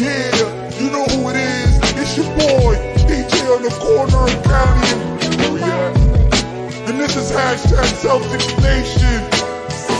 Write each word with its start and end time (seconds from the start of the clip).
Yeah, 0.00 0.80
you 0.80 0.90
know 0.90 1.04
who 1.04 1.28
it 1.28 1.36
is. 1.36 1.76
It's 2.00 2.16
your 2.16 2.24
boy, 2.32 2.74
DJ 3.04 3.54
on 3.54 3.60
the 3.60 3.68
corner 3.68 4.24
of 4.24 4.42
County 4.44 4.96
and 5.26 5.60
yeah. 5.60 6.88
And 6.88 6.98
this 6.98 7.16
is 7.16 7.30
hashtag 7.30 7.84
Celtics 8.00 8.48
Nation. 8.62 9.20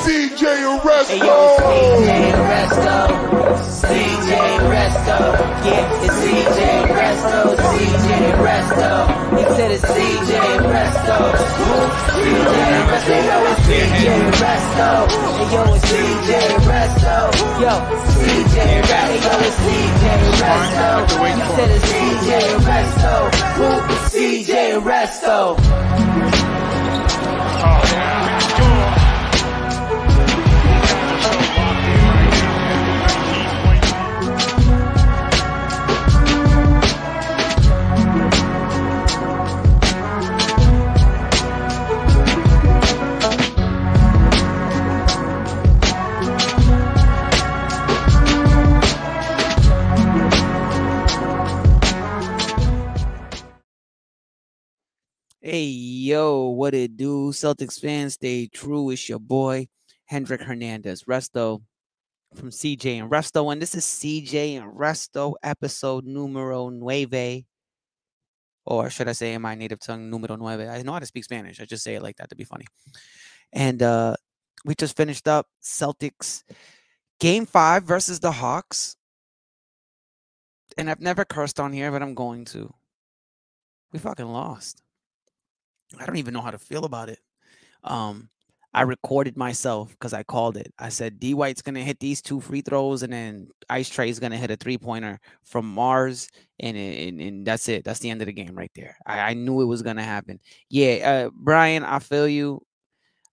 CJ 0.00 0.80
Arresto. 0.80 1.06
Hey 1.06 1.18
yo, 1.18 1.56
CJ 1.60 2.32
Arresto. 2.32 2.96
CJ 3.60 4.30
Arresto. 4.60 5.18
Yeah, 5.66 6.04
it's 6.04 6.14
CJ 6.24 6.59
Arresto. 6.87 7.56
CJ 7.56 8.09
Arresto. 8.40 9.20
He 9.30 9.44
said 9.56 9.70
it's 9.70 9.84
CJ 9.84 10.32
Arresto. 10.58 11.18
CJ 12.10 12.56
Arresto. 12.82 13.14
Yo, 13.28 13.37
it's 13.46 13.60
CJ 13.66 14.06
Arresto. 14.26 14.88
Hey 15.38 15.48
yo, 15.54 15.62
it's 15.74 15.84
CJ 15.90 16.30
Arresto. 16.59 17.16
Yo, 17.62 17.72
CJ 18.10 18.56
Arresto. 18.80 19.22
Yo, 19.22 19.32
it's 19.46 19.59
CJ 19.62 20.06
Arresto. 20.30 20.88
He 21.26 21.42
said 21.54 21.70
it's 21.70 21.87
CJ 21.90 22.28
Arresto. 22.59 23.12
Who 23.54 23.68
is 23.92 24.02
CJ 24.10 24.52
Arresto? 24.80 25.37
Hey 27.90 28.20
yo, 56.10 56.48
what 56.48 56.74
it 56.74 56.96
do? 56.96 57.30
Celtics 57.30 57.80
fans, 57.80 58.14
stay 58.14 58.48
true. 58.48 58.90
It's 58.90 59.08
your 59.08 59.20
boy 59.20 59.68
Hendrik 60.06 60.40
Hernandez, 60.40 61.04
Resto 61.04 61.62
from 62.34 62.50
CJ 62.50 63.00
and 63.00 63.08
Resto, 63.08 63.52
and 63.52 63.62
this 63.62 63.76
is 63.76 63.84
CJ 63.84 64.60
and 64.60 64.76
Resto 64.76 65.34
episode 65.44 66.04
numero 66.04 66.69
nueve, 66.69 67.44
or 68.66 68.91
should 68.91 69.06
I 69.06 69.12
say 69.12 69.34
in 69.34 69.42
my 69.42 69.54
native 69.54 69.78
tongue, 69.78 70.10
numero 70.10 70.34
nueve? 70.34 70.69
I 70.69 70.82
know 70.82 70.94
how 70.94 70.98
to 70.98 71.06
speak 71.06 71.22
Spanish. 71.22 71.60
I 71.60 71.64
just 71.64 71.84
say 71.84 71.94
it 71.94 72.03
like 72.03 72.16
that 72.16 72.31
to 72.31 72.36
be 72.36 72.44
funny. 72.44 72.66
And 73.53 73.81
uh 73.81 74.16
we 74.64 74.75
just 74.75 74.97
finished 74.97 75.28
up 75.28 75.47
Celtics 75.62 76.42
game 77.20 77.47
five 77.47 77.84
versus 77.84 78.19
the 78.19 78.32
Hawks, 78.32 78.97
and 80.76 80.91
I've 80.91 81.00
never 81.00 81.25
cursed 81.25 81.60
on 81.60 81.72
here, 81.72 81.93
but 81.93 82.03
I'm 82.03 82.16
going 82.16 82.47
to. 82.47 82.75
We 83.93 84.00
fucking 84.00 84.26
lost. 84.26 84.82
I 85.99 86.06
don't 86.06 86.17
even 86.17 86.34
know 86.34 86.41
how 86.41 86.51
to 86.51 86.59
feel 86.59 86.84
about 86.84 87.09
it. 87.09 87.19
Um, 87.84 88.28
I 88.73 88.83
recorded 88.83 89.37
myself 89.37 89.91
because 89.91 90.12
I 90.12 90.23
called 90.23 90.56
it. 90.56 90.73
I 90.78 90.91
said 90.91 91.19
D 91.19 91.34
White's 91.34 91.62
gonna 91.62 91.81
hit 91.83 91.99
these 91.99 92.23
two 92.23 92.41
free 92.41 92.61
throws, 92.61 93.03
and 93.03 93.12
then 93.12 93.49
Ice 93.69 93.89
Trae's 93.89 94.21
gonna 94.21 94.37
hit 94.37 94.50
a 94.53 94.56
three 94.56 94.79
pointer 94.79 95.19
from 95.43 95.67
Mars, 95.69 96.29
and, 96.61 96.77
and 96.77 97.21
and 97.21 97.47
that's 97.47 97.69
it. 97.69 97.84
That's 97.84 97.99
the 98.00 98.11
end 98.11 98.23
of 98.23 98.27
the 98.27 98.33
game 98.33 98.55
right 98.55 98.71
there. 98.77 98.97
I, 99.06 99.21
I 99.31 99.34
knew 99.34 99.61
it 99.62 99.67
was 99.67 99.83
gonna 99.83 100.05
happen. 100.05 100.39
Yeah, 100.69 101.27
uh, 101.27 101.31
Brian, 101.34 101.84
I 101.84 101.99
feel 101.99 102.29
you. 102.29 102.62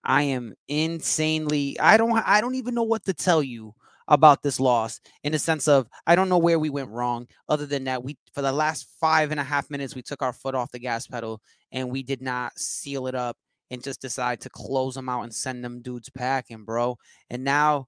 I 0.04 0.24
am 0.24 0.56
insanely. 0.68 1.80
I 1.80 1.98
don't. 1.98 2.12
I 2.14 2.42
don't 2.42 2.56
even 2.56 2.74
know 2.76 2.84
what 2.84 3.06
to 3.06 3.14
tell 3.14 3.44
you 3.44 3.76
about 4.08 4.42
this 4.42 4.60
loss 4.60 5.02
in 5.24 5.32
the 5.32 5.40
sense 5.40 5.68
of 5.68 5.88
I 6.06 6.16
don't 6.16 6.30
know 6.30 6.38
where 6.38 6.60
we 6.60 6.70
went 6.70 6.90
wrong. 6.90 7.28
Other 7.50 7.66
than 7.66 7.86
that, 7.86 8.04
we 8.04 8.18
for 8.34 8.42
the 8.42 8.52
last 8.52 8.88
five 9.00 9.32
and 9.32 9.40
a 9.40 9.44
half 9.44 9.70
minutes 9.70 9.96
we 9.96 10.02
took 10.02 10.22
our 10.22 10.34
foot 10.34 10.56
off 10.56 10.72
the 10.72 10.80
gas 10.80 11.08
pedal 11.08 11.42
and 11.72 11.90
we 11.90 12.04
did 12.04 12.22
not 12.22 12.58
seal 12.58 13.08
it 13.08 13.16
up 13.16 13.38
and 13.70 13.84
just 13.84 14.02
decide 14.02 14.42
to 14.42 14.50
close 14.50 14.96
them 14.96 15.10
out 15.10 15.24
and 15.24 15.34
send 15.34 15.64
them 15.64 15.82
dudes 15.82 16.10
packing, 16.10 16.64
bro. 16.64 16.98
And 17.30 17.44
now, 17.44 17.88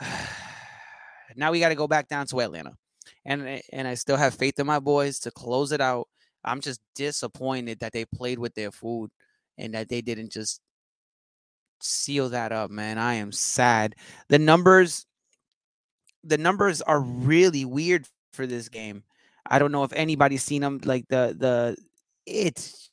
now 1.36 1.52
we 1.52 1.60
got 1.60 1.68
to 1.68 1.74
go 1.74 1.86
back 1.86 2.08
down 2.08 2.26
to 2.26 2.40
Atlanta, 2.40 2.74
and 3.24 3.46
eh, 3.46 3.60
and 3.72 3.86
I 3.86 3.94
still 3.94 4.16
have 4.16 4.34
faith 4.34 4.58
in 4.58 4.66
my 4.66 4.80
boys 4.80 5.18
to 5.20 5.30
close 5.30 5.72
it 5.72 5.80
out. 5.80 6.08
I'm 6.44 6.60
just 6.60 6.80
disappointed 6.94 7.80
that 7.80 7.92
they 7.92 8.04
played 8.04 8.38
with 8.38 8.54
their 8.54 8.70
food 8.70 9.10
and 9.58 9.74
that 9.74 9.88
they 9.88 10.00
didn't 10.00 10.32
just 10.32 10.60
seal 11.80 12.30
that 12.30 12.52
up, 12.52 12.70
man. 12.70 12.98
I 12.98 13.14
am 13.14 13.32
sad. 13.32 13.94
The 14.28 14.38
numbers 14.38 15.06
the 16.24 16.38
numbers 16.38 16.82
are 16.82 17.00
really 17.00 17.64
weird 17.64 18.06
for 18.32 18.46
this 18.46 18.68
game. 18.68 19.02
I 19.48 19.58
don't 19.58 19.72
know 19.72 19.84
if 19.84 19.92
anybody's 19.92 20.42
seen 20.42 20.62
them 20.62 20.80
like 20.84 21.06
the 21.08 21.34
the 21.38 21.76
it's 22.26 22.90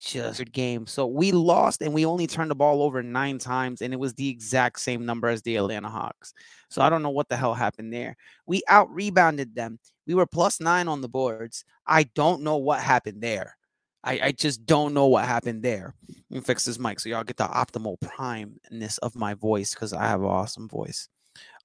just 0.00 0.40
a 0.40 0.44
game. 0.44 0.86
So 0.86 1.06
we 1.06 1.30
lost 1.30 1.82
and 1.82 1.92
we 1.92 2.06
only 2.06 2.26
turned 2.26 2.50
the 2.50 2.54
ball 2.54 2.82
over 2.82 3.02
9 3.02 3.38
times 3.38 3.82
and 3.82 3.92
it 3.92 4.00
was 4.00 4.14
the 4.14 4.28
exact 4.28 4.80
same 4.80 5.04
number 5.04 5.28
as 5.28 5.42
the 5.42 5.56
Atlanta 5.56 5.90
Hawks. 5.90 6.32
So 6.70 6.80
I 6.80 6.88
don't 6.88 7.02
know 7.02 7.10
what 7.10 7.28
the 7.28 7.36
hell 7.36 7.52
happened 7.54 7.92
there. 7.92 8.16
We 8.46 8.62
out 8.66 8.90
rebounded 8.90 9.54
them. 9.54 9.78
We 10.06 10.14
were 10.14 10.26
plus 10.26 10.58
9 10.58 10.88
on 10.88 11.02
the 11.02 11.08
boards. 11.08 11.64
I 11.86 12.04
don't 12.14 12.42
know 12.42 12.56
what 12.56 12.80
happened 12.80 13.22
there. 13.22 13.56
I, 14.02 14.20
I 14.24 14.32
just 14.32 14.64
don't 14.64 14.94
know 14.94 15.06
what 15.06 15.26
happened 15.26 15.62
there. 15.62 15.94
Let 16.08 16.36
me 16.36 16.40
fix 16.40 16.64
this 16.64 16.78
mic 16.78 17.00
so 17.00 17.08
y'all 17.08 17.24
get 17.24 17.36
the 17.36 17.44
optimal 17.44 18.00
primeness 18.00 18.98
of 18.98 19.14
my 19.14 19.34
voice 19.34 19.74
because 19.74 19.92
I 19.92 20.06
have 20.06 20.20
an 20.20 20.26
awesome 20.26 20.68
voice. 20.68 21.08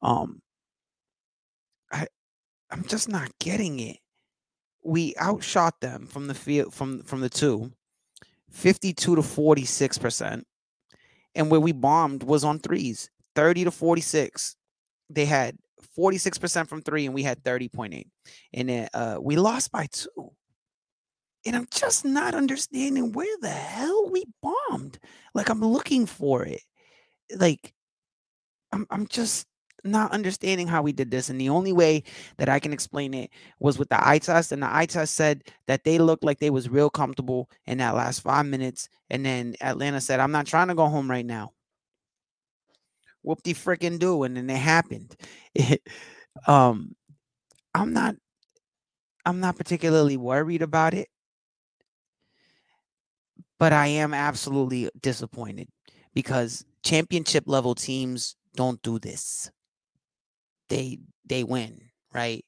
Um, 0.01 0.41
I 1.91 2.07
I'm 2.71 2.83
just 2.83 3.07
not 3.07 3.29
getting 3.39 3.79
it. 3.79 3.97
We 4.83 5.15
outshot 5.19 5.79
them 5.81 6.07
from 6.07 6.27
the 6.27 6.33
field 6.33 6.73
from 6.73 7.03
from 7.03 7.21
the 7.21 7.29
two, 7.29 7.71
52 8.51 9.15
to 9.15 9.21
46 9.21 9.97
percent, 9.97 10.47
and 11.35 11.49
where 11.49 11.61
we 11.61 11.71
bombed 11.71 12.23
was 12.23 12.43
on 12.43 12.59
threes, 12.59 13.09
30 13.35 13.65
to 13.65 13.71
46. 13.71 14.57
They 15.09 15.25
had 15.25 15.57
46 15.95 16.37
percent 16.37 16.69
from 16.69 16.81
three, 16.81 17.05
and 17.05 17.15
we 17.15 17.23
had 17.23 17.43
30.8, 17.43 18.03
and 18.53 18.69
then 18.69 18.89
uh, 18.93 19.17
we 19.21 19.37
lost 19.37 19.71
by 19.71 19.87
two 19.91 20.31
and 21.45 21.55
I'm 21.55 21.67
just 21.71 22.05
not 22.05 22.33
understanding 22.33 23.11
where 23.11 23.37
the 23.41 23.49
hell 23.49 24.09
we 24.09 24.25
bombed. 24.41 24.99
Like 25.33 25.49
I'm 25.49 25.61
looking 25.61 26.05
for 26.05 26.43
it. 26.43 26.61
Like 27.35 27.73
I'm 28.71 28.87
I'm 28.89 29.07
just 29.07 29.47
not 29.83 30.11
understanding 30.11 30.67
how 30.67 30.81
we 30.81 30.91
did 30.91 31.11
this. 31.11 31.29
And 31.29 31.39
the 31.39 31.49
only 31.49 31.71
way 31.71 32.03
that 32.37 32.49
I 32.49 32.59
can 32.59 32.73
explain 32.73 33.13
it 33.13 33.29
was 33.59 33.77
with 33.77 33.89
the 33.89 34.07
eye 34.07 34.17
test. 34.17 34.51
And 34.51 34.63
the 34.63 34.75
eye 34.75 34.87
test 34.87 35.13
said 35.13 35.43
that 35.67 35.83
they 35.83 35.99
looked 35.99 36.23
like 36.23 36.39
they 36.39 36.49
was 36.49 36.69
real 36.69 36.89
comfortable 36.89 37.49
in 37.67 37.77
that 37.77 37.95
last 37.95 38.21
five 38.21 38.47
minutes. 38.47 38.89
And 39.11 39.25
then 39.25 39.55
Atlanta 39.61 40.01
said, 40.01 40.19
I'm 40.19 40.31
not 40.31 40.47
trying 40.47 40.69
to 40.69 40.75
go 40.75 40.87
home 40.87 41.09
right 41.09 41.25
now. 41.25 41.51
Whoop 43.21 43.43
de 43.43 43.53
freaking 43.53 43.99
do. 43.99 44.23
And 44.23 44.35
then 44.35 44.49
it 44.49 44.57
happened. 44.57 45.15
Um 46.47 46.97
I'm 47.73 47.93
not 47.93 48.15
I'm 49.25 49.39
not 49.39 49.55
particularly 49.55 50.17
worried 50.17 50.61
about 50.61 50.93
it 50.93 51.07
but 53.59 53.73
I 53.73 53.87
am 53.87 54.13
absolutely 54.13 54.89
disappointed 55.01 55.67
because 56.13 56.65
championship 56.83 57.45
level 57.47 57.75
teams 57.75 58.35
don't 58.55 58.81
do 58.81 58.99
this. 58.99 59.51
They 60.69 60.99
they 61.25 61.43
win, 61.43 61.81
right? 62.13 62.43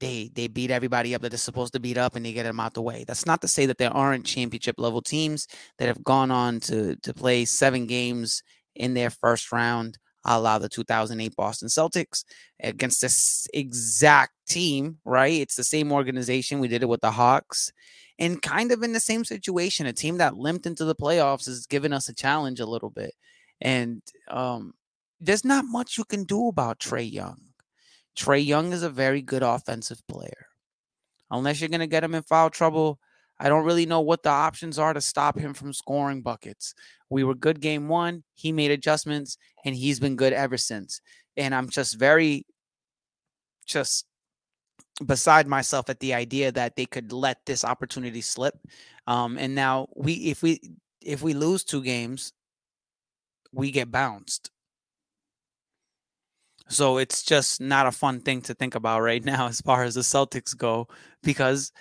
They 0.00 0.30
they 0.34 0.48
beat 0.48 0.70
everybody 0.70 1.14
up 1.14 1.22
that 1.22 1.30
they're 1.30 1.38
supposed 1.38 1.72
to 1.74 1.80
beat 1.80 1.98
up 1.98 2.16
and 2.16 2.24
they 2.24 2.32
get 2.32 2.44
them 2.44 2.60
out 2.60 2.74
the 2.74 2.82
way. 2.82 3.04
That's 3.06 3.26
not 3.26 3.40
to 3.42 3.48
say 3.48 3.66
that 3.66 3.78
there 3.78 3.92
aren't 3.94 4.26
championship 4.26 4.76
level 4.78 5.02
teams 5.02 5.46
that 5.78 5.88
have 5.88 6.04
gone 6.04 6.30
on 6.30 6.60
to 6.60 6.96
to 6.96 7.14
play 7.14 7.44
seven 7.44 7.86
games 7.86 8.42
in 8.74 8.94
their 8.94 9.10
first 9.10 9.52
round, 9.52 9.98
a 10.24 10.40
la 10.40 10.58
the 10.58 10.68
2008 10.68 11.36
Boston 11.36 11.68
Celtics 11.68 12.24
against 12.62 13.00
this 13.00 13.46
exact 13.54 14.33
team, 14.46 14.98
right? 15.04 15.40
It's 15.40 15.56
the 15.56 15.64
same 15.64 15.92
organization. 15.92 16.60
We 16.60 16.68
did 16.68 16.82
it 16.82 16.88
with 16.88 17.00
the 17.00 17.10
Hawks 17.10 17.72
and 18.18 18.40
kind 18.40 18.72
of 18.72 18.82
in 18.82 18.92
the 18.92 19.00
same 19.00 19.24
situation. 19.24 19.86
A 19.86 19.92
team 19.92 20.18
that 20.18 20.36
limped 20.36 20.66
into 20.66 20.84
the 20.84 20.94
playoffs 20.94 21.48
is 21.48 21.66
giving 21.66 21.92
us 21.92 22.08
a 22.08 22.14
challenge 22.14 22.60
a 22.60 22.66
little 22.66 22.90
bit. 22.90 23.14
And 23.60 24.02
um, 24.28 24.74
there's 25.20 25.44
not 25.44 25.64
much 25.66 25.98
you 25.98 26.04
can 26.04 26.24
do 26.24 26.48
about 26.48 26.78
Trae 26.78 27.10
Young. 27.10 27.40
Trae 28.16 28.44
Young 28.44 28.72
is 28.72 28.82
a 28.82 28.90
very 28.90 29.22
good 29.22 29.42
offensive 29.42 30.06
player. 30.06 30.46
Unless 31.30 31.60
you're 31.60 31.70
going 31.70 31.80
to 31.80 31.86
get 31.86 32.04
him 32.04 32.14
in 32.14 32.22
foul 32.22 32.50
trouble, 32.50 33.00
I 33.40 33.48
don't 33.48 33.64
really 33.64 33.86
know 33.86 34.00
what 34.00 34.22
the 34.22 34.30
options 34.30 34.78
are 34.78 34.92
to 34.92 35.00
stop 35.00 35.38
him 35.38 35.54
from 35.54 35.72
scoring 35.72 36.22
buckets. 36.22 36.74
We 37.10 37.24
were 37.24 37.34
good 37.34 37.60
game 37.60 37.88
one. 37.88 38.22
He 38.34 38.52
made 38.52 38.70
adjustments 38.70 39.36
and 39.64 39.74
he's 39.74 39.98
been 39.98 40.16
good 40.16 40.32
ever 40.32 40.56
since. 40.56 41.00
And 41.36 41.54
I'm 41.54 41.68
just 41.68 41.98
very, 41.98 42.46
just 43.66 44.06
beside 45.04 45.46
myself 45.46 45.90
at 45.90 46.00
the 46.00 46.14
idea 46.14 46.52
that 46.52 46.76
they 46.76 46.86
could 46.86 47.12
let 47.12 47.44
this 47.46 47.64
opportunity 47.64 48.20
slip. 48.20 48.54
Um, 49.06 49.38
and 49.38 49.54
now 49.54 49.88
we, 49.96 50.14
if 50.14 50.42
we, 50.42 50.60
if 51.00 51.22
we 51.22 51.34
lose 51.34 51.64
two 51.64 51.82
games, 51.82 52.32
we 53.52 53.70
get 53.70 53.90
bounced. 53.90 54.50
So 56.68 56.98
it's 56.98 57.22
just 57.22 57.60
not 57.60 57.86
a 57.86 57.92
fun 57.92 58.20
thing 58.20 58.40
to 58.42 58.54
think 58.54 58.74
about 58.74 59.02
right 59.02 59.24
now 59.32 59.48
as 59.48 59.60
far 59.60 59.82
as 59.82 59.94
the 59.94 60.00
Celtics 60.00 60.56
go 60.56 60.88
because 61.22 61.72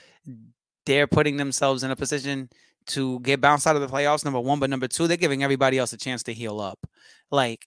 they're 0.86 1.07
putting 1.07 1.38
themselves 1.38 1.83
in 1.83 1.92
a 1.92 1.95
position 1.95 2.50
to 2.86 3.19
get 3.21 3.39
bounced 3.39 3.65
out 3.65 3.77
of 3.77 3.81
the 3.81 3.88
playoffs, 3.88 4.25
number 4.25 4.39
one. 4.39 4.60
But 4.60 4.69
number 4.69 4.88
two, 4.88 5.07
they're 5.07 5.18
giving 5.18 5.44
everybody 5.44 5.77
else 5.77 5.94
a 5.94 5.98
chance 5.98 6.24
to 6.24 6.33
heal 6.33 6.60
up. 6.60 6.80
Like 7.31 7.65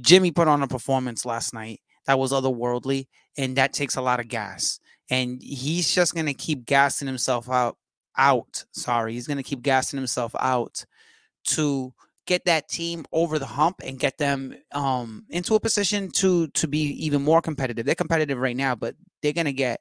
Jimmy 0.00 0.32
put 0.32 0.48
on 0.48 0.62
a 0.62 0.66
performance 0.66 1.24
last 1.24 1.54
night 1.54 1.80
that 2.06 2.18
was 2.18 2.32
otherworldly, 2.32 3.06
and 3.36 3.56
that 3.56 3.72
takes 3.72 3.96
a 3.96 4.02
lot 4.02 4.20
of 4.20 4.28
gas. 4.28 4.80
And 5.10 5.42
he's 5.42 5.92
just 5.94 6.14
gonna 6.14 6.34
keep 6.34 6.64
gassing 6.64 7.08
himself 7.08 7.48
out. 7.50 7.76
Out, 8.16 8.64
sorry, 8.70 9.14
he's 9.14 9.26
gonna 9.26 9.42
keep 9.42 9.62
gassing 9.62 9.98
himself 9.98 10.34
out 10.38 10.84
to 11.48 11.92
get 12.26 12.44
that 12.44 12.68
team 12.68 13.04
over 13.12 13.38
the 13.38 13.46
hump 13.46 13.80
and 13.84 13.98
get 13.98 14.16
them 14.18 14.54
um, 14.72 15.26
into 15.30 15.56
a 15.56 15.60
position 15.60 16.10
to 16.12 16.46
to 16.48 16.68
be 16.68 16.90
even 17.04 17.22
more 17.22 17.42
competitive. 17.42 17.84
They're 17.84 17.94
competitive 17.94 18.38
right 18.38 18.56
now, 18.56 18.74
but 18.76 18.94
they're 19.20 19.32
gonna 19.32 19.52
get 19.52 19.80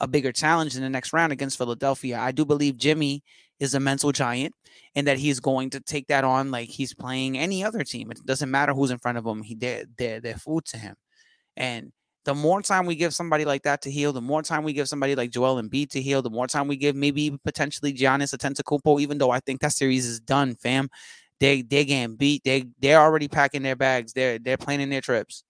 a 0.00 0.08
bigger 0.08 0.32
challenge 0.32 0.76
in 0.76 0.82
the 0.82 0.90
next 0.90 1.12
round 1.12 1.32
against 1.32 1.58
Philadelphia. 1.58 2.18
I 2.18 2.32
do 2.32 2.44
believe 2.44 2.76
Jimmy 2.76 3.22
is 3.60 3.74
a 3.74 3.80
mental 3.80 4.12
giant 4.12 4.54
and 4.94 5.06
that 5.06 5.18
he's 5.18 5.38
going 5.38 5.70
to 5.70 5.80
take 5.80 6.06
that 6.08 6.24
on 6.24 6.50
like 6.50 6.68
he's 6.68 6.94
playing 6.94 7.38
any 7.38 7.62
other 7.62 7.84
team. 7.84 8.10
It 8.10 8.24
doesn't 8.24 8.50
matter 8.50 8.72
who's 8.72 8.90
in 8.90 8.98
front 8.98 9.18
of 9.18 9.26
him. 9.26 9.42
He 9.42 9.54
they're, 9.54 9.84
they're, 9.98 10.20
they're 10.20 10.34
food 10.34 10.64
to 10.66 10.78
him. 10.78 10.96
And 11.56 11.92
the 12.24 12.34
more 12.34 12.60
time 12.62 12.86
we 12.86 12.96
give 12.96 13.14
somebody 13.14 13.44
like 13.44 13.62
that 13.62 13.82
to 13.82 13.90
heal, 13.90 14.12
the 14.12 14.20
more 14.20 14.42
time 14.42 14.62
we 14.62 14.72
give 14.72 14.88
somebody 14.88 15.14
like 15.14 15.30
Joel 15.30 15.60
Embiid 15.60 15.90
to 15.90 16.02
heal, 16.02 16.22
the 16.22 16.30
more 16.30 16.46
time 16.46 16.68
we 16.68 16.76
give 16.76 16.94
maybe 16.94 17.36
potentially 17.44 17.92
Giannis 17.92 18.34
Antetokounmpo, 18.36 19.00
even 19.00 19.18
though 19.18 19.30
I 19.30 19.40
think 19.40 19.60
that 19.60 19.72
series 19.72 20.06
is 20.06 20.20
done, 20.20 20.54
fam. 20.56 20.90
They 21.38 21.62
they 21.62 21.84
getting 21.86 22.16
beat. 22.16 22.44
They 22.44 22.66
they're 22.80 23.00
already 23.00 23.28
packing 23.28 23.62
their 23.62 23.76
bags. 23.76 24.12
They're 24.12 24.38
they're 24.38 24.58
planning 24.58 24.90
their 24.90 25.00
trips. 25.00 25.44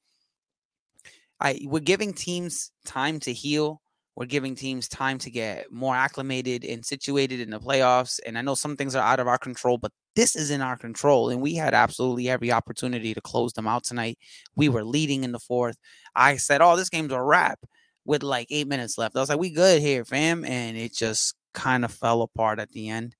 I 1.40 1.60
we're 1.64 1.80
giving 1.80 2.12
teams 2.12 2.70
time 2.84 3.18
to 3.20 3.32
heal 3.32 3.80
we're 4.20 4.26
giving 4.26 4.54
teams 4.54 4.86
time 4.86 5.16
to 5.16 5.30
get 5.30 5.72
more 5.72 5.96
acclimated 5.96 6.62
and 6.64 6.84
situated 6.84 7.40
in 7.40 7.48
the 7.48 7.58
playoffs. 7.58 8.20
And 8.26 8.36
I 8.36 8.42
know 8.42 8.54
some 8.54 8.76
things 8.76 8.94
are 8.94 9.02
out 9.02 9.18
of 9.18 9.26
our 9.26 9.38
control, 9.38 9.78
but 9.78 9.92
this 10.16 10.36
is 10.36 10.50
in 10.50 10.60
our 10.60 10.76
control. 10.76 11.30
And 11.30 11.40
we 11.40 11.54
had 11.54 11.74
absolutely 11.74 12.28
every 12.28 12.52
opportunity 12.52 13.14
to 13.14 13.20
close 13.20 13.52
them 13.52 13.66
out 13.66 13.84
tonight. 13.84 14.18
We 14.56 14.68
were 14.68 14.84
leading 14.84 15.24
in 15.24 15.32
the 15.32 15.38
fourth. 15.38 15.76
I 16.14 16.36
said, 16.36 16.60
Oh, 16.60 16.76
this 16.76 16.90
game's 16.90 17.12
a 17.12 17.22
wrap 17.22 17.60
with 18.04 18.22
like 18.22 18.48
eight 18.50 18.68
minutes 18.68 18.98
left. 18.98 19.16
I 19.16 19.20
was 19.20 19.28
like, 19.28 19.38
We 19.38 19.50
good 19.50 19.80
here, 19.80 20.04
fam. 20.04 20.44
And 20.44 20.76
it 20.76 20.94
just 20.94 21.34
kind 21.54 21.84
of 21.84 21.92
fell 21.92 22.22
apart 22.22 22.58
at 22.58 22.70
the 22.70 22.88
end. 22.88 23.16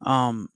Um, 0.00 0.48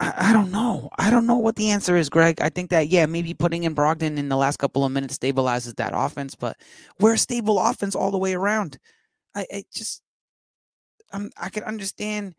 I, 0.00 0.32
don't 0.32 0.52
know. 0.52 0.90
I 0.96 1.10
don't 1.10 1.26
know 1.26 1.38
what 1.38 1.56
the 1.56 1.70
answer 1.70 1.96
is, 1.96 2.08
Greg. 2.08 2.40
I 2.40 2.50
think 2.50 2.70
that 2.70 2.88
yeah, 2.88 3.06
maybe 3.06 3.34
putting 3.34 3.64
in 3.64 3.74
Brogdon 3.74 4.16
in 4.16 4.28
the 4.28 4.36
last 4.36 4.58
couple 4.58 4.84
of 4.84 4.92
minutes 4.92 5.18
stabilizes 5.18 5.74
that 5.76 5.92
offense, 5.92 6.36
but 6.36 6.56
we're 7.00 7.14
a 7.14 7.18
stable 7.18 7.58
offense 7.58 7.96
all 7.96 8.12
the 8.12 8.18
way 8.18 8.34
around. 8.34 8.78
I, 9.34 9.46
I 9.52 9.64
just 9.74 10.02
I'm 11.12 11.30
I 11.36 11.48
could 11.48 11.64
understand 11.64 12.34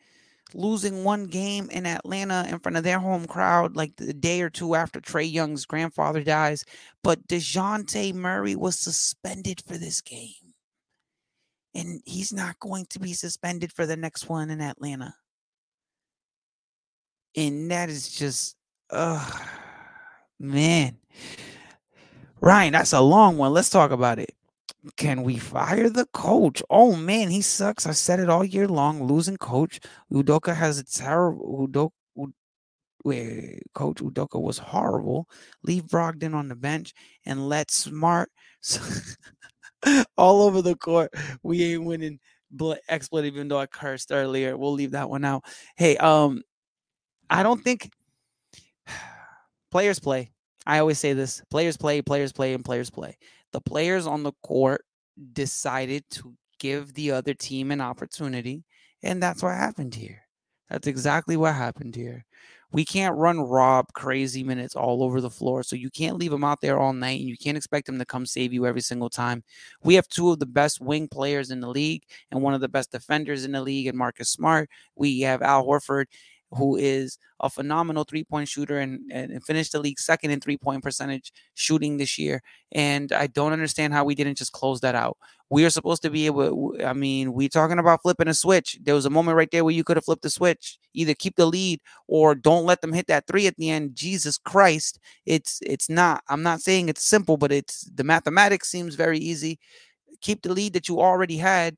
losing 0.54 1.04
one 1.04 1.26
game 1.26 1.70
in 1.70 1.86
Atlanta 1.86 2.46
in 2.50 2.60
front 2.60 2.78
of 2.78 2.84
their 2.84 3.00
home 3.00 3.26
crowd 3.26 3.76
like 3.76 3.96
the 3.98 4.14
day 4.14 4.42
or 4.42 4.50
two 4.50 4.76
after 4.76 5.00
Trae 5.00 5.32
Young's 5.32 5.66
grandfather 5.66 6.24
dies, 6.24 6.64
but 7.04 7.28
Dejounte 7.28 8.14
Murray 8.14 8.56
was 8.56 8.80
suspended 8.80 9.62
for 9.68 9.78
this 9.78 10.02
game. 10.02 10.34
And 11.76 12.02
he's 12.06 12.34
not 12.34 12.60
going 12.60 12.88
to 12.90 13.00
be 13.00 13.14
suspended 13.14 13.72
for 13.72 13.86
the 13.86 13.96
next 13.96 14.28
one 14.28 14.50
in 14.50 14.60
Atlanta. 14.60 15.14
And 17.36 17.70
that 17.70 17.90
is 17.90 18.12
just, 18.12 18.56
uh, 18.90 19.30
man. 20.40 20.98
Ryan, 22.42 22.74
that's 22.74 22.94
a 22.94 23.02
long 23.02 23.38
one. 23.38 23.54
Let's 23.54 23.70
talk 23.70 23.92
about 23.92 24.18
it. 24.18 24.34
Can 24.96 25.24
we 25.24 25.38
fire 25.38 25.90
the 25.90 26.06
coach? 26.14 26.64
Oh 26.70 26.96
man, 26.96 27.30
he 27.30 27.42
sucks. 27.42 27.86
I 27.86 27.92
said 27.92 28.20
it 28.20 28.30
all 28.30 28.46
year 28.46 28.68
long. 28.68 29.04
Losing 29.04 29.38
coach. 29.38 29.80
Udoka 30.12 30.56
has 30.56 30.80
a 30.80 30.84
terrible 30.86 31.68
Udoka. 31.68 31.92
Coach 33.74 33.98
Udoka 33.98 34.42
was 34.42 34.58
horrible. 34.58 35.28
Leave 35.64 35.84
Brogdon 35.84 36.34
on 36.34 36.48
the 36.48 36.56
bench 36.56 36.94
and 37.26 37.48
let 37.48 37.72
Smart 37.72 38.30
all 40.18 40.42
over 40.44 40.62
the 40.62 40.76
court. 40.76 41.14
We 41.44 41.74
ain't 41.74 41.86
winning 41.86 42.20
expletive, 42.88 43.36
even 43.36 43.48
though 43.48 43.60
I 43.60 43.68
cursed 43.68 44.12
earlier. 44.12 44.58
We'll 44.58 44.74
leave 44.74 44.92
that 44.92 45.10
one 45.10 45.26
out. 45.26 45.44
Hey, 45.78 45.98
um, 45.98 46.42
I 47.30 47.44
don't 47.44 47.64
think 47.64 47.90
players 49.72 50.00
play. 50.00 50.32
I 50.66 50.80
always 50.80 51.00
say 51.00 51.14
this 51.14 51.42
players 51.50 51.78
play, 51.78 52.02
players 52.02 52.32
play, 52.32 52.54
and 52.54 52.64
players 52.64 52.90
play. 52.90 53.18
The 53.52 53.62
players 53.62 54.08
on 54.08 54.24
the 54.24 54.34
court 54.44 54.86
decided 55.34 56.04
to 56.12 56.36
give 56.60 56.94
the 56.94 57.12
other 57.12 57.34
team 57.34 57.72
an 57.72 57.82
opportunity. 57.82 58.64
And 59.02 59.22
that's 59.24 59.42
what 59.42 59.56
happened 59.56 59.96
here. 59.96 60.22
That's 60.70 60.88
exactly 60.88 61.36
what 61.36 61.56
happened 61.56 61.96
here. 61.96 62.26
We 62.72 62.86
can't 62.86 63.18
run 63.18 63.40
Rob 63.40 63.88
crazy 63.94 64.44
minutes 64.44 64.76
all 64.76 65.02
over 65.02 65.22
the 65.22 65.30
floor. 65.30 65.64
So 65.64 65.76
you 65.76 65.90
can't 65.90 66.18
leave 66.18 66.32
him 66.32 66.44
out 66.44 66.62
there 66.62 66.78
all 66.78 66.94
night 66.94 67.20
and 67.20 67.28
you 67.28 67.38
can't 67.38 67.58
expect 67.58 67.90
him 67.90 67.98
to 67.98 68.06
come 68.06 68.28
save 68.28 68.54
you 68.54 68.68
every 68.68 68.82
single 68.82 69.10
time. 69.10 69.44
We 69.84 69.96
have 69.96 70.08
two 70.08 70.30
of 70.30 70.38
the 70.38 70.46
best 70.46 70.80
wing 70.80 71.08
players 71.08 71.50
in 71.50 71.62
the 71.62 71.70
league 71.70 72.04
and 72.30 72.44
one 72.44 72.54
of 72.54 72.62
the 72.62 72.70
best 72.70 72.92
defenders 72.92 73.44
in 73.44 73.54
the 73.54 73.62
league 73.62 73.88
and 73.88 73.98
Marcus 73.98 74.30
Smart. 74.30 74.70
We 74.96 75.22
have 75.22 75.42
Al 75.42 75.66
Horford 75.66 76.06
who 76.52 76.76
is 76.76 77.18
a 77.42 77.50
phenomenal 77.50 78.04
three 78.04 78.24
point 78.24 78.48
shooter 78.48 78.80
and, 78.80 79.12
and 79.12 79.44
finished 79.44 79.72
the 79.72 79.80
league 79.80 80.00
second 80.00 80.32
in 80.32 80.40
three 80.40 80.58
point 80.58 80.84
percentage 80.84 81.32
shooting 81.54 81.98
this 81.98 82.18
year. 82.18 82.42
And 82.72 83.12
I 83.12 83.28
don't 83.28 83.54
understand 83.54 83.94
how 83.94 84.04
we 84.04 84.16
didn't 84.16 84.38
just 84.38 84.52
close 84.52 84.82
that 84.82 84.96
out. 84.96 85.18
We 85.52 85.66
are 85.66 85.70
supposed 85.70 86.04
to 86.04 86.10
be 86.12 86.28
able, 86.28 86.76
I 86.86 86.94
mean, 86.94 87.34
we 87.34 87.50
talking 87.50 87.80
about 87.80 88.04
flipping 88.04 88.28
a 88.28 88.34
switch. 88.34 88.78
There 88.84 88.94
was 88.94 89.06
a 89.06 89.10
moment 89.10 89.38
right 89.38 89.50
there 89.52 89.64
where 89.64 89.74
you 89.74 89.84
could 89.84 89.98
have 89.98 90.06
flipped 90.06 90.22
the 90.22 90.30
switch, 90.30 90.78
either 90.94 91.16
keep 91.16 91.36
the 91.36 91.48
lead 91.48 91.80
or 92.08 92.36
don't 92.36 92.66
let 92.66 92.82
them 92.82 92.94
hit 92.94 93.08
that 93.08 93.26
three 93.26 93.48
at 93.48 93.56
the 93.58 93.70
end. 93.70 93.96
Jesus 93.96 94.38
Christ. 94.38 95.00
It's, 95.26 95.60
it's 95.64 95.90
not, 95.90 96.24
I'm 96.30 96.44
not 96.44 96.62
saying 96.62 96.90
it's 96.90 97.04
simple, 97.04 97.38
but 97.38 97.52
it's 97.52 97.90
the 97.96 98.04
mathematics 98.04 98.70
seems 98.70 98.94
very 98.96 99.18
easy. 99.18 99.60
Keep 100.22 100.44
the 100.44 100.54
lead 100.54 100.74
that 100.74 100.88
you 100.88 101.00
already 101.00 101.38
had 101.38 101.78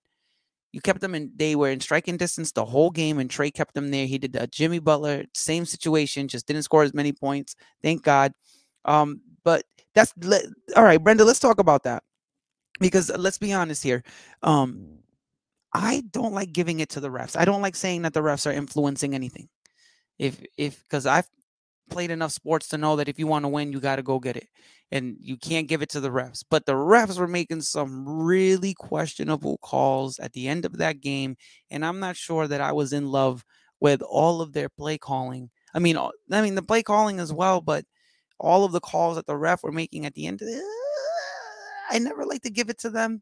you 0.74 0.82
kept 0.82 1.02
them 1.02 1.16
in. 1.16 1.32
They 1.36 1.56
were 1.56 1.70
in 1.70 1.80
striking 1.80 2.18
distance 2.18 2.52
the 2.52 2.66
whole 2.66 2.92
game, 2.92 3.20
and 3.20 3.30
Trae 3.30 3.54
kept 3.54 3.74
them 3.74 3.92
there. 3.92 4.06
He 4.06 4.18
did 4.18 4.38
Jimmy 4.52 4.80
Butler 4.80 5.26
same 5.36 5.66
situation, 5.66 6.28
just 6.28 6.48
didn't 6.48 6.64
score 6.64 6.84
as 6.84 6.94
many 6.94 7.12
points. 7.12 7.56
Thank 7.82 8.04
God. 8.04 8.34
Um, 8.86 9.22
but 9.44 9.64
that's 9.94 10.14
all 10.76 10.84
right, 10.84 11.04
Brenda. 11.04 11.26
Let's 11.26 11.40
talk 11.40 11.60
about 11.60 11.84
that 11.84 12.04
because 12.80 13.10
uh, 13.10 13.18
let's 13.18 13.38
be 13.38 13.54
honest 13.54 13.84
here. 13.84 14.04
Um, 14.44 15.00
I 15.74 16.04
don't 16.12 16.34
like 16.34 16.52
giving 16.52 16.80
it 16.80 16.90
to 16.90 17.00
the 17.00 17.10
refs. 17.10 17.38
I 17.38 17.46
don't 17.46 17.62
like 17.62 17.76
saying 17.76 18.02
that 18.04 18.14
the 18.14 18.22
refs 18.22 18.48
are 18.48 18.54
influencing 18.54 19.14
anything. 19.14 19.50
If 20.20 20.44
if 20.58 20.82
because 20.84 21.06
I've 21.06 21.28
played 21.90 22.12
enough 22.12 22.32
sports 22.32 22.70
to 22.70 22.78
know 22.78 22.96
that 22.96 23.10
if 23.10 23.20
you 23.20 23.28
want 23.28 23.44
to 23.44 23.50
win, 23.50 23.72
you 23.72 23.80
got 23.80 23.98
to 23.98 24.04
go 24.04 24.20
get 24.20 24.38
it. 24.38 24.48
And 24.92 25.16
you 25.22 25.38
can't 25.38 25.70
give 25.70 25.82
it 25.82 25.90
to 25.90 26.02
the 26.02 26.10
refs. 26.10 26.44
But 26.50 26.66
the 26.66 26.74
refs 26.74 27.18
were 27.18 27.28
making 27.28 27.62
some 27.62 28.08
really 28.08 28.74
questionable 28.74 29.58
calls 29.60 30.20
at 30.20 30.34
the 30.34 30.50
end 30.50 30.66
of 30.66 30.78
that 30.78 31.00
game. 31.00 31.38
And 31.70 31.86
I'm 31.86 32.00
not 32.00 32.18
sure 32.18 32.48
that 32.48 32.60
I 32.60 32.74
was 32.74 32.92
in 32.92 33.08
love 33.08 33.46
with 33.80 34.02
all 34.02 34.42
of 34.42 34.54
their 34.54 34.70
play 34.70 34.98
calling. 34.98 35.50
I 35.74 35.80
mean, 35.80 35.98
I 35.98 36.42
mean 36.42 36.56
the 36.56 36.62
play 36.62 36.84
calling 36.84 37.20
as 37.20 37.32
well, 37.32 37.62
but 37.62 37.86
all 38.40 38.66
of 38.66 38.74
the 38.74 38.82
calls 38.82 39.16
that 39.16 39.28
the 39.28 39.38
ref 39.38 39.64
were 39.64 39.72
making 39.72 40.06
at 40.06 40.14
the 40.14 40.28
end, 40.28 40.42
of 40.42 40.48
the 40.48 40.62
I 41.90 42.00
never 42.00 42.26
like 42.26 42.42
to 42.44 42.50
give 42.50 42.70
it 42.70 42.80
to 42.80 42.90
them. 42.90 43.22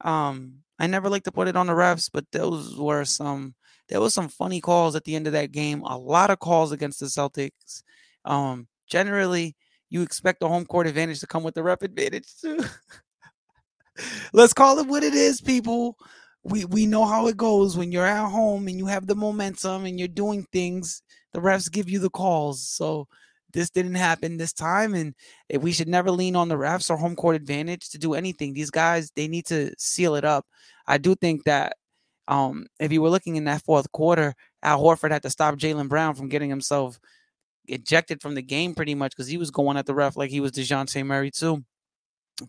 Um, 0.00 0.60
I 0.78 0.86
never 0.86 1.08
like 1.08 1.24
to 1.24 1.32
put 1.32 1.48
it 1.48 1.56
on 1.56 1.66
the 1.66 1.72
refs, 1.72 2.08
but 2.12 2.24
those 2.32 2.76
were 2.76 3.04
some 3.04 3.54
there 3.88 4.00
was 4.00 4.14
some 4.14 4.28
funny 4.28 4.60
calls 4.60 4.94
at 4.94 5.04
the 5.04 5.16
end 5.16 5.26
of 5.26 5.32
that 5.32 5.50
game. 5.50 5.82
A 5.82 5.96
lot 5.96 6.30
of 6.30 6.38
calls 6.38 6.72
against 6.72 7.00
the 7.00 7.06
Celtics. 7.06 7.82
Um, 8.24 8.68
generally, 8.86 9.56
you 9.90 10.02
expect 10.02 10.40
the 10.40 10.48
home 10.48 10.66
court 10.66 10.86
advantage 10.86 11.20
to 11.20 11.26
come 11.26 11.42
with 11.42 11.54
the 11.54 11.62
rep 11.62 11.82
advantage 11.82 12.28
too. 12.40 12.58
Let's 14.32 14.52
call 14.52 14.78
it 14.78 14.86
what 14.86 15.02
it 15.02 15.14
is, 15.14 15.40
people. 15.40 15.96
We 16.44 16.64
we 16.64 16.86
know 16.86 17.04
how 17.04 17.26
it 17.26 17.36
goes 17.36 17.76
when 17.76 17.90
you're 17.90 18.06
at 18.06 18.28
home 18.28 18.68
and 18.68 18.78
you 18.78 18.86
have 18.86 19.06
the 19.06 19.16
momentum 19.16 19.84
and 19.84 19.98
you're 19.98 20.08
doing 20.08 20.46
things. 20.52 21.02
The 21.32 21.40
refs 21.40 21.70
give 21.70 21.88
you 21.88 21.98
the 21.98 22.10
calls. 22.10 22.66
So 22.66 23.08
this 23.52 23.70
didn't 23.70 23.94
happen 23.94 24.36
this 24.36 24.52
time, 24.52 24.94
and 24.94 25.14
we 25.60 25.72
should 25.72 25.88
never 25.88 26.10
lean 26.10 26.36
on 26.36 26.48
the 26.48 26.56
refs 26.56 26.90
or 26.90 26.96
home 26.96 27.16
court 27.16 27.36
advantage 27.36 27.88
to 27.90 27.98
do 27.98 28.14
anything. 28.14 28.52
These 28.52 28.70
guys 28.70 29.10
they 29.16 29.28
need 29.28 29.46
to 29.46 29.72
seal 29.78 30.14
it 30.14 30.24
up. 30.24 30.46
I 30.86 30.98
do 30.98 31.14
think 31.14 31.44
that 31.44 31.76
um, 32.28 32.66
if 32.78 32.92
you 32.92 33.00
were 33.00 33.10
looking 33.10 33.36
in 33.36 33.44
that 33.44 33.62
fourth 33.62 33.90
quarter, 33.92 34.34
Al 34.62 34.82
Horford 34.82 35.10
had 35.10 35.22
to 35.22 35.30
stop 35.30 35.56
Jaylen 35.56 35.88
Brown 35.88 36.14
from 36.14 36.28
getting 36.28 36.50
himself 36.50 37.00
ejected 37.68 38.20
from 38.22 38.34
the 38.34 38.42
game 38.42 38.74
pretty 38.74 38.94
much 38.94 39.12
because 39.12 39.28
he 39.28 39.38
was 39.38 39.50
going 39.50 39.76
at 39.76 39.86
the 39.86 39.94
ref 39.94 40.16
like 40.16 40.30
he 40.30 40.40
was 40.40 40.52
Dejounte 40.52 41.04
Murray 41.04 41.30
too. 41.30 41.64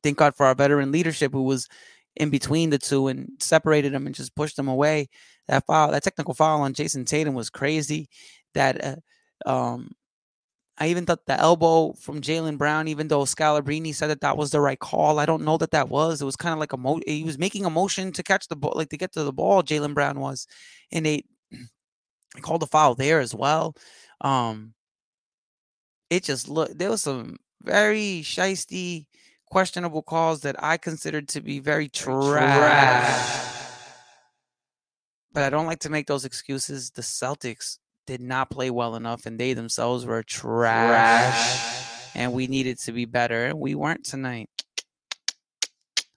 Thank 0.04 0.18
God 0.18 0.36
for 0.36 0.46
our 0.46 0.56
veteran 0.56 0.92
leadership 0.92 1.34
who 1.34 1.44
was 1.44 1.68
in 2.16 2.30
between 2.30 2.70
the 2.70 2.78
two 2.78 3.08
and 3.08 3.30
separated 3.40 3.94
them 3.94 4.06
and 4.06 4.16
just 4.16 4.36
pushed 4.36 4.56
them 4.56 4.68
away. 4.68 5.10
That 5.48 5.66
foul, 5.66 5.92
that 5.92 6.04
technical 6.04 6.34
foul 6.34 6.62
on 6.62 6.74
Jayson 6.74 7.06
Tatum 7.06 7.34
was 7.34 7.50
crazy. 7.50 8.10
That 8.54 9.00
uh, 9.46 9.50
um, 9.50 9.92
I 10.80 10.88
even 10.88 11.06
thought 11.06 11.26
the 11.26 11.40
elbow 11.40 11.94
from 11.94 12.22
Jaylen 12.22 12.58
Brown, 12.58 12.88
even 12.88 13.10
though 13.10 13.24
Scalabrine 13.24 13.94
said 13.94 14.08
that 14.08 14.22
that 14.22 14.38
was 14.38 14.52
the 14.52 14.62
right 14.62 14.80
call, 14.80 15.20
I 15.20 15.26
don't 15.26 15.44
know 15.44 15.58
that 15.58 15.72
that 15.72 15.90
was. 15.90 16.22
It 16.22 16.26
was 16.26 16.38
kind 16.38 16.54
of 16.54 16.60
like 16.60 16.72
a 16.72 16.78
mo. 16.78 17.02
He 17.06 17.24
was 17.24 17.38
making 17.38 17.66
a 17.66 17.70
motion 17.70 18.14
to 18.14 18.24
catch 18.24 18.48
the 18.48 18.56
ball, 18.56 18.74
like 18.76 18.90
to 18.90 18.98
get 18.98 19.12
to 19.14 19.24
the 19.24 19.34
ball. 19.34 19.62
Jaylen 19.62 19.94
Brown 19.94 20.20
was, 20.20 20.48
and 20.92 21.06
they, 21.06 21.24
they 21.52 21.60
called 22.42 22.64
a 22.64 22.68
foul 22.68 22.96
there 22.96 23.20
as 23.20 23.36
well. 23.36 23.76
Um, 24.22 24.74
it 26.10 26.24
just 26.24 26.48
looked 26.50 26.78
there 26.78 26.90
was 26.90 27.02
some 27.02 27.38
very 27.62 28.22
shisty, 28.24 29.06
questionable 29.48 30.02
calls 30.02 30.42
that 30.42 30.56
I 30.64 30.78
considered 30.78 31.28
to 31.30 31.42
be 31.42 31.60
very 31.60 31.90
trash. 31.90 33.46
But 35.32 35.44
I 35.44 35.50
don't 35.50 35.68
like 35.68 35.80
to 35.80 35.90
make 35.90 36.08
those 36.08 36.26
excuses. 36.26 36.92
The 36.92 37.02
Celtics 37.02 37.78
did 38.08 38.22
not 38.22 38.50
play 38.50 38.72
well 38.72 38.96
enough, 38.96 39.26
and 39.26 39.40
they 39.40 39.54
themselves 39.54 40.06
were 40.06 40.24
trash. 40.24 41.62
trash. 41.62 42.16
And 42.16 42.34
we 42.34 42.48
needed 42.48 42.80
to 42.80 42.92
be 42.92 43.06
better, 43.06 43.46
and 43.46 43.60
we 43.60 43.76
weren't 43.76 44.04
tonight. 44.04 44.50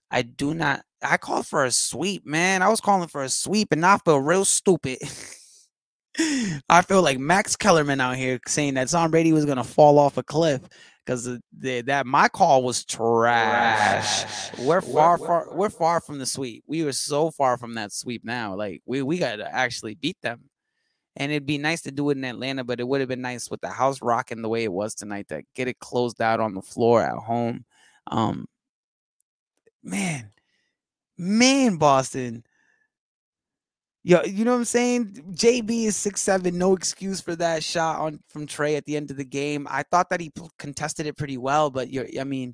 I 0.09 0.23
do 0.23 0.53
not. 0.53 0.81
I 1.01 1.17
called 1.17 1.45
for 1.45 1.65
a 1.65 1.71
sweep, 1.71 2.25
man. 2.25 2.61
I 2.61 2.69
was 2.69 2.81
calling 2.81 3.07
for 3.07 3.23
a 3.23 3.29
sweep, 3.29 3.71
and 3.71 3.85
I 3.85 3.97
feel 3.99 4.19
real 4.19 4.45
stupid. 4.45 4.97
I 6.69 6.81
feel 6.87 7.01
like 7.01 7.19
Max 7.19 7.55
Kellerman 7.55 7.99
out 7.99 8.15
here 8.15 8.39
saying 8.47 8.75
that 8.75 8.89
Tom 8.89 9.11
Brady 9.11 9.33
was 9.33 9.45
gonna 9.45 9.63
fall 9.63 9.97
off 9.97 10.17
a 10.17 10.23
cliff 10.23 10.61
because 11.05 11.39
that 11.59 12.05
my 12.05 12.27
call 12.27 12.63
was 12.63 12.85
trash. 12.85 14.21
trash. 14.21 14.59
We're 14.59 14.81
far, 14.81 15.17
far, 15.17 15.47
we're 15.51 15.69
far 15.69 15.99
from 16.01 16.19
the 16.19 16.25
sweep. 16.25 16.63
We 16.67 16.83
were 16.83 16.93
so 16.93 17.31
far 17.31 17.57
from 17.57 17.75
that 17.75 17.91
sweep 17.91 18.23
now. 18.23 18.55
Like 18.55 18.81
we 18.85 19.01
we 19.01 19.17
got 19.17 19.37
to 19.37 19.53
actually 19.53 19.95
beat 19.95 20.17
them, 20.21 20.41
and 21.15 21.31
it'd 21.31 21.45
be 21.45 21.57
nice 21.57 21.81
to 21.83 21.91
do 21.91 22.09
it 22.09 22.17
in 22.17 22.23
Atlanta, 22.23 22.63
but 22.63 22.79
it 22.79 22.87
would 22.87 23.01
have 23.01 23.09
been 23.09 23.21
nice 23.21 23.49
with 23.49 23.61
the 23.61 23.69
house 23.69 24.01
rocking 24.01 24.41
the 24.41 24.49
way 24.49 24.63
it 24.63 24.71
was 24.71 24.95
tonight 24.95 25.27
to 25.29 25.43
get 25.55 25.67
it 25.67 25.79
closed 25.79 26.21
out 26.21 26.39
on 26.39 26.53
the 26.53 26.61
floor 26.61 27.01
at 27.01 27.17
home. 27.17 27.65
Um, 28.07 28.45
man, 29.83 30.31
man, 31.17 31.77
Boston 31.77 32.43
Yo, 34.05 34.21
you 34.23 34.43
know 34.43 34.51
what 34.51 34.57
I'm 34.57 34.65
saying? 34.65 35.13
JB 35.31 35.85
is 35.85 35.95
six 35.95 36.21
seven, 36.21 36.57
no 36.57 36.73
excuse 36.73 37.21
for 37.21 37.37
that 37.37 37.63
shot 37.63 37.99
on 38.01 38.19
from 38.27 38.45
Trae 38.45 38.75
at 38.75 38.83
the 38.83 38.97
end 38.97 39.11
of 39.11 39.17
the 39.17 39.23
game. 39.23 39.65
I 39.69 39.83
thought 39.83 40.09
that 40.09 40.19
he 40.19 40.29
contested 40.59 41.07
it 41.07 41.15
pretty 41.15 41.37
well, 41.37 41.69
but 41.69 41.89
you're, 41.89 42.07
I 42.19 42.25
mean, 42.25 42.53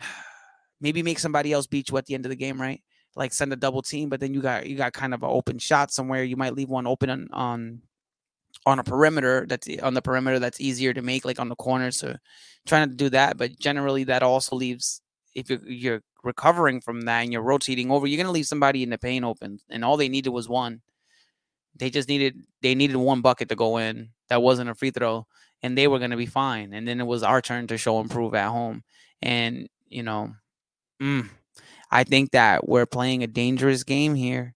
maybe 0.80 1.04
make 1.04 1.20
somebody 1.20 1.52
else 1.52 1.68
beat 1.68 1.88
you 1.90 1.96
at 1.98 2.06
the 2.06 2.14
end 2.14 2.26
of 2.26 2.30
the 2.30 2.36
game, 2.36 2.60
right? 2.60 2.82
Like 3.14 3.32
send 3.32 3.52
a 3.52 3.56
double 3.56 3.80
team, 3.80 4.08
but 4.08 4.18
then 4.18 4.34
you 4.34 4.42
got 4.42 4.66
you 4.66 4.76
got 4.76 4.92
kind 4.92 5.14
of 5.14 5.22
an 5.22 5.30
open 5.30 5.58
shot 5.58 5.92
somewhere. 5.92 6.24
You 6.24 6.36
might 6.36 6.54
leave 6.54 6.68
one 6.68 6.88
open 6.88 7.10
on 7.10 7.28
on, 7.32 7.82
on 8.66 8.78
a 8.80 8.84
perimeter 8.84 9.46
that's 9.48 9.68
on 9.82 9.94
the 9.94 10.02
perimeter 10.02 10.40
that's 10.40 10.60
easier 10.60 10.92
to 10.92 11.00
make, 11.00 11.24
like 11.24 11.38
on 11.38 11.48
the 11.48 11.56
corner. 11.56 11.92
So 11.92 12.16
trying 12.66 12.90
to 12.90 12.96
do 12.96 13.08
that, 13.10 13.38
but 13.38 13.56
generally 13.58 14.04
that 14.04 14.24
also 14.24 14.56
leaves 14.56 15.00
if 15.36 15.50
you're, 15.50 15.68
you're 15.68 16.02
recovering 16.24 16.80
from 16.80 17.02
that 17.02 17.20
and 17.20 17.32
you're 17.32 17.42
rotating 17.42 17.90
over, 17.90 18.06
you're 18.06 18.16
to 18.24 18.32
leave 18.32 18.46
somebody 18.46 18.82
in 18.82 18.90
the 18.90 18.98
paint 18.98 19.24
open. 19.24 19.60
And 19.68 19.84
all 19.84 19.98
they 19.98 20.08
needed 20.08 20.30
was 20.30 20.48
one. 20.48 20.80
They 21.76 21.90
just 21.90 22.08
needed 22.08 22.40
they 22.62 22.74
needed 22.74 22.96
one 22.96 23.20
bucket 23.20 23.50
to 23.50 23.54
go 23.54 23.76
in. 23.76 24.08
That 24.28 24.42
wasn't 24.42 24.70
a 24.70 24.74
free 24.74 24.90
throw, 24.90 25.26
and 25.62 25.76
they 25.76 25.86
were 25.86 25.98
to 26.10 26.16
be 26.16 26.26
fine. 26.26 26.72
And 26.72 26.88
then 26.88 27.00
it 27.00 27.06
was 27.06 27.22
our 27.22 27.42
turn 27.42 27.66
to 27.66 27.76
show 27.76 28.00
improve 28.00 28.34
at 28.34 28.48
home. 28.48 28.82
And 29.20 29.68
you 29.88 30.02
know, 30.02 30.34
mm, 31.00 31.28
I 31.90 32.04
think 32.04 32.30
that 32.30 32.66
we're 32.66 32.86
playing 32.86 33.22
a 33.22 33.26
dangerous 33.26 33.84
game 33.84 34.14
here. 34.14 34.54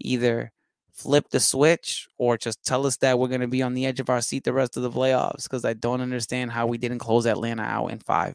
Either 0.00 0.50
flip 0.92 1.28
the 1.30 1.38
switch 1.38 2.08
or 2.18 2.36
just 2.36 2.64
tell 2.64 2.84
us 2.84 2.96
that 2.96 3.18
we're 3.18 3.28
going 3.28 3.40
to 3.42 3.46
be 3.46 3.62
on 3.62 3.74
the 3.74 3.86
edge 3.86 4.00
of 4.00 4.10
our 4.10 4.20
seat 4.20 4.42
the 4.42 4.52
rest 4.52 4.76
of 4.76 4.82
the 4.82 4.90
playoffs 4.90 5.44
because 5.44 5.64
I 5.64 5.74
don't 5.74 6.00
understand 6.00 6.50
how 6.50 6.66
we 6.66 6.78
didn't 6.78 6.98
close 6.98 7.26
Atlanta 7.26 7.62
out 7.62 7.88
in 7.88 8.00
five. 8.00 8.34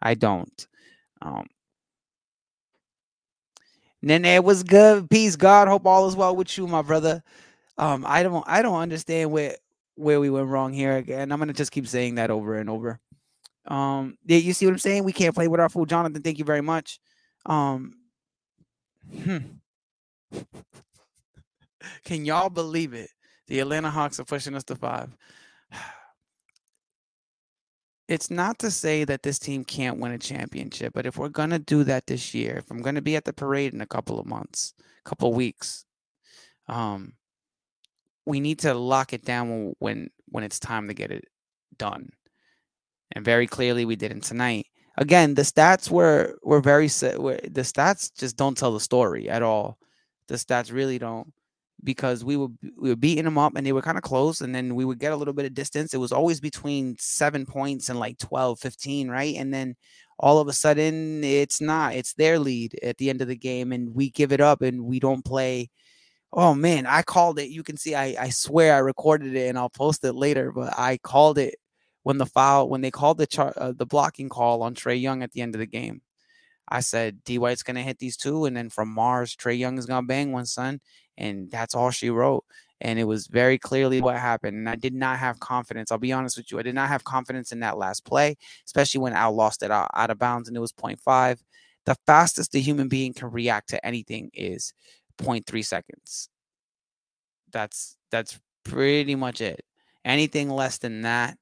I 0.00 0.14
don't. 0.14 0.66
Um, 1.22 1.46
Nene 4.02 4.42
was 4.42 4.62
good. 4.62 5.10
Peace, 5.10 5.36
God. 5.36 5.68
Hope 5.68 5.86
all 5.86 6.06
is 6.06 6.16
well 6.16 6.36
with 6.36 6.56
you, 6.56 6.66
my 6.66 6.82
brother. 6.82 7.22
Um, 7.76 8.04
I 8.06 8.22
don't, 8.22 8.44
I 8.46 8.62
don't 8.62 8.78
understand 8.80 9.30
where 9.30 9.56
where 9.96 10.20
we 10.20 10.30
went 10.30 10.48
wrong 10.48 10.72
here 10.72 10.96
again. 10.96 11.32
I'm 11.32 11.38
gonna 11.40 11.52
just 11.52 11.72
keep 11.72 11.88
saying 11.88 12.16
that 12.16 12.30
over 12.30 12.56
and 12.56 12.70
over. 12.70 13.00
Um, 13.66 14.16
yeah, 14.24 14.38
you 14.38 14.52
see 14.52 14.66
what 14.66 14.72
I'm 14.72 14.78
saying? 14.78 15.04
We 15.04 15.12
can't 15.12 15.34
play 15.34 15.48
with 15.48 15.60
our 15.60 15.68
food, 15.68 15.88
Jonathan. 15.88 16.22
Thank 16.22 16.38
you 16.38 16.44
very 16.44 16.62
much. 16.62 17.00
Um, 17.46 17.94
hmm. 19.12 19.38
Can 22.04 22.24
y'all 22.24 22.50
believe 22.50 22.94
it? 22.94 23.10
The 23.48 23.60
Atlanta 23.60 23.90
Hawks 23.90 24.20
are 24.20 24.24
pushing 24.24 24.54
us 24.54 24.64
to 24.64 24.76
five 24.76 25.10
it's 28.08 28.30
not 28.30 28.58
to 28.60 28.70
say 28.70 29.04
that 29.04 29.22
this 29.22 29.38
team 29.38 29.64
can't 29.64 29.98
win 29.98 30.12
a 30.12 30.18
championship, 30.18 30.94
but 30.94 31.04
if 31.04 31.18
we're 31.18 31.28
going 31.28 31.50
to 31.50 31.58
do 31.58 31.84
that 31.84 32.06
this 32.06 32.34
year, 32.34 32.56
if 32.56 32.70
I'm 32.70 32.80
going 32.80 32.94
to 32.94 33.02
be 33.02 33.16
at 33.16 33.26
the 33.26 33.34
parade 33.34 33.74
in 33.74 33.82
a 33.82 33.86
couple 33.86 34.18
of 34.18 34.26
months, 34.26 34.72
a 35.04 35.08
couple 35.08 35.28
of 35.28 35.36
weeks, 35.36 35.84
um, 36.68 37.12
we 38.24 38.40
need 38.40 38.60
to 38.60 38.72
lock 38.72 39.12
it 39.12 39.24
down 39.24 39.74
when, 39.78 40.08
when 40.26 40.42
it's 40.42 40.58
time 40.58 40.88
to 40.88 40.94
get 40.94 41.10
it 41.10 41.26
done. 41.76 42.08
And 43.12 43.24
very 43.24 43.46
clearly, 43.46 43.84
we 43.84 43.96
didn't 43.96 44.22
tonight. 44.22 44.66
Again, 44.96 45.34
the 45.34 45.42
stats 45.42 45.90
were 45.90 46.38
were 46.42 46.60
very 46.60 46.90
were, 47.16 47.38
the 47.42 47.62
stats 47.62 48.12
just 48.14 48.36
don't 48.36 48.56
tell 48.56 48.72
the 48.72 48.80
story 48.80 49.30
at 49.30 49.42
all. 49.42 49.78
The 50.26 50.34
stats 50.34 50.72
really 50.72 50.98
don't 50.98 51.32
because 51.84 52.24
we 52.24 52.36
were 52.36 52.48
we 52.76 52.90
were 52.90 52.96
beating 52.96 53.24
them 53.24 53.38
up 53.38 53.54
and 53.56 53.66
they 53.66 53.72
were 53.72 53.82
kind 53.82 53.96
of 53.96 54.02
close 54.02 54.40
and 54.40 54.54
then 54.54 54.74
we 54.74 54.84
would 54.84 54.98
get 54.98 55.12
a 55.12 55.16
little 55.16 55.34
bit 55.34 55.46
of 55.46 55.54
distance. 55.54 55.94
It 55.94 55.98
was 55.98 56.12
always 56.12 56.40
between 56.40 56.96
7 56.98 57.46
points 57.46 57.88
and 57.88 57.98
like 57.98 58.18
12 58.18 58.58
15 58.58 59.08
right? 59.08 59.36
And 59.36 59.52
then 59.52 59.76
all 60.18 60.38
of 60.38 60.48
a 60.48 60.52
sudden 60.52 61.22
it's 61.22 61.60
not 61.60 61.94
it's 61.94 62.14
their 62.14 62.38
lead 62.38 62.78
at 62.82 62.96
the 62.98 63.10
end 63.10 63.22
of 63.22 63.28
the 63.28 63.36
game 63.36 63.72
and 63.72 63.94
we 63.94 64.10
give 64.10 64.32
it 64.32 64.40
up 64.40 64.62
and 64.62 64.84
we 64.84 64.98
don't 65.00 65.24
play. 65.24 65.70
Oh 66.32 66.54
man 66.54 66.86
i 66.86 67.02
called 67.02 67.38
it. 67.38 67.50
You 67.50 67.62
can 67.62 67.76
see 67.76 67.94
i 67.94 68.16
i 68.18 68.28
swear 68.30 68.74
i 68.74 68.78
recorded 68.78 69.34
it 69.34 69.48
and 69.48 69.58
i'll 69.58 69.70
post 69.70 70.04
it 70.04 70.14
later 70.14 70.52
but 70.52 70.78
i 70.78 70.98
called 70.98 71.38
it 71.38 71.56
when 72.02 72.18
the 72.18 72.26
foul 72.26 72.68
when 72.68 72.80
they 72.80 72.90
called 72.90 73.18
the 73.18 73.26
char, 73.26 73.52
uh, 73.56 73.72
the 73.76 73.86
blocking 73.86 74.28
call 74.28 74.62
on 74.62 74.74
Trae 74.74 75.00
Young 75.00 75.22
at 75.22 75.32
the 75.32 75.42
end 75.42 75.54
of 75.54 75.58
the 75.58 75.66
game 75.66 76.02
I 76.70 76.80
said 76.80 77.24
D 77.24 77.38
White's 77.38 77.62
gonna 77.62 77.82
hit 77.82 77.98
these 77.98 78.16
two, 78.16 78.44
and 78.44 78.56
then 78.56 78.70
from 78.70 78.88
Mars, 78.88 79.36
Trae 79.36 79.58
Young 79.58 79.78
is 79.78 79.86
gonna 79.86 80.06
bang 80.06 80.32
one 80.32 80.46
son, 80.46 80.80
and 81.16 81.50
that's 81.50 81.74
all 81.74 81.90
she 81.90 82.10
wrote. 82.10 82.44
And 82.80 82.98
it 82.98 83.04
was 83.04 83.26
very 83.26 83.58
clearly 83.58 84.00
what 84.00 84.16
happened. 84.18 84.56
And 84.56 84.68
I 84.68 84.76
did 84.76 84.94
not 84.94 85.18
have 85.18 85.40
confidence. 85.40 85.90
I'll 85.90 85.98
be 85.98 86.12
honest 86.12 86.36
with 86.36 86.52
you. 86.52 86.58
I 86.60 86.62
did 86.62 86.76
not 86.76 86.88
have 86.88 87.02
confidence 87.04 87.50
in 87.52 87.60
that 87.60 87.76
last 87.76 88.04
play, 88.04 88.36
especially 88.66 89.00
when 89.00 89.14
Al 89.14 89.34
lost 89.34 89.62
it 89.64 89.70
out, 89.72 89.90
out 89.94 90.10
of 90.10 90.18
bounds 90.18 90.48
and 90.48 90.56
it 90.56 90.60
was 90.60 90.72
0.5. 90.72 91.42
The 91.86 91.96
fastest 92.06 92.52
the 92.52 92.60
human 92.60 92.88
being 92.88 93.14
can 93.14 93.30
react 93.32 93.70
to 93.70 93.84
anything 93.84 94.30
is 94.32 94.74
0.3 95.18 95.64
seconds. 95.64 96.28
That's 97.50 97.96
that's 98.10 98.38
pretty 98.64 99.14
much 99.14 99.40
it. 99.40 99.64
Anything 100.04 100.50
less 100.50 100.78
than 100.78 101.02
that, 101.02 101.36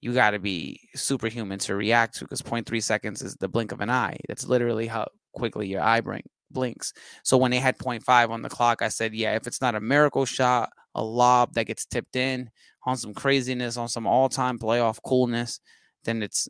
you 0.00 0.14
got 0.14 0.30
to 0.30 0.38
be 0.38 0.80
superhuman 0.94 1.58
to 1.60 1.74
react 1.74 2.16
to 2.16 2.24
because 2.24 2.42
0.3 2.42 2.82
seconds 2.82 3.22
is 3.22 3.36
the 3.36 3.48
blink 3.48 3.72
of 3.72 3.80
an 3.80 3.90
eye. 3.90 4.16
That's 4.28 4.46
literally 4.46 4.86
how 4.86 5.06
quickly 5.34 5.68
your 5.68 5.82
eye 5.82 6.00
blink, 6.00 6.24
blinks. 6.50 6.92
So 7.22 7.36
when 7.36 7.50
they 7.50 7.58
had 7.58 7.78
0.5 7.78 8.30
on 8.30 8.42
the 8.42 8.48
clock, 8.48 8.82
I 8.82 8.88
said, 8.88 9.14
yeah, 9.14 9.34
if 9.36 9.46
it's 9.46 9.60
not 9.60 9.74
a 9.74 9.80
miracle 9.80 10.24
shot, 10.24 10.70
a 10.94 11.04
lob 11.04 11.54
that 11.54 11.66
gets 11.66 11.84
tipped 11.84 12.16
in 12.16 12.50
on 12.84 12.96
some 12.96 13.14
craziness, 13.14 13.76
on 13.76 13.88
some 13.88 14.06
all-time 14.06 14.58
playoff 14.58 14.98
coolness, 15.04 15.60
then 16.04 16.22
it's 16.22 16.48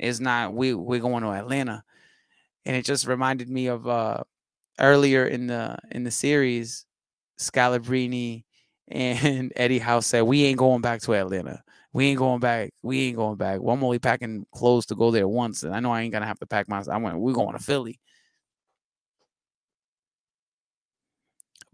is 0.00 0.20
not 0.20 0.52
we 0.54 0.74
we're 0.74 1.00
going 1.00 1.22
to 1.22 1.30
Atlanta. 1.30 1.82
And 2.64 2.76
it 2.76 2.84
just 2.84 3.06
reminded 3.06 3.48
me 3.48 3.66
of 3.66 3.86
uh 3.86 4.22
earlier 4.78 5.26
in 5.26 5.46
the 5.46 5.76
in 5.90 6.04
the 6.04 6.10
series, 6.10 6.86
Scalabrine 7.38 8.44
and 8.88 9.52
Eddie 9.56 9.78
House 9.78 10.06
said, 10.06 10.22
We 10.22 10.44
ain't 10.44 10.58
going 10.58 10.80
back 10.82 11.00
to 11.02 11.14
Atlanta. 11.14 11.62
We 11.94 12.08
ain't 12.08 12.18
going 12.18 12.40
back. 12.40 12.72
We 12.82 13.08
ain't 13.08 13.16
going 13.16 13.36
back. 13.36 13.60
Well, 13.60 13.74
I'm 13.74 13.84
only 13.84 14.00
packing 14.00 14.44
clothes 14.52 14.86
to 14.86 14.94
go 14.94 15.10
there 15.10 15.28
once. 15.28 15.62
And 15.62 15.74
I 15.74 15.80
know 15.80 15.92
I 15.92 16.02
ain't 16.02 16.12
gonna 16.12 16.26
have 16.26 16.40
to 16.40 16.46
pack 16.46 16.68
my 16.68 16.82
I 16.90 16.96
went, 16.98 17.18
we're 17.18 17.32
going 17.32 17.56
to 17.56 17.62
Philly. 17.62 17.98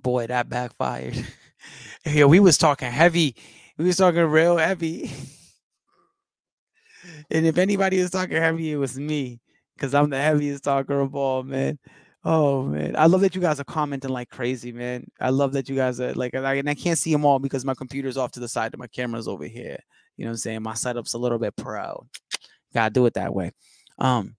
boy, 0.03 0.27
that 0.27 0.49
backfired. 0.49 1.25
yeah, 2.07 2.25
we 2.25 2.41
was 2.41 2.59
talking 2.59 2.91
heavy. 2.91 3.37
We 3.79 3.87
was 3.87 3.97
talking 3.97 4.23
real 4.23 4.57
heavy. 4.57 5.11
and 7.31 7.47
if 7.47 7.59
anybody 7.59 8.00
was 8.00 8.11
talking 8.11 8.37
heavy, 8.37 8.73
it 8.73 8.77
was 8.77 8.99
me. 8.99 9.41
Cause 9.79 9.95
I'm 9.95 10.11
the 10.11 10.19
heaviest 10.19 10.65
talker 10.65 11.00
of 11.00 11.15
all, 11.15 11.43
man. 11.43 11.79
Oh 12.23 12.65
man, 12.65 12.97
I 12.97 13.07
love 13.07 13.23
that 13.23 13.35
you 13.35 13.41
guys 13.41 13.61
are 13.61 13.65
commenting 13.65 14.11
like 14.11 14.29
crazy, 14.29 14.73
man. 14.73 15.07
I 15.19 15.31
love 15.31 15.55
that 15.55 15.71
you 15.71 15.77
guys 15.77 15.99
are 16.00 16.12
like, 16.12 16.35
and 16.35 16.47
I 16.47 16.75
can't 16.75 16.99
see 16.99 17.11
them 17.11 17.25
all 17.25 17.39
because 17.39 17.65
my 17.65 17.73
computer's 17.73 18.19
off 18.19 18.33
to 18.33 18.41
the 18.41 18.49
side 18.49 18.75
and 18.75 18.79
my 18.79 18.89
camera's 18.89 19.27
over 19.27 19.47
here. 19.47 19.79
You 20.21 20.27
know 20.27 20.33
what 20.33 20.35
I'm 20.35 20.39
saying? 20.39 20.62
My 20.62 20.75
setup's 20.75 21.15
a 21.15 21.19
little 21.19 21.39
bit 21.39 21.57
pro. 21.57 22.07
Gotta 22.75 22.93
do 22.93 23.07
it 23.07 23.15
that 23.15 23.35
way. 23.35 23.53
Um, 23.99 24.37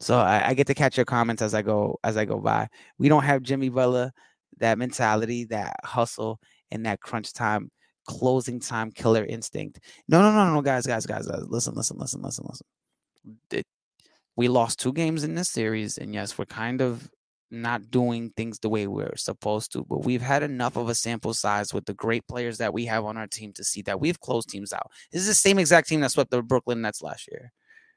so 0.00 0.18
I, 0.18 0.48
I, 0.48 0.54
get 0.54 0.66
to 0.66 0.74
catch 0.74 0.96
your 0.96 1.06
comments 1.06 1.40
as 1.40 1.54
I 1.54 1.62
go 1.62 2.00
as 2.02 2.16
I 2.16 2.24
go 2.24 2.38
by. 2.40 2.66
We 2.98 3.08
don't 3.08 3.22
have 3.22 3.42
Jimmy 3.42 3.68
Butler 3.68 4.10
that 4.58 4.76
mentality, 4.76 5.44
that 5.44 5.76
hustle, 5.84 6.40
and 6.72 6.84
that 6.84 7.00
crunch 7.00 7.32
time 7.32 7.70
closing 8.08 8.58
time 8.58 8.90
killer 8.90 9.24
instinct. 9.24 9.78
No, 10.08 10.20
no, 10.20 10.32
no, 10.32 10.52
no, 10.52 10.62
guys, 10.62 10.84
guys, 10.84 11.06
guys, 11.06 11.28
guys. 11.28 11.44
Listen, 11.46 11.74
listen, 11.74 11.96
listen, 11.96 12.22
listen, 12.22 12.44
listen. 12.48 12.66
It, 13.52 13.66
we 14.34 14.48
lost 14.48 14.80
two 14.80 14.92
games 14.92 15.22
in 15.22 15.36
this 15.36 15.48
series, 15.48 15.96
and 15.96 16.12
yes, 16.12 16.38
we're 16.38 16.46
kind 16.46 16.82
of 16.82 17.08
not 17.50 17.90
doing 17.90 18.30
things 18.36 18.58
the 18.58 18.68
way 18.68 18.86
we're 18.86 19.16
supposed 19.16 19.72
to. 19.72 19.84
But 19.84 20.04
we've 20.04 20.22
had 20.22 20.42
enough 20.42 20.76
of 20.76 20.88
a 20.88 20.94
sample 20.94 21.34
size 21.34 21.74
with 21.74 21.84
the 21.86 21.94
great 21.94 22.26
players 22.28 22.58
that 22.58 22.72
we 22.72 22.86
have 22.86 23.04
on 23.04 23.16
our 23.16 23.26
team 23.26 23.52
to 23.54 23.64
see 23.64 23.82
that 23.82 24.00
we've 24.00 24.20
closed 24.20 24.48
teams 24.48 24.72
out. 24.72 24.90
This 25.12 25.22
is 25.22 25.28
the 25.28 25.34
same 25.34 25.58
exact 25.58 25.88
team 25.88 26.00
that 26.00 26.10
swept 26.10 26.30
the 26.30 26.42
Brooklyn 26.42 26.80
Nets 26.80 27.02
last 27.02 27.28
year. 27.30 27.52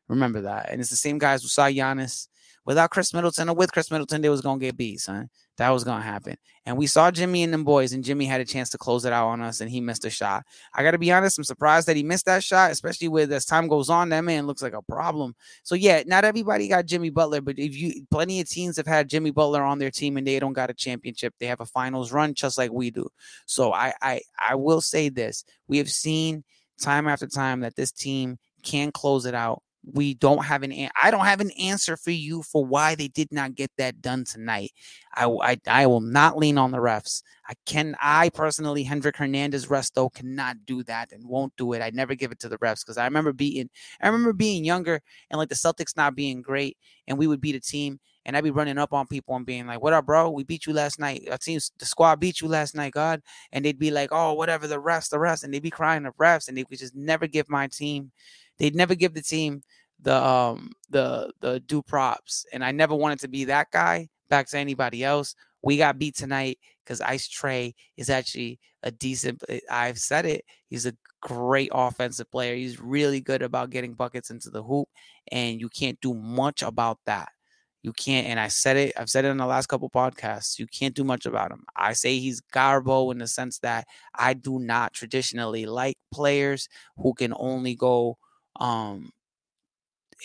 Remember 0.07 0.41
that. 0.41 0.69
And 0.69 0.81
it's 0.81 0.89
the 0.89 0.95
same 0.95 1.17
guys 1.17 1.41
who 1.41 1.47
saw 1.47 1.67
Giannis 1.67 2.27
without 2.65 2.91
Khris 2.91 3.13
Middleton 3.13 3.49
or 3.49 3.55
with 3.55 3.71
Khris 3.71 3.91
Middleton, 3.91 4.21
they 4.21 4.29
was 4.29 4.41
gonna 4.41 4.59
get 4.59 4.77
beat, 4.77 4.99
son. 4.99 5.29
That 5.57 5.69
was 5.69 5.83
gonna 5.83 6.01
happen. 6.01 6.35
And 6.65 6.77
we 6.77 6.87
saw 6.87 7.11
Jimmy 7.11 7.43
and 7.43 7.53
them 7.53 7.63
boys, 7.63 7.93
and 7.93 8.03
Jimmy 8.03 8.25
had 8.25 8.41
a 8.41 8.45
chance 8.45 8.69
to 8.71 8.77
close 8.77 9.05
it 9.05 9.13
out 9.13 9.27
on 9.27 9.41
us, 9.41 9.61
and 9.61 9.69
he 9.69 9.81
missed 9.81 10.05
a 10.05 10.09
shot. 10.09 10.45
I 10.73 10.81
gotta 10.81 10.97
be 10.97 11.11
honest, 11.11 11.37
I'm 11.37 11.43
surprised 11.43 11.87
that 11.87 11.95
he 11.95 12.03
missed 12.03 12.25
that 12.25 12.43
shot, 12.43 12.71
especially 12.71 13.07
with 13.09 13.31
as 13.31 13.45
time 13.45 13.67
goes 13.67 13.89
on, 13.89 14.09
that 14.09 14.21
man 14.23 14.47
looks 14.47 14.61
like 14.61 14.73
a 14.73 14.81
problem. 14.81 15.35
So 15.63 15.75
yeah, 15.75 16.03
not 16.05 16.25
everybody 16.25 16.67
got 16.67 16.85
Jimmy 16.85 17.09
Butler, 17.09 17.41
but 17.41 17.59
if 17.59 17.75
you 17.75 18.05
plenty 18.09 18.39
of 18.39 18.49
teams 18.49 18.77
have 18.77 18.87
had 18.87 19.09
Jimmy 19.09 19.31
Butler 19.31 19.61
on 19.61 19.79
their 19.79 19.91
team 19.91 20.17
and 20.17 20.25
they 20.25 20.39
don't 20.39 20.53
got 20.53 20.69
a 20.69 20.73
championship, 20.73 21.33
they 21.39 21.47
have 21.47 21.61
a 21.61 21.65
finals 21.65 22.11
run 22.11 22.33
just 22.33 22.57
like 22.57 22.71
we 22.71 22.89
do. 22.89 23.07
So 23.45 23.73
I 23.73 23.93
I 24.01 24.21
I 24.39 24.55
will 24.55 24.81
say 24.81 25.09
this: 25.09 25.43
we 25.67 25.77
have 25.77 25.89
seen 25.89 26.43
time 26.79 27.07
after 27.07 27.27
time 27.27 27.61
that 27.61 27.75
this 27.75 27.91
team 27.91 28.37
can 28.63 28.91
close 28.91 29.25
it 29.25 29.35
out 29.35 29.61
we 29.85 30.13
don't 30.13 30.45
have 30.45 30.63
an 30.63 30.89
I 31.01 31.11
don't 31.11 31.25
have 31.25 31.41
an 31.41 31.51
answer 31.51 31.97
for 31.97 32.11
you 32.11 32.41
for 32.41 32.65
why 32.65 32.95
they 32.95 33.09
did 33.09 33.31
not 33.31 33.55
get 33.55 33.71
that 33.77 34.01
done 34.01 34.23
tonight. 34.23 34.71
I, 35.13 35.25
I, 35.25 35.57
I 35.67 35.87
will 35.87 36.01
not 36.01 36.37
lean 36.37 36.57
on 36.57 36.71
the 36.71 36.77
refs. 36.77 37.21
I 37.49 37.53
can 37.65 37.95
I 38.01 38.29
personally 38.29 38.83
Hendrik 38.83 39.17
Hernandez 39.17 39.67
Resto 39.67 40.13
cannot 40.13 40.65
do 40.65 40.83
that 40.83 41.11
and 41.11 41.27
won't 41.27 41.55
do 41.57 41.73
it. 41.73 41.81
I 41.81 41.89
never 41.93 42.15
give 42.15 42.31
it 42.31 42.39
to 42.39 42.49
the 42.49 42.57
refs 42.59 42.85
because 42.85 42.97
I 42.97 43.05
remember 43.05 43.33
beating 43.33 43.69
I 44.01 44.07
remember 44.07 44.33
being 44.33 44.63
younger 44.63 45.01
and 45.29 45.37
like 45.37 45.49
the 45.49 45.55
Celtics 45.55 45.97
not 45.97 46.15
being 46.15 46.41
great 46.41 46.77
and 47.07 47.17
we 47.17 47.27
would 47.27 47.41
beat 47.41 47.55
a 47.55 47.59
team 47.59 47.99
and 48.25 48.35
I'd 48.37 48.43
be 48.43 48.51
running 48.51 48.77
up 48.77 48.93
on 48.93 49.07
people 49.07 49.35
and 49.35 49.45
being 49.45 49.67
like, 49.67 49.81
"What 49.81 49.93
up, 49.93 50.05
bro? 50.05 50.29
We 50.29 50.43
beat 50.43 50.65
you 50.65 50.73
last 50.73 50.99
night. 50.99 51.27
Our 51.29 51.37
team, 51.37 51.59
the 51.79 51.85
squad 51.85 52.19
beat 52.19 52.41
you 52.41 52.47
last 52.47 52.75
night, 52.75 52.93
God." 52.93 53.21
And 53.51 53.65
they'd 53.65 53.79
be 53.79 53.91
like, 53.91 54.09
"Oh, 54.11 54.33
whatever, 54.33 54.67
the 54.67 54.81
refs, 54.81 55.09
the 55.09 55.17
refs," 55.17 55.43
and 55.43 55.53
they'd 55.53 55.61
be 55.63 55.69
crying 55.69 56.03
the 56.03 56.11
refs, 56.11 56.47
and 56.47 56.57
they 56.57 56.63
would 56.69 56.79
just 56.79 56.95
never 56.95 57.27
give 57.27 57.49
my 57.49 57.67
team 57.67 58.11
They'd 58.59 58.75
never 58.75 58.95
give 58.95 59.13
the 59.13 59.21
team 59.21 59.63
the 60.01 60.15
um 60.15 60.71
the 60.89 61.31
the 61.41 61.59
due 61.61 61.81
props, 61.81 62.45
and 62.53 62.63
I 62.63 62.71
never 62.71 62.95
wanted 62.95 63.19
to 63.21 63.27
be 63.27 63.45
that 63.45 63.71
guy. 63.71 64.09
Back 64.29 64.47
to 64.49 64.57
anybody 64.57 65.03
else, 65.03 65.35
we 65.61 65.77
got 65.77 65.99
beat 65.99 66.15
tonight 66.15 66.59
because 66.83 67.01
Ice 67.01 67.27
Trae 67.27 67.73
is 67.97 68.09
actually 68.09 68.59
a 68.83 68.91
decent. 68.91 69.43
Eh, 69.49 69.59
I've 69.69 69.99
said 69.99 70.25
it. 70.25 70.45
He's 70.69 70.85
a 70.85 70.95
great 71.21 71.69
offensive 71.73 72.29
player. 72.31 72.55
He's 72.55 72.79
really 72.79 73.21
good 73.21 73.41
about 73.41 73.69
getting 73.69 73.93
buckets 73.93 74.29
into 74.29 74.49
the 74.49 74.63
hoop, 74.63 74.89
and 75.31 75.59
you 75.59 75.69
can't 75.69 75.99
do 76.01 76.13
much 76.13 76.61
about 76.63 76.99
that. 77.05 77.29
You 77.83 77.91
can't, 77.93 78.27
and 78.27 78.39
I 78.39 78.47
said 78.47 78.77
it. 78.77 78.93
I've 78.97 79.09
said 79.09 79.25
it 79.25 79.29
in 79.29 79.37
the 79.37 79.45
last 79.45 79.67
couple 79.67 79.89
podcasts. 79.89 80.57
You 80.57 80.67
can't 80.67 80.95
do 80.95 81.03
much 81.03 81.25
about 81.25 81.51
him. 81.51 81.65
I 81.75 81.93
say 81.93 82.17
he's 82.17 82.41
garbo 82.41 83.11
in 83.11 83.17
the 83.19 83.27
sense 83.27 83.59
that 83.59 83.87
I 84.15 84.33
do 84.33 84.59
not 84.59 84.93
traditionally 84.93 85.65
like 85.65 85.97
players 86.13 86.69
who 86.97 87.13
can 87.13 87.33
only 87.37 87.75
go 87.75 88.17
um 88.59 89.11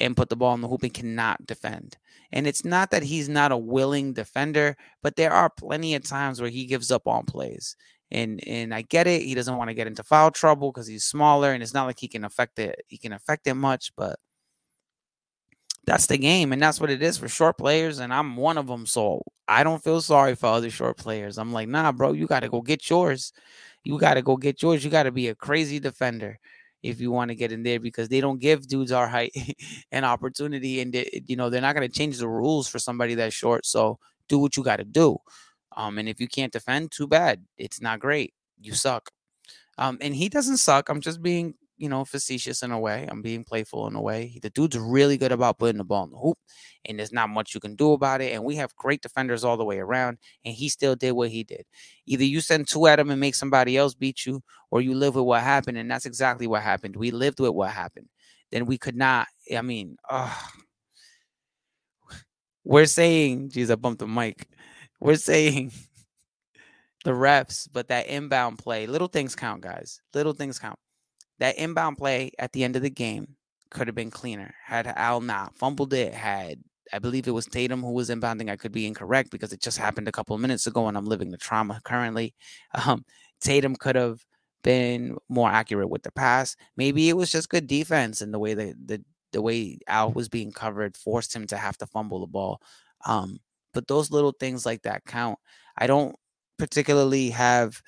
and 0.01 0.17
put 0.17 0.29
the 0.29 0.37
ball 0.37 0.55
in 0.55 0.61
the 0.61 0.69
hoop 0.69 0.83
and 0.83 0.95
cannot 0.95 1.47
defend. 1.47 1.97
And 2.33 2.47
it's 2.47 2.65
not 2.65 2.91
that 2.91 3.03
he's 3.03 3.29
not 3.29 3.53
a 3.53 3.57
willing 3.57 4.13
defender, 4.13 4.77
but 5.03 5.17
there 5.17 5.33
are 5.33 5.51
plenty 5.51 5.95
of 5.95 6.05
times 6.05 6.41
where 6.41 6.51
he 6.51 6.67
gives 6.67 6.91
up 6.91 7.07
on 7.07 7.25
plays. 7.25 7.77
And 8.11 8.41
and 8.47 8.73
I 8.75 8.83
get 8.83 9.07
it. 9.07 9.23
He 9.23 9.35
doesn't 9.35 9.57
want 9.57 9.69
to 9.69 9.75
get 9.75 9.87
into 9.87 10.03
foul 10.03 10.31
trouble 10.31 10.73
because 10.73 10.87
he's 10.87 11.05
smaller, 11.05 11.53
and 11.53 11.63
it's 11.63 11.75
not 11.75 11.85
like 11.87 11.99
he 11.99 12.09
can 12.09 12.25
affect 12.25 12.59
it. 12.59 12.83
He 12.89 12.97
can 12.97 13.13
affect 13.13 13.47
it 13.47 13.55
much, 13.55 13.93
but 13.97 14.19
that's 15.89 16.07
the 16.07 16.19
game, 16.19 16.53
and 16.53 16.61
that's 16.63 16.81
what 16.81 16.91
it 16.91 17.03
is 17.03 17.19
for 17.19 17.29
short 17.29 17.59
players. 17.59 17.99
And 17.99 18.13
I'm 18.13 18.37
one 18.37 18.59
of 18.59 18.67
them, 18.67 18.87
so 18.87 19.23
I 19.49 19.65
don't 19.65 19.83
feel 19.83 20.01
sorry 20.03 20.35
for 20.35 20.47
other 20.47 20.71
short 20.71 20.99
players. 20.99 21.39
I'm 21.39 21.53
like, 21.53 21.69
nah, 21.69 21.93
bro, 21.93 22.13
you 22.13 22.27
got 22.27 22.41
to 22.41 22.49
go 22.49 22.61
get 22.61 22.89
yours. 22.91 23.33
You 23.85 23.99
got 23.99 24.15
to 24.15 24.23
go 24.23 24.37
get 24.37 24.63
yours. 24.63 24.85
You 24.85 24.91
got 24.91 25.05
to 25.05 25.13
be 25.13 25.29
a 25.29 25.35
crazy 25.35 25.81
defender 25.81 26.39
if 26.83 27.01
you 27.01 27.11
want 27.11 27.31
to 27.31 27.35
get 27.35 27.53
in 27.53 27.63
there 27.63 27.81
because 27.81 28.09
they 28.09 28.21
don't 28.21 28.41
give 28.41 28.69
dudes 28.69 28.93
our 28.93 29.09
height 29.09 29.33
an 29.93 30.05
opportunity 30.05 30.81
and 30.81 30.93
they, 30.93 31.23
you 31.27 31.37
know 31.37 31.51
they're 31.51 31.61
not 31.61 31.75
going 31.75 31.89
to 31.89 31.99
change 31.99 32.19
the 32.19 32.29
rules 32.29 32.69
for 32.69 32.79
somebody 32.79 33.15
that's 33.15 33.35
short 33.35 33.67
so 33.67 33.99
do 34.29 34.39
what 34.39 34.57
you 34.57 34.63
got 34.63 34.77
to 34.77 34.85
do 34.85 35.17
um 35.77 35.99
and 35.99 36.09
if 36.09 36.21
you 36.21 36.29
can't 36.29 36.53
defend 36.53 36.91
too 36.93 37.07
bad 37.07 37.45
it's 37.57 37.81
not 37.81 37.99
great 37.99 38.33
you 38.61 38.73
suck 38.75 39.11
um 39.79 39.99
and 40.01 40.15
he 40.15 40.29
doesn't 40.29 40.59
suck 40.59 40.89
i'm 40.89 41.01
just 41.01 41.23
being 41.23 41.55
you 41.79 41.89
know, 41.89 42.05
facetious 42.05 42.63
in 42.63 42.73
a 42.73 42.79
way. 42.79 43.07
I'm 43.09 43.23
being 43.23 43.45
playful 43.45 43.87
in 43.87 43.95
a 43.95 44.03
way. 44.03 44.39
The 44.43 44.51
dude's 44.51 44.77
really 44.77 45.17
good 45.17 45.33
about 45.33 45.59
putting 45.59 45.79
the 45.79 45.85
ball 45.85 46.05
in 46.05 46.11
the 46.11 46.19
hoop, 46.19 46.37
and 46.85 46.99
there's 46.99 47.13
not 47.13 47.31
much 47.31 47.55
you 47.55 47.61
can 47.61 47.77
do 47.77 47.93
about 47.93 48.21
it. 48.21 48.33
And 48.33 48.45
we 48.45 48.57
have 48.57 48.75
great 48.77 49.01
defenders 49.01 49.45
all 49.45 49.57
the 49.57 49.65
way 49.65 49.79
around, 49.79 50.19
and 50.45 50.55
he 50.55 50.69
still 50.69 50.97
did 50.97 51.13
what 51.13 51.31
he 51.31 51.45
did. 51.45 51.65
Either 52.07 52.25
you 52.25 52.41
send 52.41 52.69
two 52.69 52.87
at 52.89 52.99
him 52.99 53.11
and 53.11 53.21
make 53.21 53.37
somebody 53.37 53.77
else 53.77 53.95
beat 53.95 54.27
you, 54.27 54.43
or 54.71 54.81
you 54.81 54.95
live 54.95 55.15
with 55.15 55.25
what 55.25 55.43
happened, 55.43 55.79
and 55.79 55.91
that's 55.91 56.05
exactly 56.05 56.47
what 56.47 56.63
happened. 56.63 56.97
We 56.97 57.13
lived 57.13 57.39
with 57.41 57.53
what 57.53 57.71
happened. 57.71 58.09
Then 58.51 58.67
we 58.67 58.77
could 58.77 58.97
not. 58.97 59.29
I 59.57 59.63
mean, 59.63 59.97
uh, 60.11 60.35
we're 62.65 62.87
saying, 62.87 63.51
geez, 63.51 63.71
I 63.71 63.77
bumped 63.77 64.01
the 64.01 64.09
mic. 64.09 64.49
We're 65.01 65.15
saying 65.15 65.71
the 67.05 67.13
refs, 67.13 67.69
but 67.73 67.89
that 67.89 68.09
inbound 68.09 68.59
play, 68.59 68.89
little 68.89 69.07
things 69.07 69.37
count, 69.37 69.63
guys. 69.63 70.01
Little 70.13 70.33
things 70.33 70.59
count 70.59 70.79
that 71.39 71.57
inbound 71.59 71.99
play 71.99 72.33
at 72.39 72.53
the 72.53 72.65
end 72.65 72.77
of 72.77 72.83
the 72.83 72.91
game 72.91 73.37
could 73.71 73.87
have 73.87 73.95
been 73.95 74.11
cleaner. 74.11 74.55
Had 74.65 74.87
Al 74.87 75.21
not 75.21 75.57
fumbled 75.57 75.93
it, 75.93 76.15
had 76.15 76.61
I 76.93 76.99
believe 76.99 77.29
it 77.29 77.33
was 77.33 77.47
Tatum 77.47 77.83
who 77.83 77.93
was 77.93 78.11
inbounding. 78.11 78.51
I 78.51 78.57
could 78.57 78.73
be 78.73 78.87
incorrect 78.87 79.31
because 79.31 79.53
it 79.53 79.61
just 79.61 79.79
happened 79.79 80.09
a 80.09 80.13
couple 80.13 80.35
of 80.35 80.41
minutes 80.41 80.67
ago 80.67 80.89
and 80.89 80.97
I'm 80.97 81.05
living 81.05 81.31
the 81.31 81.37
trauma 81.37 81.81
currently. 81.85 82.35
Um, 82.87 83.05
Tatum 83.41 83.77
could 83.77 83.95
have 83.97 84.25
been 84.65 85.17
more 85.29 85.49
accurate 85.51 85.91
with 85.91 86.03
the 86.03 86.11
pass. 86.13 86.57
Maybe 86.77 87.09
it 87.09 87.17
was 87.17 87.31
just 87.31 87.49
good 87.49 87.67
defense 87.67 88.21
and 88.21 88.35
the 88.35 88.39
way 88.39 88.55
that 88.55 88.75
the 88.85 89.05
the 89.33 89.43
way 89.43 89.79
Al 89.87 90.13
was 90.13 90.29
being 90.29 90.53
covered 90.53 90.97
forced 90.97 91.35
him 91.37 91.47
to 91.49 91.57
have 91.57 91.77
to 91.79 91.87
fumble 91.87 92.21
the 92.21 92.27
ball. 92.27 92.61
Um, 93.07 93.39
but 93.75 93.87
those 93.87 94.11
little 94.11 94.33
things 94.33 94.65
like 94.67 94.83
that 94.83 95.05
count. 95.05 95.39
I 95.77 95.87
don't 95.87 96.17
particularly 96.59 97.31
have 97.31 97.81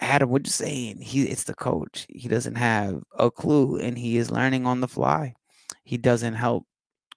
Adam, 0.00 0.30
what 0.30 0.46
you 0.46 0.52
saying? 0.52 1.00
He 1.00 1.22
it's 1.24 1.44
the 1.44 1.54
coach. 1.54 2.06
He 2.08 2.28
doesn't 2.28 2.54
have 2.54 3.02
a 3.18 3.30
clue 3.30 3.78
and 3.78 3.98
he 3.98 4.16
is 4.16 4.30
learning 4.30 4.66
on 4.66 4.80
the 4.80 4.88
fly. 4.88 5.34
He 5.84 5.96
doesn't 5.96 6.34
help 6.34 6.66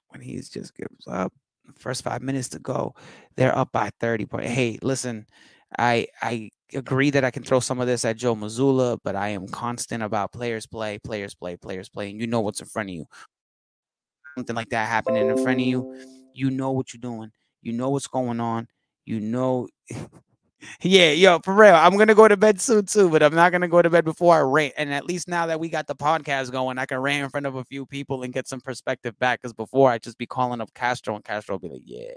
when 0.09 0.21
he's 0.21 0.49
just 0.49 0.75
gives 0.75 1.07
up. 1.07 1.33
First 1.77 2.03
five 2.03 2.21
minutes 2.21 2.49
to 2.49 2.59
go. 2.59 2.95
They're 3.37 3.55
up 3.57 3.71
by 3.71 3.91
30 3.99 4.25
point. 4.25 4.45
Hey, 4.45 4.79
listen, 4.81 5.25
I 5.77 6.07
I 6.21 6.49
agree 6.73 7.09
that 7.11 7.23
I 7.23 7.31
can 7.31 7.43
throw 7.43 7.59
some 7.59 7.79
of 7.79 7.87
this 7.87 8.03
at 8.05 8.17
Joe 8.17 8.35
Mazzulla, 8.35 8.97
but 9.03 9.15
I 9.15 9.29
am 9.29 9.47
constant 9.47 10.03
about 10.03 10.31
players 10.33 10.65
play, 10.65 10.99
players 10.99 11.35
play, 11.35 11.57
players 11.57 11.89
play, 11.89 12.09
and 12.09 12.19
you 12.19 12.27
know 12.27 12.41
what's 12.41 12.61
in 12.61 12.67
front 12.67 12.89
of 12.89 12.95
you. 12.95 13.05
Something 14.37 14.55
like 14.55 14.69
that 14.69 14.87
happening 14.87 15.29
in 15.29 15.37
front 15.43 15.59
of 15.59 15.65
you, 15.67 16.05
you 16.33 16.49
know 16.49 16.71
what 16.71 16.93
you're 16.93 17.01
doing. 17.01 17.31
You 17.61 17.73
know 17.73 17.89
what's 17.89 18.07
going 18.07 18.39
on. 18.39 18.67
You 19.05 19.19
know 19.19 19.67
Yeah, 20.83 21.11
yo, 21.11 21.39
for 21.43 21.53
real. 21.55 21.73
I'm 21.75 21.97
gonna 21.97 22.13
go 22.15 22.27
to 22.27 22.37
bed 22.37 22.61
soon 22.61 22.85
too, 22.85 23.09
but 23.09 23.23
I'm 23.23 23.33
not 23.33 23.51
gonna 23.51 23.67
go 23.67 23.81
to 23.81 23.89
bed 23.89 24.05
before 24.05 24.35
I 24.35 24.41
rant. 24.41 24.73
And 24.77 24.93
at 24.93 25.05
least 25.05 25.27
now 25.27 25.47
that 25.47 25.59
we 25.59 25.69
got 25.69 25.87
the 25.87 25.95
podcast 25.95 26.51
going, 26.51 26.77
I 26.77 26.85
can 26.85 26.99
rant 26.99 27.23
in 27.23 27.29
front 27.29 27.47
of 27.47 27.55
a 27.55 27.63
few 27.65 27.85
people 27.85 28.21
and 28.23 28.33
get 28.33 28.47
some 28.47 28.61
perspective 28.61 29.17
back. 29.19 29.41
Because 29.41 29.53
before 29.53 29.89
I'd 29.91 30.03
just 30.03 30.17
be 30.19 30.27
calling 30.27 30.61
up 30.61 30.73
Castro 30.75 31.15
and 31.15 31.23
Castro 31.23 31.55
will 31.55 31.59
be 31.59 31.69
like, 31.69 31.81
"Yeah, 31.85 32.11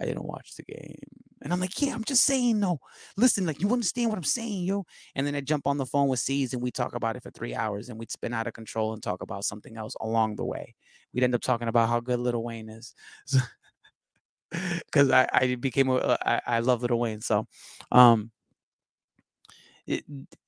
I 0.00 0.04
didn't 0.04 0.24
watch 0.24 0.56
the 0.56 0.62
game," 0.64 0.98
and 1.42 1.52
I'm 1.52 1.60
like, 1.60 1.80
"Yeah, 1.80 1.94
I'm 1.94 2.04
just 2.04 2.24
saying 2.24 2.60
no. 2.60 2.80
Listen, 3.16 3.46
like 3.46 3.60
you 3.60 3.70
understand 3.72 4.10
what 4.10 4.18
I'm 4.18 4.24
saying, 4.24 4.64
yo." 4.64 4.84
And 5.14 5.26
then 5.26 5.34
I 5.34 5.40
jump 5.40 5.66
on 5.66 5.78
the 5.78 5.86
phone 5.86 6.08
with 6.08 6.20
C's 6.20 6.52
and 6.52 6.62
we 6.62 6.70
talk 6.70 6.94
about 6.94 7.16
it 7.16 7.22
for 7.22 7.30
three 7.30 7.54
hours, 7.54 7.88
and 7.88 7.98
we'd 7.98 8.10
spin 8.10 8.34
out 8.34 8.46
of 8.46 8.52
control 8.52 8.92
and 8.92 9.02
talk 9.02 9.22
about 9.22 9.44
something 9.44 9.76
else 9.76 9.94
along 10.00 10.36
the 10.36 10.44
way. 10.44 10.74
We'd 11.14 11.24
end 11.24 11.34
up 11.34 11.40
talking 11.40 11.68
about 11.68 11.88
how 11.88 12.00
good 12.00 12.20
Little 12.20 12.44
Wayne 12.44 12.68
is. 12.68 12.94
So, 13.26 13.38
because 14.50 15.10
I, 15.10 15.28
I 15.32 15.54
became 15.56 15.88
a 15.88 15.96
uh, 15.96 16.16
I, 16.24 16.40
I 16.46 16.58
love 16.60 16.82
Little 16.82 16.98
Wayne. 16.98 17.20
So, 17.20 17.46
um, 17.92 18.30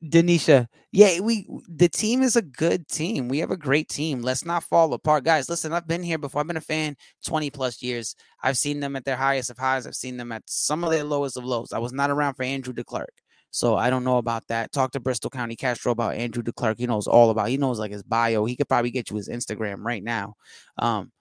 Denisha, 0.04 0.66
yeah, 0.90 1.20
we 1.20 1.48
the 1.68 1.88
team 1.88 2.22
is 2.22 2.34
a 2.36 2.42
good 2.42 2.88
team. 2.88 3.28
We 3.28 3.38
have 3.38 3.50
a 3.50 3.56
great 3.56 3.88
team. 3.88 4.22
Let's 4.22 4.44
not 4.44 4.64
fall 4.64 4.92
apart, 4.94 5.24
guys. 5.24 5.48
Listen, 5.48 5.72
I've 5.72 5.86
been 5.86 6.02
here 6.02 6.18
before. 6.18 6.40
I've 6.40 6.46
been 6.48 6.56
a 6.56 6.60
fan 6.60 6.96
twenty 7.24 7.50
plus 7.50 7.82
years. 7.82 8.16
I've 8.42 8.58
seen 8.58 8.80
them 8.80 8.96
at 8.96 9.04
their 9.04 9.16
highest 9.16 9.50
of 9.50 9.58
highs. 9.58 9.86
I've 9.86 9.94
seen 9.94 10.16
them 10.16 10.32
at 10.32 10.42
some 10.46 10.82
of 10.82 10.90
their 10.90 11.04
lowest 11.04 11.36
of 11.36 11.44
lows. 11.44 11.72
I 11.72 11.78
was 11.78 11.92
not 11.92 12.10
around 12.10 12.34
for 12.34 12.42
Andrew 12.42 12.74
DeClercq. 12.74 13.06
So 13.50 13.76
I 13.76 13.90
don't 13.90 14.04
know 14.04 14.18
about 14.18 14.46
that. 14.48 14.72
Talk 14.72 14.92
to 14.92 15.00
Bristol 15.00 15.30
County 15.30 15.56
Castro 15.56 15.92
about 15.92 16.14
Andrew 16.16 16.42
DeClercq. 16.42 16.78
He 16.78 16.86
knows 16.86 17.06
all 17.06 17.30
about. 17.30 17.48
He 17.48 17.56
knows 17.56 17.78
like 17.78 17.92
his 17.92 18.02
bio. 18.02 18.44
He 18.44 18.56
could 18.56 18.68
probably 18.68 18.90
get 18.90 19.10
you 19.10 19.16
his 19.16 19.28
Instagram 19.28 19.84
right 19.84 20.02
now. 20.02 20.34
Um, 20.76 21.12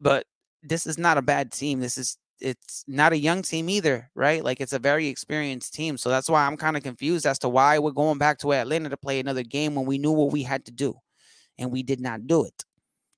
but 0.00 0.26
this 0.62 0.86
is 0.86 0.98
not 0.98 1.18
a 1.18 1.22
bad 1.22 1.52
team. 1.52 1.80
This 1.80 1.98
is 1.98 2.16
it's 2.40 2.84
not 2.88 3.12
a 3.12 3.18
young 3.18 3.42
team 3.42 3.68
either, 3.68 4.10
right? 4.14 4.42
Like 4.42 4.60
it's 4.60 4.72
a 4.72 4.78
very 4.78 5.08
experienced 5.08 5.74
team. 5.74 5.98
So 5.98 6.08
that's 6.08 6.30
why 6.30 6.46
I'm 6.46 6.56
kind 6.56 6.76
of 6.76 6.82
confused 6.82 7.26
as 7.26 7.38
to 7.40 7.48
why 7.48 7.78
we're 7.78 7.90
going 7.90 8.18
back 8.18 8.38
to 8.38 8.54
Atlanta 8.54 8.88
to 8.88 8.96
play 8.96 9.20
another 9.20 9.42
game 9.42 9.74
when 9.74 9.84
we 9.86 9.98
knew 9.98 10.12
what 10.12 10.32
we 10.32 10.42
had 10.42 10.64
to 10.66 10.72
do 10.72 10.94
and 11.58 11.70
we 11.70 11.82
did 11.82 12.00
not 12.00 12.26
do 12.26 12.44
it 12.44 12.64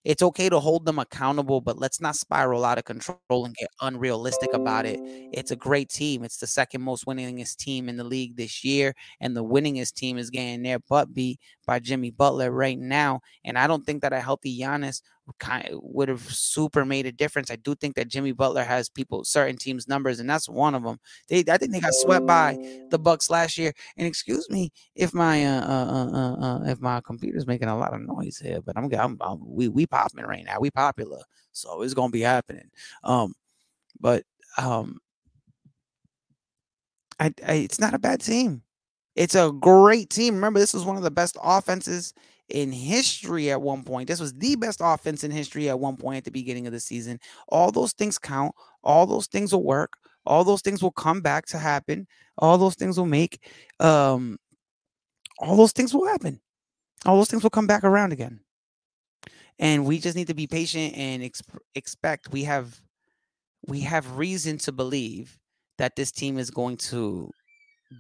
it's 0.05 0.23
okay 0.23 0.49
to 0.49 0.59
hold 0.59 0.85
them 0.85 0.99
accountable, 0.99 1.61
but 1.61 1.79
let's 1.79 2.01
not 2.01 2.17
spiral 2.17 2.65
out 2.65 2.79
of 2.79 2.85
control 2.85 3.19
and 3.31 3.55
get 3.55 3.69
unrealistic 3.81 4.53
about 4.53 4.85
it. 4.85 4.99
It's 5.33 5.53
a 5.53 5.57
great 5.57 5.89
team. 5.91 6.25
It's 6.25 6.39
the 6.39 6.47
second 6.47 6.83
most 6.83 7.07
winningest 7.07 7.57
team 7.57 7.89
in 7.89 7.97
the 7.97 8.05
league 8.05 8.37
this 8.37 8.65
year, 8.65 8.95
and 9.21 9.37
the 9.37 9.45
winningest 9.45 9.95
team 9.95 10.19
is 10.19 10.31
getting 10.31 10.63
their 10.63 10.81
butt 10.81 11.15
beat 11.15 11.39
by 11.67 11.79
Jimmy 11.79 12.11
Butler 12.11 12.51
right 12.51 12.79
now. 12.79 13.21
And 13.45 13.59
I 13.59 13.67
don't 13.67 13.85
think 13.85 14.03
that 14.03 14.13
a 14.13 14.21
healthy 14.21 14.59
Giannis 14.59 15.03
kind 15.39 15.69
of 15.69 15.81
would 15.83 16.09
have 16.09 16.23
super 16.23 16.85
made 16.85 17.07
a 17.07 17.13
difference. 17.13 17.51
I 17.51 17.57
do 17.57 17.75
think 17.75 17.95
that 17.97 18.09
Jimmy 18.09 18.33
Butler 18.33 18.65
has 18.65 18.89
people 18.89 19.25
certain 19.25 19.57
teams 19.57 19.89
numbers, 19.89 20.21
and 20.21 20.29
that's 20.29 20.49
one 20.49 20.75
of 20.75 20.83
them. 20.83 20.99
They 21.29 21.45
I 21.49 21.57
think 21.59 21.73
they 21.73 21.81
got 21.81 21.95
swept 21.95 22.27
by 22.27 22.59
the 22.91 22.99
Bucks 22.99 23.31
last 23.31 23.57
year. 23.59 23.73
And 23.97 24.07
excuse 24.07 24.49
me 24.51 24.73
if 24.95 25.15
my 25.15 25.45
uh, 25.47 25.61
uh, 25.63 26.11
uh, 26.13 26.35
uh, 26.47 26.65
if 26.67 26.81
my 26.81 27.01
computer's 27.03 27.47
making 27.47 27.69
a 27.69 27.79
lot 27.79 27.95
of 27.95 28.01
noise 28.03 28.39
here, 28.39 28.61
but 28.61 28.77
I'm, 28.77 28.93
I'm, 28.95 29.17
I'm 29.21 29.39
we 29.45 29.69
we 29.69 29.87
popping 29.87 30.25
right 30.25 30.45
now. 30.45 30.59
We 30.61 30.71
popular, 30.71 31.23
so 31.53 31.83
it's 31.83 31.95
gonna 31.95 32.11
be 32.11 32.21
happening. 32.23 32.71
Um, 33.05 33.35
but 34.01 34.25
um, 34.59 34.99
I, 37.19 37.33
I 37.47 37.53
it's 37.55 37.81
not 37.81 37.95
a 37.95 37.99
bad 37.99 38.21
team. 38.21 38.63
It's 39.15 39.35
a 39.35 39.53
great 39.53 40.11
team. 40.11 40.35
Remember, 40.35 40.59
this 40.59 40.75
was 40.75 40.85
one 40.85 40.97
of 40.97 41.03
the 41.03 41.11
best 41.11 41.37
offenses 41.43 42.15
in 42.49 42.73
history 42.73 43.51
at 43.51 43.61
one 43.61 43.83
point. 43.83 44.09
This 44.09 44.21
was 44.21 44.35
the 44.35 44.57
best 44.57 44.81
offense 44.83 45.25
in 45.25 45.31
history 45.31 45.69
at 45.69 45.79
one 45.79 45.97
point 45.97 46.19
at 46.19 46.25
the 46.25 46.31
beginning 46.31 46.67
of 46.67 46.73
the 46.73 46.81
season. 46.81 47.19
All 47.49 47.71
those 47.71 47.93
things 47.93 48.19
count. 48.19 48.55
All 48.83 49.07
those 49.07 49.27
things 49.27 49.53
will 49.53 49.65
work. 49.65 49.95
All 50.25 50.45
those 50.45 50.61
things 50.61 50.83
will 50.83 50.93
come 50.93 51.21
back 51.21 51.47
to 51.47 51.59
happen. 51.59 52.07
All 52.39 52.59
those 52.59 52.75
things 52.75 52.99
will 52.99 53.07
make 53.07 53.41
um 53.81 54.39
all 55.39 55.57
those 55.57 55.73
things 55.73 55.93
will 55.93 56.07
happen. 56.07 56.41
All 57.05 57.17
those 57.17 57.29
things 57.29 57.43
will 57.43 57.51
come 57.51 57.67
back 57.67 57.85
around 57.85 58.13
again. 58.13 58.41
And 59.59 59.85
we 59.85 59.99
just 59.99 60.17
need 60.17 60.29
to 60.29 60.35
be 60.35 60.47
patient 60.47 60.95
and 60.97 61.23
ex- 61.23 61.43
expect 61.75 62.33
we 62.33 62.45
have 62.45 62.81
we 63.67 63.81
have 63.81 64.17
reason 64.17 64.59
to 64.59 64.73
believe 64.73 65.39
that 65.79 65.97
this 65.97 66.13
team 66.13 66.39
is 66.39 66.51
going 66.51 66.77
to 66.77 67.31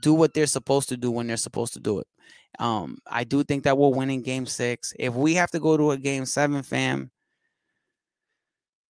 do 0.01 0.15
what 0.15 0.35
they're 0.35 0.47
supposed 0.47 0.89
to 0.91 0.97
do 0.97 1.11
when 1.11 1.27
they're 1.27 1.37
supposed 1.37 1.75
to 1.75 1.81
do 1.81 2.01
it. 2.01 2.07
Um, 2.59 2.99
I 3.07 3.25
do 3.25 3.43
think 3.45 3.65
that 3.65 3.79
we'll 3.79 3.93
win 3.93 4.11
in 4.11 4.23
game 4.23 4.47
six. 4.47 4.93
If 4.99 5.15
we 5.15 5.35
have 5.35 5.51
to 5.53 5.61
go 5.61 5.77
to 5.77 5.93
a 5.93 5.97
game 5.97 6.27
seven, 6.27 6.63
fam, 6.63 7.11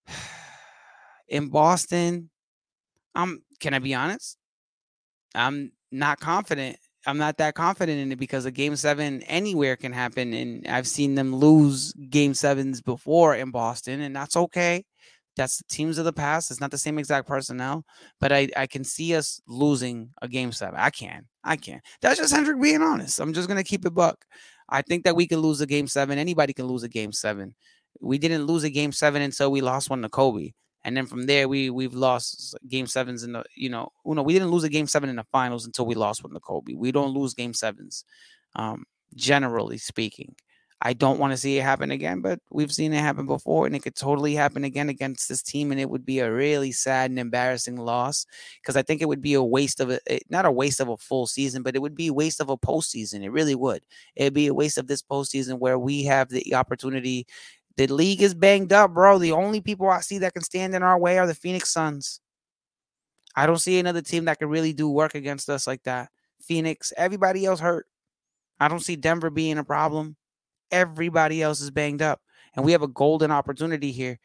in 1.29 1.49
Boston, 1.49 2.31
I'm 3.15 3.43
can 3.61 3.75
I 3.75 3.79
be 3.79 3.95
honest? 3.95 4.37
I'm 5.35 5.73
not 5.91 6.21
confident. 6.21 6.77
I'm 7.07 7.19
not 7.19 7.39
that 7.39 7.55
confident 7.55 7.99
in 7.99 8.13
it 8.13 8.19
because 8.19 8.45
a 8.45 8.51
game 8.51 8.77
seven 8.77 9.23
anywhere 9.23 9.77
can 9.77 9.93
happen. 9.93 10.33
And 10.33 10.67
I've 10.67 10.87
seen 10.87 11.15
them 11.15 11.35
lose 11.35 11.93
game 11.93 12.35
sevens 12.35 12.81
before 12.81 13.35
in 13.35 13.51
Boston, 13.51 14.01
and 14.01 14.15
that's 14.15 14.37
okay. 14.37 14.85
That's 15.37 15.59
the 15.59 15.65
teams 15.65 15.99
of 15.99 16.05
the 16.05 16.13
past. 16.13 16.51
It's 16.51 16.61
not 16.61 16.71
the 16.71 16.79
same 16.79 16.99
exact 16.99 17.27
personnel, 17.27 17.85
but 18.21 18.33
I, 18.33 18.49
I 18.57 18.67
can 18.67 18.85
see 18.85 19.15
us 19.15 19.41
losing 19.47 20.11
a 20.21 20.29
game 20.29 20.53
seven. 20.53 20.79
I 20.79 20.91
can. 20.91 21.27
I 21.43 21.57
can. 21.57 21.81
That's 22.01 22.19
just 22.19 22.35
Hendrick 22.35 22.61
being 22.61 22.83
honest. 22.83 23.19
I'm 23.19 23.33
just 23.33 23.49
gonna 23.49 23.65
keep 23.65 23.87
it 23.87 23.95
buck. 23.95 24.25
I 24.69 24.83
think 24.83 25.05
that 25.05 25.17
we 25.17 25.27
can 25.27 25.41
lose 25.41 25.61
a 25.61 25.67
game 25.67 25.87
seven. 25.87 26.19
Anybody 26.19 26.53
can 26.53 26.67
lose 26.67 26.83
a 26.83 26.89
game 26.89 27.13
seven. 27.13 27.55
We 28.01 28.19
didn't 28.19 28.47
lose 28.47 28.65
a 28.65 28.71
game 28.71 28.93
seven 28.93 29.23
until 29.23 29.51
we 29.51 29.61
lost 29.61 29.91
one 29.91 30.03
to 30.03 30.09
Kobe. 30.09 30.53
And 30.85 30.97
then 30.97 31.07
from 31.07 31.27
there, 31.27 31.49
we 31.49 31.71
we've 31.71 31.95
lost 31.95 32.57
game 32.69 32.87
sevens 32.87 33.23
in 33.23 33.33
the 33.33 33.45
you 33.55 33.71
know, 33.71 33.91
no, 34.05 34.23
we 34.23 34.33
didn't 34.33 34.51
lose 34.51 34.65
a 34.65 34.69
game 34.69 34.87
seven 34.87 35.09
in 35.09 35.17
the 35.17 35.27
finals 35.33 35.65
until 35.67 35.87
we 35.87 35.95
lost 35.95 36.25
one 36.25 36.35
to 36.35 36.41
Kobe. 36.41 36.75
We 36.75 36.93
don't 36.93 37.15
lose 37.15 37.35
game 37.35 37.55
sevens, 37.55 38.05
um, 38.57 38.85
generally 39.15 39.79
speaking. 39.79 40.35
I 40.85 40.95
don't 40.95 41.21
want 41.21 41.33
to 41.33 41.37
see 41.37 41.59
it 41.59 41.63
happen 41.63 41.93
again, 41.93 42.23
but 42.23 42.41
we've 42.51 42.73
seen 42.73 42.93
it 42.93 42.99
happen 42.99 43.25
before, 43.25 43.67
and 43.67 43.77
it 43.77 43.85
could 43.85 43.95
totally 43.95 44.35
happen 44.35 44.65
again 44.65 44.89
against 44.89 45.29
this 45.29 45.41
team, 45.41 45.71
and 45.71 45.81
it 45.81 45.89
would 45.89 46.05
be 46.05 46.19
a 46.19 46.33
really 46.33 46.73
sad 46.73 47.11
and 47.11 47.21
embarrassing 47.21 47.77
loss 47.77 48.27
because 48.61 48.77
I 48.77 48.83
think 48.83 49.01
it 49.01 49.07
would 49.07 49.23
be 49.23 49.35
a 49.35 49.43
waste 49.43 49.79
of 49.79 49.91
a 49.91 50.01
eh, 50.09 50.19
not 50.29 50.45
a 50.45 50.51
waste 50.51 50.81
of 50.81 50.89
a 50.89 50.97
full 50.97 51.29
season, 51.29 51.63
but 51.63 51.77
it 51.77 51.79
would 51.79 51.95
be 51.95 52.09
a 52.09 52.13
waste 52.13 52.41
of 52.41 52.49
a 52.49 52.57
postseason. 52.57 53.23
It 53.23 53.31
really 53.31 53.55
would. 53.55 53.85
It'd 54.17 54.35
be 54.35 54.49
a 54.49 54.55
waste 54.55 54.77
of 54.77 54.89
this 54.89 55.03
postseason 55.03 55.61
where 55.61 55.79
we 55.79 56.03
have 56.05 56.31
the 56.31 56.53
opportunity. 56.57 57.29
The 57.77 57.87
league 57.87 58.21
is 58.21 58.35
banged 58.35 58.73
up, 58.73 58.93
bro. 58.93 59.19
The 59.19 59.33
only 59.33 59.61
people 59.61 59.89
I 59.89 60.01
see 60.01 60.19
that 60.19 60.35
can 60.35 60.43
stand 60.43 60.75
in 60.75 60.83
our 60.83 60.99
way 60.99 61.17
are 61.17 61.29
the 61.29 61.35
Phoenix 61.35 61.71
Suns. 61.71 62.21
I 63.37 63.47
don't 63.47 63.59
see 63.61 63.79
another 63.79 64.03
team 64.03 64.25
that 64.25 64.41
can 64.41 64.49
really 64.49 64.73
do 64.73 64.91
work 64.91 65.15
against 65.15 65.49
us 65.49 65.69
like 65.69 65.85
that. 65.85 66.11
Phoenix, 66.43 66.93
everybody 66.97 67.47
else 67.47 67.61
hurt. 67.61 67.87
I 68.59 68.67
don't 68.67 68.81
see 68.81 68.97
Denver 68.97 69.31
being 69.31 69.59
a 69.59 69.65
problem 69.65 70.17
everybody 70.73 71.43
else 71.43 71.61
is 71.61 71.71
banged 71.71 72.03
up, 72.03 72.21
and 72.57 72.65
we 72.65 72.73
have 72.73 72.83
a 72.83 72.89
golden 72.89 73.31
opportunity 73.31 73.93
here. 73.93 74.19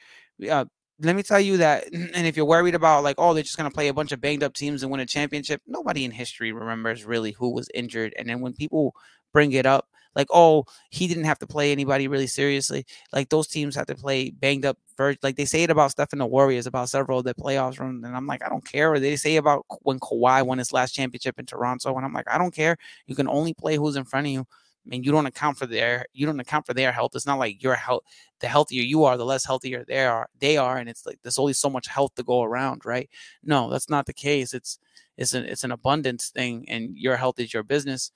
Uh, 0.49 0.65
let 0.99 1.15
me 1.15 1.23
tell 1.23 1.39
you 1.39 1.57
that, 1.57 1.85
and 1.93 2.27
if 2.27 2.35
you're 2.35 2.45
worried 2.45 2.75
about 2.75 3.03
like, 3.03 3.15
oh, 3.19 3.33
they're 3.33 3.43
just 3.43 3.57
gonna 3.57 3.71
play 3.71 3.87
a 3.87 3.93
bunch 3.93 4.11
of 4.11 4.21
banged 4.21 4.43
up 4.43 4.53
teams 4.53 4.83
and 4.83 4.91
win 4.91 5.01
a 5.01 5.05
championship, 5.05 5.61
nobody 5.67 6.05
in 6.05 6.11
history 6.11 6.51
remembers 6.51 7.05
really 7.05 7.31
who 7.33 7.53
was 7.53 7.69
injured. 7.73 8.13
And 8.17 8.29
then 8.29 8.41
when 8.41 8.53
people 8.53 8.95
bring 9.33 9.51
it 9.51 9.65
up, 9.65 9.87
like, 10.17 10.27
oh, 10.33 10.65
he 10.89 11.07
didn't 11.07 11.25
have 11.25 11.37
to 11.39 11.47
play 11.47 11.71
anybody 11.71 12.07
really 12.07 12.25
seriously. 12.25 12.85
Like 13.13 13.29
those 13.29 13.47
teams 13.47 13.75
have 13.75 13.85
to 13.85 13.93
play 13.93 14.31
banged 14.31 14.65
up. 14.65 14.77
Like 15.21 15.35
they 15.35 15.45
say 15.45 15.61
it 15.61 15.69
about 15.69 15.91
stuff 15.91 16.11
in 16.11 16.17
the 16.17 16.25
Warriors 16.25 16.65
about 16.65 16.89
several 16.89 17.19
of 17.19 17.25
the 17.25 17.35
playoffs 17.35 17.79
and 17.79 18.03
I'm 18.03 18.25
like, 18.25 18.43
I 18.43 18.49
don't 18.49 18.65
care. 18.65 18.91
Or 18.91 18.99
they 18.99 19.15
say 19.15 19.35
about 19.35 19.63
when 19.83 19.99
Kawhi 19.99 20.43
won 20.43 20.57
his 20.57 20.73
last 20.73 20.93
championship 20.93 21.37
in 21.37 21.45
Toronto, 21.45 21.95
and 21.95 22.03
I'm 22.03 22.13
like, 22.13 22.27
I 22.27 22.39
don't 22.39 22.53
care. 22.53 22.77
You 23.05 23.15
can 23.15 23.27
only 23.27 23.53
play 23.53 23.75
who's 23.75 23.95
in 23.95 24.05
front 24.05 24.25
of 24.25 24.33
you. 24.33 24.47
I 24.87 24.89
mean, 24.89 25.03
you 25.03 25.11
don't 25.11 25.25
account 25.25 25.57
for 25.57 25.65
their 25.65 26.05
you 26.13 26.25
don't 26.25 26.39
account 26.39 26.65
for 26.65 26.73
their 26.73 26.91
health. 26.93 27.11
It's 27.15 27.25
not 27.25 27.39
like 27.39 27.61
your 27.61 27.75
health. 27.75 28.03
The 28.39 28.47
healthier 28.47 28.83
you 28.83 29.03
are, 29.03 29.17
the 29.17 29.25
less 29.25 29.45
healthier 29.45 29.83
they 29.85 30.05
are. 30.05 30.29
They 30.39 30.57
are, 30.57 30.77
and 30.77 30.89
it's 30.89 31.05
like 31.05 31.19
there's 31.23 31.39
only 31.39 31.53
so 31.53 31.69
much 31.69 31.87
health 31.87 32.15
to 32.15 32.23
go 32.23 32.43
around, 32.43 32.85
right? 32.85 33.09
No, 33.43 33.69
that's 33.69 33.89
not 33.89 34.05
the 34.05 34.13
case. 34.13 34.53
It's 34.53 34.79
it's 35.17 35.33
an 35.33 35.43
it's 35.45 35.63
an 35.65 35.71
abundance 35.71 36.29
thing, 36.29 36.65
and 36.69 36.95
your 36.97 37.17
health 37.17 37.39
is 37.39 37.53
your 37.53 37.63
business. 37.63 38.11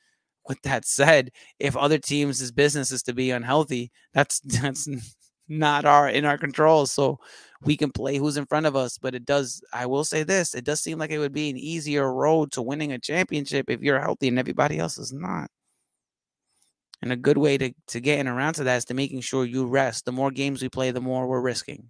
With 0.48 0.62
that 0.64 0.86
said, 0.86 1.32
if 1.60 1.78
other 1.78 2.00
teams' 2.00 2.52
business 2.52 2.92
is 2.92 3.04
to 3.04 3.14
be 3.14 3.32
unhealthy, 3.32 3.92
that's 4.14 4.40
that's 4.62 4.88
not 5.50 5.86
our 5.86 6.10
in 6.10 6.26
our 6.26 6.38
control. 6.38 6.86
So 6.86 7.20
we 7.64 7.78
can 7.78 7.92
play 7.92 8.18
who's 8.18 8.38
in 8.38 8.46
front 8.46 8.66
of 8.66 8.76
us. 8.76 8.98
But 8.98 9.16
it 9.16 9.26
does, 9.26 9.62
I 9.74 9.86
will 9.86 10.04
say 10.04 10.24
this, 10.24 10.54
it 10.56 10.66
does 10.66 10.82
seem 10.82 10.98
like 11.00 11.12
it 11.12 11.20
would 11.20 11.34
be 11.34 11.50
an 11.50 11.58
easier 11.58 12.12
road 12.14 12.52
to 12.54 12.62
winning 12.62 12.92
a 12.94 13.00
championship 13.00 13.70
if 13.70 13.82
you're 13.82 14.00
healthy 14.02 14.28
and 14.30 14.40
everybody 14.40 14.80
else 14.80 14.98
is 14.98 15.14
not. 15.14 15.50
And 17.02 17.12
a 17.12 17.16
good 17.16 17.38
way 17.38 17.58
to, 17.58 17.74
to 17.88 18.00
getting 18.00 18.28
around 18.28 18.54
to 18.54 18.64
that 18.66 18.78
is 18.78 18.86
to 18.86 18.94
making 18.94 19.22
sure 19.22 19.46
you 19.46 19.66
rest. 19.66 20.06
The 20.06 20.12
more 20.12 20.32
games 20.32 20.62
we 20.62 20.70
play, 20.70 20.92
the 20.92 21.02
more 21.02 21.28
we're 21.28 21.42
risking. 21.42 21.90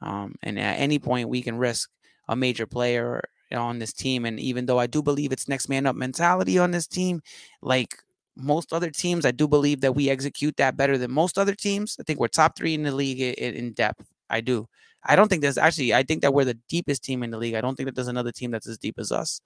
Um, 0.00 0.34
and 0.42 0.58
at 0.58 0.78
any 0.78 0.98
point, 0.98 1.28
we 1.28 1.42
can 1.42 1.56
risk 1.56 1.90
a 2.28 2.36
major 2.36 2.66
player 2.66 3.22
on 3.52 3.78
this 3.78 3.92
team. 3.92 4.24
And 4.24 4.38
even 4.40 4.66
though 4.66 4.78
I 4.78 4.86
do 4.86 5.02
believe 5.02 5.32
it's 5.32 5.48
next 5.48 5.68
man 5.68 5.86
up 5.86 5.96
mentality 5.96 6.58
on 6.58 6.72
this 6.72 6.86
team, 6.86 7.22
like 7.62 7.96
most 8.36 8.72
other 8.72 8.90
teams, 8.90 9.24
I 9.24 9.30
do 9.30 9.48
believe 9.48 9.80
that 9.80 9.94
we 9.94 10.10
execute 10.10 10.56
that 10.56 10.76
better 10.76 10.98
than 10.98 11.10
most 11.10 11.38
other 11.38 11.54
teams. 11.54 11.96
I 11.98 12.02
think 12.02 12.18
we're 12.18 12.28
top 12.28 12.56
three 12.56 12.74
in 12.74 12.82
the 12.82 12.94
league 12.94 13.20
in, 13.20 13.54
in 13.54 13.72
depth. 13.72 14.06
I 14.28 14.40
do. 14.40 14.68
I 15.04 15.16
don't 15.16 15.28
think 15.28 15.42
there's 15.42 15.58
actually, 15.58 15.94
I 15.94 16.02
think 16.02 16.22
that 16.22 16.34
we're 16.34 16.44
the 16.44 16.58
deepest 16.68 17.04
team 17.04 17.22
in 17.22 17.30
the 17.30 17.38
league. 17.38 17.54
I 17.54 17.60
don't 17.60 17.76
think 17.76 17.86
that 17.86 17.94
there's 17.94 18.08
another 18.08 18.32
team 18.32 18.50
that's 18.50 18.68
as 18.68 18.78
deep 18.78 18.98
as 18.98 19.12
us. 19.12 19.40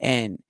And 0.00 0.40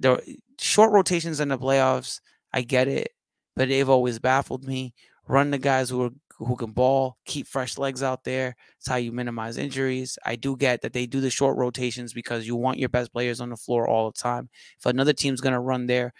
the 0.00 0.20
short 0.58 0.92
rotations 0.92 1.40
in 1.40 1.48
the 1.48 1.58
playoffs, 1.58 2.20
I 2.52 2.62
get 2.62 2.88
it, 2.88 3.12
but 3.56 3.68
they've 3.68 3.88
always 3.88 4.18
baffled 4.18 4.64
me. 4.64 4.94
Run 5.28 5.50
the 5.50 5.58
guys 5.58 5.88
who 5.88 6.02
are 6.02 6.10
who 6.38 6.56
can 6.56 6.72
ball, 6.72 7.18
keep 7.24 7.46
fresh 7.46 7.78
legs 7.78 8.02
out 8.02 8.24
there. 8.24 8.56
It's 8.78 8.88
how 8.88 8.96
you 8.96 9.12
minimize 9.12 9.58
injuries. 9.58 10.18
I 10.24 10.36
do 10.36 10.56
get 10.56 10.82
that 10.82 10.92
they 10.92 11.06
do 11.06 11.20
the 11.20 11.30
short 11.30 11.56
rotations 11.56 12.12
because 12.12 12.46
you 12.46 12.56
want 12.56 12.78
your 12.78 12.88
best 12.88 13.12
players 13.12 13.40
on 13.40 13.50
the 13.50 13.56
floor 13.56 13.88
all 13.88 14.10
the 14.10 14.18
time. 14.18 14.48
If 14.78 14.86
another 14.86 15.12
team's 15.12 15.40
gonna 15.40 15.60
run 15.60 15.86
their 15.86 16.12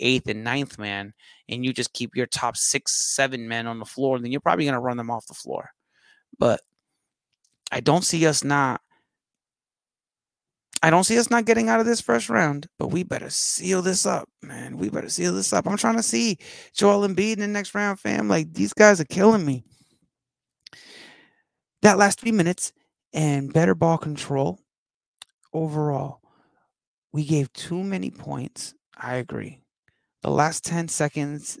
eighth 0.00 0.28
and 0.28 0.44
ninth 0.44 0.78
man, 0.78 1.12
and 1.48 1.64
you 1.64 1.72
just 1.72 1.92
keep 1.92 2.16
your 2.16 2.26
top 2.26 2.56
six, 2.56 3.14
seven 3.14 3.48
men 3.48 3.66
on 3.66 3.78
the 3.78 3.84
floor, 3.84 4.18
then 4.18 4.30
you're 4.32 4.40
probably 4.40 4.64
gonna 4.64 4.80
run 4.80 4.96
them 4.96 5.10
off 5.10 5.26
the 5.26 5.34
floor. 5.34 5.70
But 6.38 6.60
I 7.70 7.80
don't 7.80 8.04
see 8.04 8.26
us 8.26 8.42
not 8.42 8.80
I 10.82 10.90
don't 10.90 11.04
see 11.04 11.18
us 11.18 11.30
not 11.30 11.44
getting 11.44 11.68
out 11.68 11.80
of 11.80 11.86
this 11.86 12.00
first 12.00 12.28
round, 12.28 12.68
but 12.78 12.88
we 12.88 13.02
better 13.02 13.30
seal 13.30 13.82
this 13.82 14.06
up, 14.06 14.28
man. 14.42 14.78
We 14.78 14.90
better 14.90 15.08
seal 15.08 15.34
this 15.34 15.52
up. 15.52 15.66
I'm 15.66 15.76
trying 15.76 15.96
to 15.96 16.02
see 16.02 16.38
Joel 16.72 17.06
Embiid 17.06 17.34
in 17.34 17.40
the 17.40 17.48
next 17.48 17.74
round, 17.74 17.98
fam. 17.98 18.28
Like 18.28 18.52
these 18.52 18.72
guys 18.72 19.00
are 19.00 19.04
killing 19.06 19.44
me. 19.44 19.64
That 21.82 21.98
last 21.98 22.20
three 22.20 22.32
minutes 22.32 22.72
and 23.12 23.52
better 23.52 23.74
ball 23.74 23.98
control 23.98 24.60
overall. 25.52 26.20
We 27.12 27.24
gave 27.24 27.52
too 27.52 27.82
many 27.82 28.10
points. 28.10 28.74
I 28.96 29.16
agree. 29.16 29.60
The 30.22 30.30
last 30.30 30.64
10 30.64 30.88
seconds, 30.88 31.58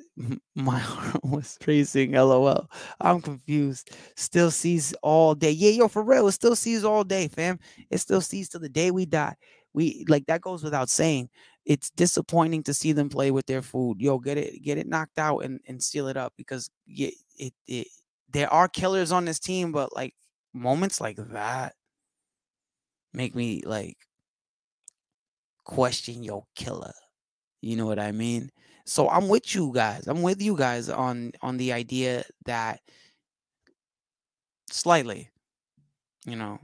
my 0.54 0.78
heart 0.78 1.24
was 1.24 1.56
racing. 1.66 2.12
LOL. 2.12 2.68
I'm 3.00 3.20
confused. 3.20 3.90
Still 4.16 4.50
sees 4.50 4.92
all 5.02 5.34
day. 5.34 5.52
Yeah, 5.52 5.70
yo, 5.70 5.88
for 5.88 6.02
real. 6.02 6.26
It 6.28 6.32
still 6.32 6.56
sees 6.56 6.84
all 6.84 7.04
day, 7.04 7.28
fam. 7.28 7.58
It 7.90 7.98
still 7.98 8.20
sees 8.20 8.48
till 8.48 8.60
the 8.60 8.68
day 8.68 8.90
we 8.90 9.06
die. 9.06 9.36
We 9.74 10.04
like 10.08 10.26
that 10.26 10.40
goes 10.40 10.64
without 10.64 10.88
saying. 10.88 11.28
It's 11.64 11.90
disappointing 11.90 12.62
to 12.64 12.74
see 12.74 12.92
them 12.92 13.08
play 13.10 13.30
with 13.30 13.46
their 13.46 13.62
food. 13.62 14.00
Yo, 14.00 14.18
get 14.18 14.38
it, 14.38 14.62
get 14.62 14.78
it 14.78 14.88
knocked 14.88 15.18
out 15.18 15.40
and, 15.40 15.60
and 15.68 15.82
seal 15.82 16.08
it 16.08 16.16
up 16.16 16.32
because 16.36 16.70
yeah, 16.86 17.10
it, 17.36 17.52
it 17.66 17.86
there 18.32 18.52
are 18.52 18.68
killers 18.68 19.12
on 19.12 19.24
this 19.24 19.38
team, 19.38 19.70
but 19.70 19.94
like 19.94 20.14
moments 20.54 21.00
like 21.00 21.16
that 21.16 21.74
make 23.12 23.34
me 23.34 23.62
like 23.64 23.98
question 25.64 26.22
your 26.22 26.44
killer. 26.56 26.92
You 27.60 27.76
know 27.76 27.86
what 27.86 27.98
I 27.98 28.12
mean? 28.12 28.50
So 28.86 29.08
I'm 29.10 29.28
with 29.28 29.54
you 29.54 29.72
guys. 29.74 30.06
I'm 30.06 30.22
with 30.22 30.40
you 30.42 30.56
guys 30.56 30.88
on 30.88 31.32
on 31.42 31.56
the 31.58 31.72
idea 31.72 32.24
that 32.46 32.80
slightly, 34.70 35.30
you 36.26 36.36
know, 36.36 36.60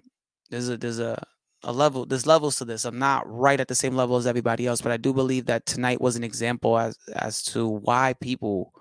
there's 0.51 0.69
a 0.69 0.77
there's 0.77 1.01
a 1.01 1.23
a 1.65 1.73
level 1.73 2.07
there's 2.07 2.27
levels 2.27 2.57
to 2.57 2.65
this. 2.65 2.85
I'm 2.85 2.99
not 2.99 3.25
right 3.31 3.61
at 3.61 3.69
the 3.69 3.75
same 3.75 3.97
level 3.97 4.17
as 4.17 4.27
everybody 4.27 4.67
else, 4.67 4.81
but 4.83 4.93
I 4.93 4.97
do 4.99 5.13
believe 5.13 5.47
that 5.47 5.67
tonight 5.67 6.01
was 6.01 6.17
an 6.17 6.25
example 6.25 6.79
as 6.79 6.97
as 7.17 7.43
to 7.45 7.69
why 7.69 8.15
people 8.21 8.73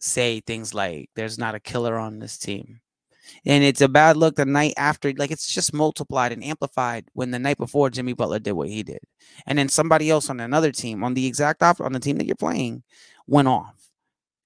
say 0.00 0.40
things 0.40 0.74
like 0.74 1.10
there's 1.16 1.38
not 1.38 1.54
a 1.56 1.60
killer 1.60 1.98
on 1.98 2.20
this 2.20 2.38
team 2.38 2.81
and 3.44 3.64
it's 3.64 3.80
a 3.80 3.88
bad 3.88 4.16
look 4.16 4.36
the 4.36 4.44
night 4.44 4.74
after. 4.76 5.12
Like 5.12 5.30
it's 5.30 5.52
just 5.52 5.72
multiplied 5.72 6.32
and 6.32 6.44
amplified 6.44 7.06
when 7.12 7.30
the 7.30 7.38
night 7.38 7.58
before 7.58 7.90
Jimmy 7.90 8.12
Butler 8.12 8.38
did 8.38 8.52
what 8.52 8.68
he 8.68 8.82
did, 8.82 9.00
and 9.46 9.58
then 9.58 9.68
somebody 9.68 10.10
else 10.10 10.30
on 10.30 10.40
another 10.40 10.72
team 10.72 11.04
on 11.04 11.14
the 11.14 11.26
exact 11.26 11.62
opposite 11.62 11.84
on 11.84 11.92
the 11.92 12.00
team 12.00 12.18
that 12.18 12.26
you're 12.26 12.36
playing 12.36 12.82
went 13.26 13.48
off 13.48 13.74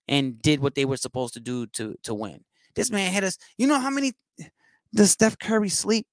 and 0.08 0.40
did 0.40 0.60
what 0.60 0.74
they 0.74 0.84
were 0.84 0.96
supposed 0.96 1.34
to 1.34 1.40
do 1.40 1.66
to 1.68 1.94
to 2.02 2.14
win. 2.14 2.44
This 2.74 2.90
man 2.90 3.12
hit 3.12 3.24
us. 3.24 3.38
You 3.56 3.66
know 3.66 3.80
how 3.80 3.90
many 3.90 4.12
does 4.94 5.10
Steph 5.10 5.38
Curry 5.38 5.68
sleep? 5.68 6.06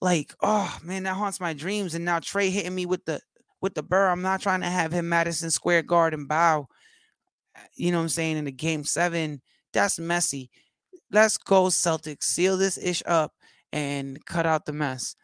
Like, 0.00 0.34
oh 0.42 0.78
man, 0.82 1.02
that 1.04 1.14
haunts 1.14 1.40
my 1.40 1.52
dreams. 1.52 1.94
And 1.94 2.04
now 2.04 2.20
Trae 2.20 2.50
hitting 2.50 2.74
me 2.74 2.86
with 2.86 3.04
the 3.04 3.20
with 3.60 3.74
the 3.74 3.82
burr. 3.82 4.08
I'm 4.08 4.22
not 4.22 4.40
trying 4.40 4.62
to 4.62 4.66
have 4.66 4.92
him 4.92 5.08
Madison 5.08 5.50
Square 5.50 5.82
Garden 5.82 6.26
bow. 6.26 6.66
You 7.74 7.90
know 7.92 7.98
what 7.98 8.04
I'm 8.04 8.08
saying? 8.08 8.38
In 8.38 8.44
the 8.46 8.52
game 8.52 8.84
seven, 8.84 9.42
that's 9.72 9.98
messy 9.98 10.50
let's 11.10 11.36
go 11.36 11.64
Celtics, 11.64 12.24
seal 12.24 12.56
this 12.56 12.78
ish 12.78 13.02
up 13.06 13.32
and 13.72 14.24
cut 14.26 14.46
out 14.46 14.64
the 14.64 14.72
mess. 14.72 15.16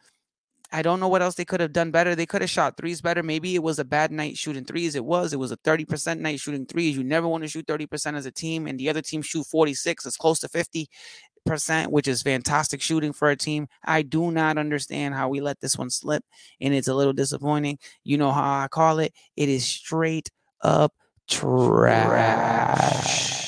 I 0.71 0.81
don't 0.81 0.99
know 0.99 1.07
what 1.07 1.21
else 1.21 1.35
they 1.35 1.45
could 1.45 1.61
have 1.61 1.71
done 1.71 1.91
better. 1.91 2.13
They 2.13 2.25
could 2.25 2.41
have 2.41 2.49
shot 2.49 2.75
threes 2.75 3.01
better. 3.01 3.23
Maybe 3.23 3.55
it 3.55 3.63
was 3.63 3.79
a 3.79 3.85
bad 3.85 4.11
night 4.11 4.37
shooting 4.37 4.65
threes. 4.65 4.95
It 4.95 5.05
was. 5.05 5.31
It 5.31 5.39
was 5.39 5.51
a 5.51 5.57
30% 5.57 6.19
night 6.19 6.41
shooting 6.41 6.65
threes. 6.65 6.97
You 6.97 7.05
never 7.05 7.27
want 7.27 7.43
to 7.43 7.47
shoot 7.47 7.67
30% 7.67 8.15
as 8.15 8.25
a 8.25 8.31
team, 8.31 8.67
and 8.67 8.77
the 8.77 8.89
other 8.89 9.01
team 9.01 9.21
shoot 9.21 9.45
46. 9.45 10.05
It's 10.05 10.17
close 10.17 10.39
to 10.39 10.49
50%, 10.49 11.87
which 11.87 12.09
is 12.09 12.21
fantastic 12.21 12.81
shooting 12.81 13.13
for 13.13 13.29
a 13.29 13.37
team. 13.37 13.67
I 13.85 14.01
do 14.01 14.29
not 14.29 14.57
understand 14.57 15.15
how 15.15 15.29
we 15.29 15.39
let 15.39 15.61
this 15.61 15.77
one 15.77 15.89
slip, 15.89 16.25
and 16.59 16.73
it's 16.73 16.89
a 16.89 16.95
little 16.95 17.13
disappointing. 17.13 17.79
You 18.03 18.17
know 18.17 18.33
how 18.33 18.59
I 18.59 18.67
call 18.67 18.99
it? 18.99 19.13
It 19.37 19.47
is 19.47 19.65
straight 19.65 20.29
up 20.61 20.93
trash 21.29 23.46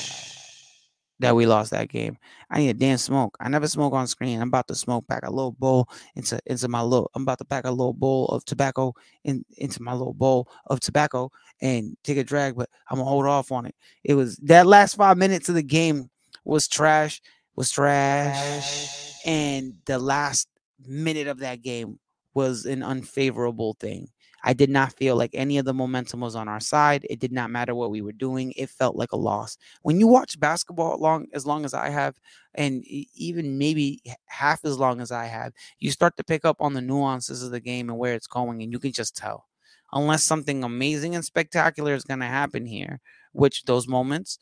that 1.20 1.36
we 1.36 1.46
lost 1.46 1.70
that 1.70 1.88
game. 1.88 2.16
I 2.50 2.58
need 2.58 2.70
a 2.70 2.74
damn 2.74 2.98
smoke. 2.98 3.36
I 3.40 3.48
never 3.48 3.68
smoke 3.68 3.92
on 3.92 4.06
screen. 4.06 4.40
I'm 4.40 4.48
about 4.48 4.66
to 4.68 4.74
smoke 4.74 5.06
back 5.06 5.22
a 5.24 5.30
little 5.30 5.52
bowl 5.52 5.88
into 6.16 6.40
into 6.46 6.68
my 6.68 6.82
little. 6.82 7.10
I'm 7.14 7.22
about 7.22 7.38
to 7.38 7.44
pack 7.44 7.64
a 7.66 7.70
little 7.70 7.92
bowl 7.92 8.26
of 8.26 8.44
tobacco 8.44 8.94
in 9.24 9.44
into 9.56 9.82
my 9.82 9.92
little 9.92 10.14
bowl 10.14 10.48
of 10.66 10.80
tobacco 10.80 11.30
and 11.60 11.96
take 12.02 12.16
a 12.16 12.24
drag, 12.24 12.56
but 12.56 12.68
I'm 12.88 12.96
gonna 12.96 13.08
hold 13.08 13.26
off 13.26 13.52
on 13.52 13.66
it. 13.66 13.74
It 14.02 14.14
was 14.14 14.36
that 14.38 14.66
last 14.66 14.96
five 14.96 15.16
minutes 15.18 15.48
of 15.48 15.54
the 15.54 15.62
game 15.62 16.10
was 16.44 16.66
trash, 16.66 17.20
was 17.54 17.70
trash, 17.70 19.14
and 19.26 19.74
the 19.84 19.98
last 19.98 20.48
minute 20.86 21.28
of 21.28 21.38
that 21.40 21.62
game 21.62 21.98
was 22.32 22.64
an 22.64 22.82
unfavorable 22.82 23.74
thing. 23.74 24.08
I 24.42 24.52
did 24.54 24.70
not 24.70 24.92
feel 24.94 25.16
like 25.16 25.30
any 25.34 25.58
of 25.58 25.64
the 25.66 25.74
momentum 25.74 26.20
was 26.20 26.34
on 26.34 26.48
our 26.48 26.60
side. 26.60 27.06
It 27.10 27.20
did 27.20 27.32
not 27.32 27.50
matter 27.50 27.74
what 27.74 27.90
we 27.90 28.00
were 28.00 28.12
doing. 28.12 28.52
It 28.56 28.70
felt 28.70 28.96
like 28.96 29.12
a 29.12 29.16
loss. 29.16 29.58
When 29.82 30.00
you 30.00 30.06
watch 30.06 30.40
basketball 30.40 30.98
long 30.98 31.26
as 31.34 31.46
long 31.46 31.64
as 31.64 31.74
I 31.74 31.90
have, 31.90 32.18
and 32.54 32.84
even 32.86 33.58
maybe 33.58 34.02
half 34.26 34.64
as 34.64 34.78
long 34.78 35.00
as 35.00 35.12
I 35.12 35.26
have, 35.26 35.52
you 35.78 35.90
start 35.90 36.16
to 36.16 36.24
pick 36.24 36.44
up 36.44 36.56
on 36.60 36.74
the 36.74 36.80
nuances 36.80 37.42
of 37.42 37.50
the 37.50 37.60
game 37.60 37.90
and 37.90 37.98
where 37.98 38.14
it's 38.14 38.26
going, 38.26 38.62
and 38.62 38.72
you 38.72 38.78
can 38.78 38.92
just 38.92 39.16
tell. 39.16 39.46
Unless 39.92 40.24
something 40.24 40.64
amazing 40.64 41.14
and 41.14 41.24
spectacular 41.24 41.94
is 41.94 42.04
going 42.04 42.20
to 42.20 42.26
happen 42.26 42.64
here, 42.64 43.00
which 43.32 43.64
those 43.64 43.88
moments 43.88 44.38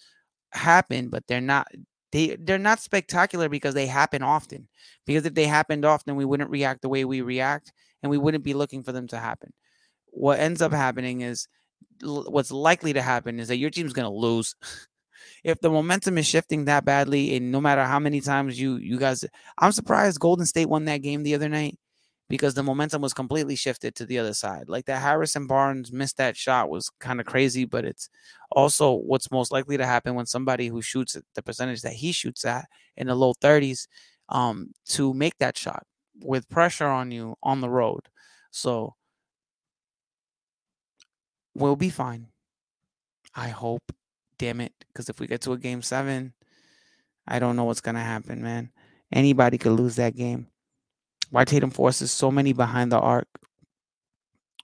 happen, 0.52 1.08
but 1.08 1.26
they're 1.26 1.40
not 1.40 1.68
they 2.12 2.37
they're 2.40 2.58
not 2.58 2.80
spectacular 2.80 3.48
because 3.48 3.74
they 3.74 3.87
happen 3.87 4.22
often. 4.22 4.68
Because 5.06 5.26
if 5.26 5.34
they 5.34 5.46
happened 5.46 5.84
often, 5.84 6.16
we 6.16 6.24
wouldn't 6.24 6.50
react 6.50 6.82
the 6.82 6.88
way 6.88 7.04
we 7.04 7.20
react, 7.22 7.72
and 8.02 8.11
we 8.11 8.18
wouldn't 8.18 8.44
be 8.44 8.54
looking 8.54 8.82
for 8.82 8.92
them 8.92 9.06
to 9.08 9.18
happen 9.18 9.52
what 10.10 10.40
ends 10.40 10.62
up 10.62 10.72
happening 10.72 11.20
is 11.20 11.48
what's 12.02 12.50
likely 12.50 12.92
to 12.92 13.02
happen 13.02 13.38
is 13.40 13.48
that 13.48 13.56
your 13.56 13.70
team's 13.70 13.92
going 13.92 14.08
to 14.10 14.14
lose. 14.14 14.54
if 15.44 15.60
the 15.60 15.70
momentum 15.70 16.18
is 16.18 16.26
shifting 16.26 16.64
that 16.64 16.84
badly, 16.84 17.36
and 17.36 17.50
no 17.50 17.60
matter 17.60 17.84
how 17.84 17.98
many 17.98 18.20
times 18.20 18.60
you 18.60 18.76
you 18.76 18.98
guys, 18.98 19.24
I'm 19.58 19.72
surprised 19.72 20.20
Golden 20.20 20.46
State 20.46 20.68
won 20.68 20.84
that 20.86 21.02
game 21.02 21.22
the 21.22 21.34
other 21.34 21.48
night 21.48 21.78
because 22.28 22.54
the 22.54 22.62
momentum 22.62 23.00
was 23.00 23.14
completely 23.14 23.56
shifted 23.56 23.94
to 23.94 24.04
the 24.04 24.18
other 24.18 24.34
side. 24.34 24.68
Like 24.68 24.84
that 24.86 25.00
Harrison 25.00 25.46
Barnes 25.46 25.92
missed 25.92 26.18
that 26.18 26.36
shot 26.36 26.68
was 26.68 26.90
kind 27.00 27.20
of 27.20 27.26
crazy, 27.26 27.64
but 27.64 27.84
it's 27.84 28.10
also 28.52 28.94
what's 28.94 29.30
most 29.30 29.50
likely 29.50 29.76
to 29.78 29.86
happen 29.86 30.14
when 30.14 30.26
somebody 30.26 30.68
who 30.68 30.82
shoots 30.82 31.16
the 31.34 31.42
percentage 31.42 31.82
that 31.82 31.94
he 31.94 32.12
shoots 32.12 32.44
at 32.44 32.66
in 32.96 33.06
the 33.06 33.14
low 33.14 33.32
30s 33.34 33.86
um, 34.28 34.72
to 34.86 35.14
make 35.14 35.38
that 35.38 35.56
shot 35.56 35.84
with 36.20 36.48
pressure 36.50 36.86
on 36.86 37.10
you 37.10 37.34
on 37.42 37.60
the 37.60 37.70
road. 37.70 38.02
So 38.50 38.94
We'll 41.58 41.76
be 41.76 41.90
fine. 41.90 42.28
I 43.34 43.48
hope. 43.48 43.92
Damn 44.38 44.60
it. 44.60 44.72
Because 44.86 45.08
if 45.08 45.18
we 45.18 45.26
get 45.26 45.40
to 45.42 45.52
a 45.52 45.58
game 45.58 45.82
seven, 45.82 46.32
I 47.26 47.40
don't 47.40 47.56
know 47.56 47.64
what's 47.64 47.80
going 47.80 47.96
to 47.96 48.00
happen, 48.00 48.42
man. 48.42 48.70
Anybody 49.12 49.58
could 49.58 49.72
lose 49.72 49.96
that 49.96 50.14
game. 50.14 50.46
Why 51.30 51.44
Tatum 51.44 51.70
forces 51.70 52.10
so 52.10 52.30
many 52.30 52.52
behind 52.52 52.92
the 52.92 53.00
arc, 53.00 53.26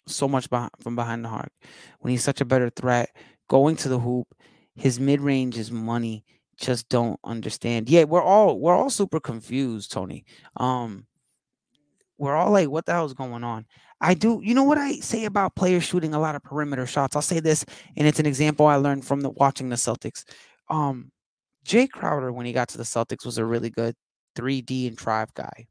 so 0.07 0.29
much 0.29 0.49
behind, 0.49 0.71
from 0.81 0.95
behind 0.95 1.25
the 1.25 1.29
arc. 1.29 1.53
When 1.99 2.13
he's 2.13 2.25
such 2.25 2.41
a 2.41 2.45
better 2.45 2.71
threat, 2.71 3.11
going 3.49 3.77
to 3.77 3.89
the 3.89 3.99
hoop, 3.99 4.29
his 4.77 5.01
mid 5.01 5.21
range 5.21 5.59
is 5.59 5.71
money. 5.71 6.25
Just 6.57 6.89
don't 6.89 7.19
understand. 7.25 7.91
Yeah, 7.91 8.05
we're 8.05 8.23
all 8.23 8.59
we're 8.61 8.77
all 8.77 8.89
super 8.89 9.19
confused, 9.19 9.91
Tony. 9.91 10.25
Um, 10.57 11.07
we're 12.17 12.37
all 12.37 12.53
like, 12.53 12.71
what 12.71 12.87
the 12.87 12.93
hell's 12.93 13.15
going 13.15 13.43
on? 13.43 13.67
I 14.05 14.13
do. 14.13 14.39
You 14.43 14.55
know 14.55 14.65
what 14.65 14.77
I 14.77 14.97
say 14.97 15.25
about 15.25 15.57
players 15.57 15.83
shooting 15.83 16.13
a 16.13 16.21
lot 16.21 16.35
of 16.35 16.43
perimeter 16.43 16.87
shots? 16.87 17.17
I'll 17.17 17.23
say 17.23 17.41
this, 17.41 17.65
and 17.97 18.07
it's 18.07 18.21
an 18.21 18.27
example 18.27 18.67
I 18.67 18.77
learned 18.77 19.07
from 19.07 19.23
the 19.23 19.31
watching 19.31 19.71
the 19.71 19.77
Celtics. 19.77 20.25
Um, 20.69 21.11
Jae 21.67 21.89
Crowder, 21.89 22.31
when 22.31 22.45
he 22.45 22.53
got 22.53 22.69
to 22.69 22.77
the 22.77 22.85
Celtics, 22.85 23.25
was 23.25 23.39
a 23.39 23.47
really 23.47 23.71
good 23.71 23.95
3D 24.37 24.89
and 24.89 24.97
drive 24.97 25.33
guy. 25.33 25.67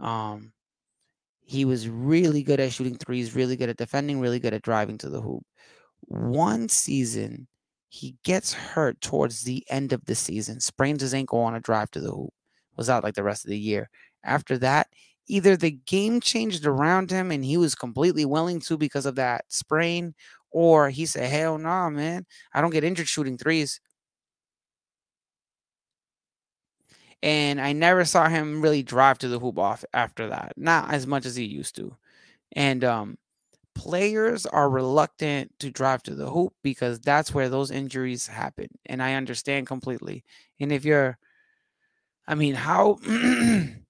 Um, 0.00 0.54
he 1.42 1.66
was 1.66 1.86
really 1.86 2.42
good 2.42 2.58
at 2.58 2.72
shooting 2.72 2.96
threes, 2.96 3.34
really 3.34 3.54
good 3.54 3.68
at 3.68 3.76
defending, 3.76 4.18
really 4.18 4.38
good 4.38 4.54
at 4.54 4.62
driving 4.62 4.96
to 4.98 5.10
the 5.10 5.20
hoop. 5.20 5.44
One 6.06 6.70
season, 6.70 7.48
he 7.90 8.16
gets 8.24 8.54
hurt 8.54 8.98
towards 9.02 9.42
the 9.42 9.62
end 9.68 9.92
of 9.92 10.06
the 10.06 10.14
season, 10.14 10.58
sprains 10.60 11.02
his 11.02 11.12
ankle 11.12 11.40
on 11.40 11.54
a 11.54 11.60
drive 11.60 11.90
to 11.90 12.00
the 12.00 12.12
hoop, 12.12 12.32
was 12.78 12.88
out 12.88 13.04
like 13.04 13.14
the 13.14 13.22
rest 13.22 13.44
of 13.44 13.50
the 13.50 13.58
year. 13.58 13.90
After 14.24 14.56
that, 14.58 14.88
either 15.28 15.56
the 15.56 15.72
game 15.72 16.20
changed 16.20 16.66
around 16.66 17.10
him 17.10 17.30
and 17.30 17.44
he 17.44 17.56
was 17.56 17.74
completely 17.74 18.24
willing 18.24 18.60
to 18.60 18.76
because 18.78 19.06
of 19.06 19.16
that 19.16 19.44
sprain, 19.48 20.14
or 20.50 20.90
he 20.90 21.06
said, 21.06 21.30
Hell 21.30 21.58
no, 21.58 21.68
nah, 21.68 21.90
man. 21.90 22.26
I 22.52 22.60
don't 22.60 22.70
get 22.70 22.84
injured 22.84 23.08
shooting 23.08 23.38
threes. 23.38 23.80
And 27.22 27.60
I 27.60 27.72
never 27.72 28.04
saw 28.04 28.28
him 28.28 28.60
really 28.60 28.82
drive 28.82 29.18
to 29.18 29.28
the 29.28 29.38
hoop 29.38 29.58
off 29.58 29.84
after 29.94 30.28
that. 30.28 30.52
Not 30.56 30.92
as 30.92 31.06
much 31.06 31.24
as 31.26 31.36
he 31.36 31.44
used 31.44 31.76
to. 31.76 31.96
And 32.52 32.84
um 32.84 33.18
players 33.74 34.46
are 34.46 34.70
reluctant 34.70 35.52
to 35.60 35.70
drive 35.70 36.02
to 36.04 36.14
the 36.14 36.30
hoop 36.30 36.54
because 36.62 37.00
that's 37.00 37.34
where 37.34 37.48
those 37.48 37.70
injuries 37.70 38.26
happen. 38.28 38.68
And 38.86 39.02
I 39.02 39.14
understand 39.14 39.66
completely. 39.68 40.24
And 40.60 40.72
if 40.72 40.84
you're 40.84 41.18
I 42.26 42.34
mean, 42.34 42.54
how 42.54 42.98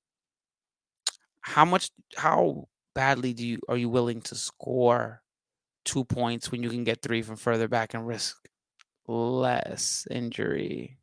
how 1.44 1.64
much 1.64 1.90
how 2.16 2.66
badly 2.94 3.35
do 3.35 3.46
you 3.46 3.59
are 3.68 3.76
you 3.76 3.90
willing 3.90 4.22
to 4.22 4.35
score 4.35 5.20
two 5.85 6.04
points 6.04 6.50
when 6.50 6.62
you 6.62 6.70
can 6.70 6.85
get 6.85 7.02
three 7.02 7.20
from 7.20 7.37
further 7.37 7.68
back 7.68 7.92
and 7.92 8.07
risk 8.07 8.37
less 9.07 10.07
injury? 10.11 10.96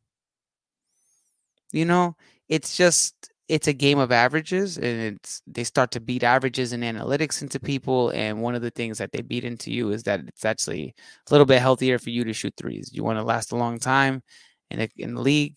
You 1.72 1.84
know, 1.84 2.16
it's 2.48 2.76
just 2.76 3.30
it's 3.48 3.68
a 3.68 3.72
game 3.72 4.00
of 4.00 4.10
averages 4.10 4.78
and 4.78 5.14
it's 5.14 5.42
they 5.46 5.62
start 5.62 5.92
to 5.92 6.00
beat 6.00 6.24
averages 6.24 6.72
and 6.72 6.82
analytics 6.82 7.40
into 7.40 7.60
people 7.60 8.10
and 8.10 8.42
one 8.42 8.56
of 8.56 8.62
the 8.62 8.70
things 8.70 8.98
that 8.98 9.12
they 9.12 9.22
beat 9.22 9.44
into 9.44 9.70
you 9.72 9.92
is 9.92 10.02
that 10.02 10.20
it's 10.26 10.44
actually 10.44 10.92
a 11.28 11.32
little 11.32 11.46
bit 11.46 11.60
healthier 11.60 11.98
for 11.98 12.10
you 12.10 12.24
to 12.24 12.32
shoot 12.32 12.54
threes 12.56 12.90
you 12.92 13.04
want 13.04 13.18
to 13.18 13.22
last 13.22 13.52
a 13.52 13.56
long 13.56 13.78
time 13.78 14.22
in, 14.70 14.80
a, 14.80 14.88
in 14.96 15.14
the 15.14 15.20
league 15.20 15.56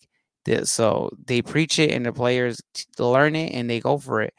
so 0.64 1.10
they 1.24 1.42
preach 1.42 1.78
it 1.78 1.90
and 1.90 2.06
the 2.06 2.12
players 2.12 2.60
learn 2.98 3.34
it 3.34 3.52
and 3.52 3.68
they 3.68 3.80
go 3.80 3.98
for 3.98 4.22
it 4.22 4.34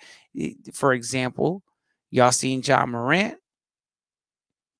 for 0.73 0.93
example 0.93 1.63
y'all 2.11 2.31
seen 2.31 2.61
Ja 2.63 2.85
Morant 2.85 3.35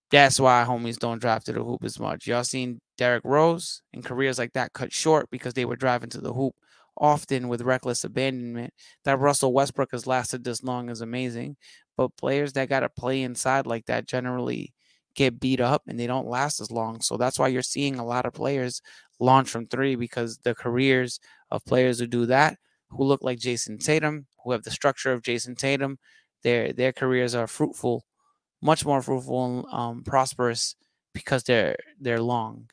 that's 0.09 0.39
why 0.39 0.63
homies 0.67 0.97
don't 0.97 1.19
drive 1.19 1.43
to 1.43 1.53
the 1.53 1.63
hoop 1.63 1.83
as 1.83 1.99
much 1.99 2.27
y'all 2.27 2.43
seen 2.43 2.79
Derrick 2.97 3.23
Rose 3.25 3.81
and 3.93 4.03
careers 4.03 4.39
like 4.39 4.53
that 4.53 4.73
cut 4.73 4.93
short 4.93 5.29
because 5.29 5.53
they 5.53 5.65
were 5.65 5.75
driving 5.75 6.09
to 6.09 6.21
the 6.21 6.33
hoop 6.33 6.55
often 6.99 7.47
with 7.47 7.61
reckless 7.61 8.03
abandonment. 8.03 8.73
That 9.05 9.19
Russell 9.19 9.53
Westbrook 9.53 9.91
has 9.91 10.07
lasted 10.07 10.43
this 10.43 10.63
long 10.63 10.89
is 10.89 11.01
amazing, 11.01 11.57
but 11.95 12.15
players 12.17 12.53
that 12.53 12.69
got 12.69 12.81
to 12.81 12.89
play 12.89 13.21
inside 13.21 13.65
like 13.65 13.85
that 13.85 14.07
generally 14.07 14.73
get 15.15 15.39
beat 15.39 15.59
up 15.59 15.83
and 15.87 15.99
they 15.99 16.07
don't 16.07 16.27
last 16.27 16.59
as 16.59 16.71
long. 16.71 17.01
So 17.01 17.17
that's 17.17 17.39
why 17.39 17.47
you're 17.47 17.61
seeing 17.61 17.95
a 17.95 18.05
lot 18.05 18.25
of 18.25 18.33
players 18.33 18.81
launch 19.19 19.49
from 19.49 19.67
three 19.67 19.95
because 19.95 20.37
the 20.39 20.53
careers 20.53 21.19
of 21.49 21.65
players 21.65 21.99
who 21.99 22.07
do 22.07 22.25
that, 22.27 22.57
who 22.89 23.03
look 23.03 23.23
like 23.23 23.39
Jayson 23.39 23.79
Tatum, 23.79 24.27
who 24.47 24.53
have 24.53 24.63
the 24.63 24.71
structure 24.71 25.12
of 25.12 25.21
Jayson 25.21 25.55
Tatum, 25.55 25.99
their 26.43 26.71
their 26.73 26.93
careers 26.93 27.36
are 27.36 27.47
fruitful, 27.47 28.05
much 28.62 28.86
more 28.86 29.01
fruitful 29.01 29.45
and 29.45 29.65
um, 29.73 30.03
prosperous 30.03 30.75
because 31.13 31.43
they're 31.43 31.75
they're 31.99 32.21
long. 32.21 32.69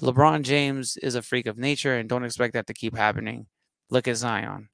LeBron 0.00 0.42
James 0.42 0.96
is 0.98 1.14
a 1.16 1.22
freak 1.22 1.46
of 1.46 1.58
nature 1.58 1.94
and 1.96 2.08
don't 2.08 2.24
expect 2.24 2.54
that 2.54 2.66
to 2.68 2.74
keep 2.74 2.96
happening. 2.96 3.46
Look 3.90 4.08
at 4.08 4.16
Zion. 4.16 4.68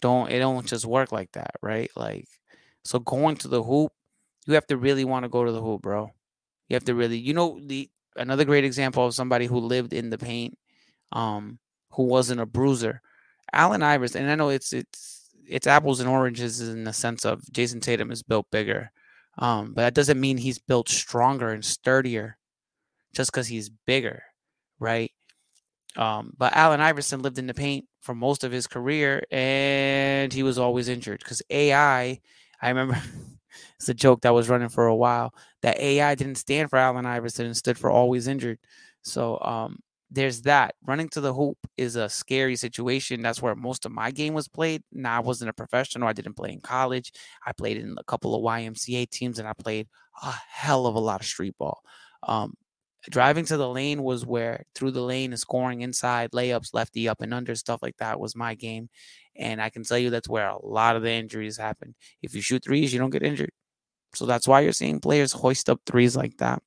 Don't 0.00 0.30
it 0.30 0.38
don't 0.38 0.66
just 0.66 0.86
work 0.86 1.12
like 1.12 1.32
that, 1.32 1.52
right? 1.62 1.90
Like 1.96 2.26
so 2.84 2.98
going 2.98 3.36
to 3.38 3.48
the 3.48 3.62
hoop, 3.62 3.92
you 4.46 4.54
have 4.54 4.66
to 4.68 4.78
really 4.78 5.04
want 5.04 5.24
to 5.24 5.28
go 5.28 5.44
to 5.44 5.52
the 5.52 5.62
hoop, 5.62 5.82
bro. 5.82 6.12
You 6.68 6.74
have 6.74 6.84
to 6.84 6.94
really, 6.94 7.18
you 7.18 7.34
know, 7.34 7.60
the 7.62 7.90
another 8.16 8.44
great 8.44 8.64
example 8.64 9.06
of 9.06 9.14
somebody 9.14 9.46
who 9.46 9.58
lived 9.58 9.92
in 9.92 10.10
the 10.10 10.18
paint, 10.18 10.56
um, 11.12 11.58
who 11.92 12.04
wasn't 12.04 12.40
a 12.40 12.46
bruiser. 12.46 13.02
Allen 13.52 13.82
Iverson, 13.82 14.22
and 14.22 14.30
I 14.30 14.34
know 14.34 14.50
it's 14.50 14.72
it's 14.72 15.30
it's 15.46 15.66
apples 15.66 16.00
and 16.00 16.08
oranges 16.08 16.60
in 16.60 16.84
the 16.84 16.92
sense 16.92 17.24
of 17.24 17.42
Jayson 17.52 17.80
Tatum 17.80 18.10
is 18.12 18.22
built 18.22 18.46
bigger. 18.50 18.90
Um, 19.38 19.72
but 19.74 19.82
that 19.82 19.94
doesn't 19.94 20.20
mean 20.20 20.38
he's 20.38 20.58
built 20.58 20.88
stronger 20.88 21.50
and 21.50 21.64
sturdier 21.64 22.36
just 23.14 23.32
because 23.32 23.48
he's 23.48 23.70
bigger, 23.70 24.22
right? 24.80 25.12
Um, 25.96 26.32
but 26.36 26.54
Allen 26.54 26.80
Iverson 26.80 27.22
lived 27.22 27.38
in 27.38 27.46
the 27.46 27.54
paint 27.54 27.86
for 28.02 28.14
most 28.14 28.44
of 28.44 28.52
his 28.52 28.66
career 28.66 29.24
and 29.30 30.32
he 30.32 30.42
was 30.42 30.58
always 30.58 30.88
injured 30.88 31.18
because 31.20 31.42
AI, 31.50 32.20
I 32.62 32.68
remember 32.68 33.00
it's 33.76 33.88
a 33.88 33.94
joke 33.94 34.22
that 34.22 34.34
was 34.34 34.48
running 34.48 34.68
for 34.68 34.86
a 34.86 34.94
while 34.96 35.34
that 35.62 35.78
AI 35.80 36.14
didn't 36.14 36.36
stand 36.36 36.70
for 36.70 36.76
Allen 36.78 37.06
Iverson 37.06 37.46
and 37.46 37.56
stood 37.56 37.78
for 37.78 37.90
always 37.90 38.28
injured. 38.28 38.58
So 39.02 39.40
um, 39.40 39.80
there's 40.10 40.42
that. 40.42 40.74
Running 40.86 41.08
to 41.10 41.20
the 41.20 41.34
hoop 41.34 41.58
is 41.76 41.96
a 41.96 42.08
scary 42.08 42.56
situation. 42.56 43.22
That's 43.22 43.42
where 43.42 43.54
most 43.54 43.84
of 43.84 43.92
my 43.92 44.10
game 44.10 44.34
was 44.34 44.48
played. 44.48 44.82
Now 44.92 45.16
I 45.16 45.20
wasn't 45.20 45.50
a 45.50 45.52
professional. 45.54 46.08
I 46.08 46.12
didn't 46.14 46.34
play 46.34 46.52
in 46.52 46.60
college. 46.60 47.12
I 47.46 47.52
played 47.52 47.76
in 47.76 47.94
a 47.98 48.04
couple 48.04 48.34
of 48.34 48.42
YMCA 48.42 49.10
teams 49.10 49.38
and 49.38 49.46
I 49.46 49.52
played 49.52 49.88
a 50.22 50.32
hell 50.50 50.86
of 50.86 50.94
a 50.94 51.00
lot 51.00 51.20
of 51.20 51.26
street 51.26 51.56
ball. 51.58 51.82
Um, 52.22 52.54
driving 53.10 53.44
to 53.46 53.56
the 53.56 53.68
lane 53.68 54.02
was 54.02 54.24
where 54.26 54.64
through 54.74 54.92
the 54.92 55.02
lane 55.02 55.32
and 55.32 55.40
scoring 55.40 55.82
inside 55.82 56.32
layups, 56.32 56.74
lefty 56.74 57.08
up 57.08 57.20
and 57.20 57.34
under 57.34 57.54
stuff 57.54 57.80
like 57.82 57.96
that 57.98 58.18
was 58.18 58.34
my 58.34 58.54
game. 58.54 58.88
And 59.36 59.60
I 59.62 59.70
can 59.70 59.84
tell 59.84 59.98
you 59.98 60.10
that's 60.10 60.28
where 60.28 60.48
a 60.48 60.66
lot 60.66 60.96
of 60.96 61.02
the 61.02 61.12
injuries 61.12 61.56
happen. 61.58 61.94
If 62.22 62.34
you 62.34 62.40
shoot 62.40 62.64
threes, 62.64 62.92
you 62.92 62.98
don't 62.98 63.10
get 63.10 63.22
injured. 63.22 63.52
So 64.14 64.26
that's 64.26 64.48
why 64.48 64.60
you're 64.60 64.72
seeing 64.72 65.00
players 65.00 65.32
hoist 65.32 65.68
up 65.70 65.80
threes 65.86 66.16
like 66.16 66.38
that. 66.38 66.62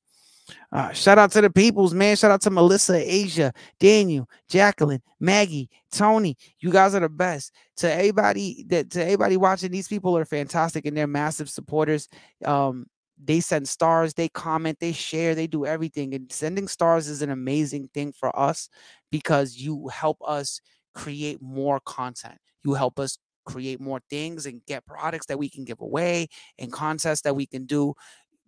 Uh, 0.70 0.92
shout 0.92 1.18
out 1.18 1.30
to 1.32 1.40
the 1.40 1.50
peoples, 1.50 1.94
man. 1.94 2.16
Shout 2.16 2.30
out 2.30 2.40
to 2.42 2.50
Melissa, 2.50 2.96
Asia, 2.96 3.52
Daniel, 3.78 4.28
Jacqueline, 4.48 5.02
Maggie, 5.20 5.68
Tony. 5.90 6.36
You 6.60 6.70
guys 6.70 6.94
are 6.94 7.00
the 7.00 7.08
best. 7.08 7.54
To 7.78 7.92
everybody 7.92 8.64
that 8.68 8.90
to 8.90 9.02
everybody 9.02 9.36
watching, 9.36 9.70
these 9.70 9.88
people 9.88 10.16
are 10.16 10.24
fantastic 10.24 10.86
and 10.86 10.96
they're 10.96 11.06
massive 11.06 11.50
supporters. 11.50 12.08
Um, 12.44 12.86
they 13.24 13.40
send 13.40 13.68
stars, 13.68 14.14
they 14.14 14.28
comment, 14.28 14.78
they 14.80 14.92
share, 14.92 15.34
they 15.34 15.46
do 15.46 15.64
everything. 15.64 16.14
And 16.14 16.30
sending 16.32 16.68
stars 16.68 17.08
is 17.08 17.22
an 17.22 17.30
amazing 17.30 17.88
thing 17.94 18.12
for 18.12 18.36
us 18.38 18.68
because 19.10 19.56
you 19.56 19.88
help 19.88 20.18
us 20.26 20.60
create 20.94 21.40
more 21.40 21.80
content. 21.80 22.38
You 22.64 22.74
help 22.74 22.98
us 22.98 23.18
create 23.44 23.80
more 23.80 24.00
things 24.08 24.46
and 24.46 24.64
get 24.66 24.86
products 24.86 25.26
that 25.26 25.38
we 25.38 25.48
can 25.48 25.64
give 25.64 25.80
away 25.80 26.28
and 26.58 26.72
contests 26.72 27.22
that 27.22 27.34
we 27.34 27.46
can 27.46 27.66
do 27.66 27.94